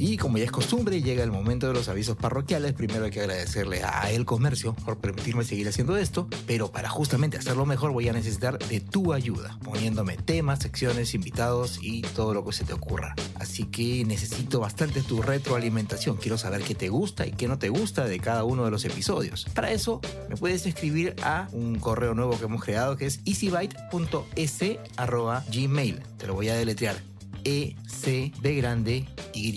Y 0.08 0.18
como 0.18 0.38
ya 0.38 0.44
es 0.44 0.52
costumbre, 0.52 1.02
llega 1.02 1.24
el 1.24 1.32
momento 1.32 1.66
de 1.66 1.74
los 1.74 1.88
avisos 1.88 2.16
parroquiales. 2.16 2.74
Primero 2.74 3.06
hay 3.06 3.10
que 3.10 3.22
agradecerle 3.22 3.82
a 3.82 4.08
El 4.12 4.24
Comercio 4.24 4.72
por 4.72 4.98
permitirme 4.98 5.42
seguir 5.42 5.66
haciendo 5.66 5.96
esto, 5.96 6.28
pero 6.46 6.70
para 6.70 6.88
justamente 6.88 7.38
hacerlo 7.38 7.66
mejor 7.66 7.90
voy 7.90 8.08
a 8.08 8.12
necesitar 8.12 8.56
de 8.56 8.78
tu 8.78 9.12
ayuda, 9.12 9.58
poniéndome 9.64 10.16
temas, 10.16 10.60
secciones, 10.60 11.12
invitados 11.14 11.80
y 11.82 12.02
todo 12.02 12.34
lo 12.34 12.44
que 12.44 12.52
se 12.52 12.62
te 12.62 12.72
ocurra. 12.72 13.16
Así 13.34 13.64
que 13.64 14.04
necesito 14.04 14.60
bastante 14.60 15.02
tu 15.02 15.22
retroalimentación. 15.22 16.18
Quiero 16.18 16.38
saber 16.38 16.62
qué 16.62 16.76
te 16.76 16.88
gusta 16.88 17.26
y 17.26 17.32
qué 17.32 17.48
no 17.48 17.58
te 17.58 17.68
gusta 17.68 18.04
de 18.04 18.20
cada 18.20 18.44
uno 18.44 18.64
de 18.64 18.70
los 18.70 18.84
episodios. 18.84 19.46
Para 19.56 19.72
eso 19.72 20.00
me 20.28 20.36
puedes 20.36 20.66
escribir 20.66 21.16
a 21.24 21.48
un 21.50 21.80
correo 21.80 22.14
nuevo 22.14 22.38
que 22.38 22.44
hemos 22.44 22.62
creado 22.62 22.96
que 22.96 23.06
es 23.06 23.18
easybyte.es@gmail. 23.24 26.02
Te 26.16 26.28
lo 26.28 26.34
voy 26.34 26.48
a 26.48 26.54
deletrear 26.54 27.15
e 27.46 27.76
c 27.86 28.32
b 28.42 28.54
grande 28.56 29.06
y 29.32 29.52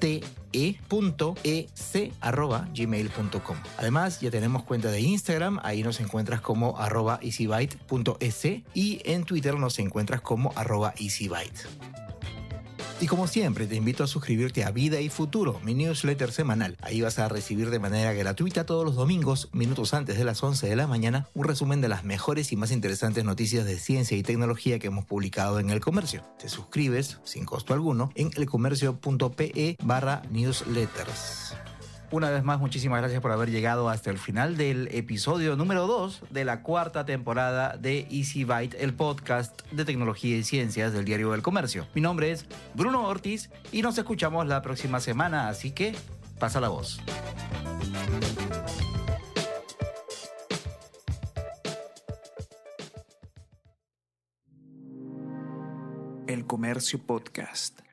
t 0.00 0.24
e 0.52 0.78
e 1.44 2.12
arroba 2.20 2.66
gmail.com. 2.74 3.56
Además, 3.76 4.20
ya 4.20 4.30
tenemos 4.30 4.62
cuenta 4.62 4.90
de 4.90 5.00
Instagram, 5.00 5.60
ahí 5.62 5.82
nos 5.82 6.00
encuentras 6.00 6.40
como 6.40 6.78
arroba 6.78 7.20
easybyte.es 7.22 8.44
y 8.72 9.00
en 9.04 9.24
Twitter 9.24 9.54
nos 9.58 9.78
encuentras 9.78 10.22
como 10.22 10.52
arroba 10.56 10.94
easybyte. 10.98 12.05
Y 12.98 13.08
como 13.08 13.26
siempre, 13.26 13.66
te 13.66 13.76
invito 13.76 14.04
a 14.04 14.06
suscribirte 14.06 14.64
a 14.64 14.70
Vida 14.70 15.00
y 15.00 15.10
Futuro, 15.10 15.60
mi 15.62 15.74
newsletter 15.74 16.32
semanal. 16.32 16.78
Ahí 16.80 17.02
vas 17.02 17.18
a 17.18 17.28
recibir 17.28 17.68
de 17.68 17.78
manera 17.78 18.14
gratuita 18.14 18.64
todos 18.64 18.86
los 18.86 18.94
domingos, 18.94 19.50
minutos 19.52 19.92
antes 19.92 20.16
de 20.16 20.24
las 20.24 20.42
11 20.42 20.66
de 20.66 20.76
la 20.76 20.86
mañana, 20.86 21.28
un 21.34 21.44
resumen 21.44 21.82
de 21.82 21.88
las 21.88 22.04
mejores 22.04 22.52
y 22.52 22.56
más 22.56 22.70
interesantes 22.70 23.22
noticias 23.22 23.66
de 23.66 23.78
ciencia 23.78 24.16
y 24.16 24.22
tecnología 24.22 24.78
que 24.78 24.86
hemos 24.86 25.04
publicado 25.04 25.60
en 25.60 25.68
el 25.68 25.80
comercio. 25.80 26.22
Te 26.38 26.48
suscribes, 26.48 27.18
sin 27.24 27.44
costo 27.44 27.74
alguno, 27.74 28.12
en 28.14 28.30
elcomercio.pe 28.34 29.76
barra 29.82 30.22
newsletters. 30.30 31.54
Una 32.12 32.30
vez 32.30 32.44
más, 32.44 32.60
muchísimas 32.60 33.00
gracias 33.00 33.20
por 33.20 33.32
haber 33.32 33.50
llegado 33.50 33.88
hasta 33.88 34.10
el 34.10 34.18
final 34.18 34.56
del 34.56 34.88
episodio 34.92 35.56
número 35.56 35.88
2 35.88 36.22
de 36.30 36.44
la 36.44 36.62
cuarta 36.62 37.04
temporada 37.04 37.76
de 37.76 38.06
Easy 38.10 38.44
Byte, 38.44 38.76
el 38.78 38.94
podcast 38.94 39.62
de 39.72 39.84
tecnología 39.84 40.36
y 40.36 40.44
ciencias 40.44 40.92
del 40.92 41.04
Diario 41.04 41.32
del 41.32 41.42
Comercio. 41.42 41.88
Mi 41.94 42.00
nombre 42.00 42.30
es 42.30 42.46
Bruno 42.74 43.08
Ortiz 43.08 43.50
y 43.72 43.82
nos 43.82 43.98
escuchamos 43.98 44.46
la 44.46 44.62
próxima 44.62 45.00
semana, 45.00 45.48
así 45.48 45.72
que 45.72 45.96
pasa 46.38 46.60
la 46.60 46.68
voz. 46.68 47.00
El 56.28 56.46
Comercio 56.46 57.00
Podcast. 57.04 57.85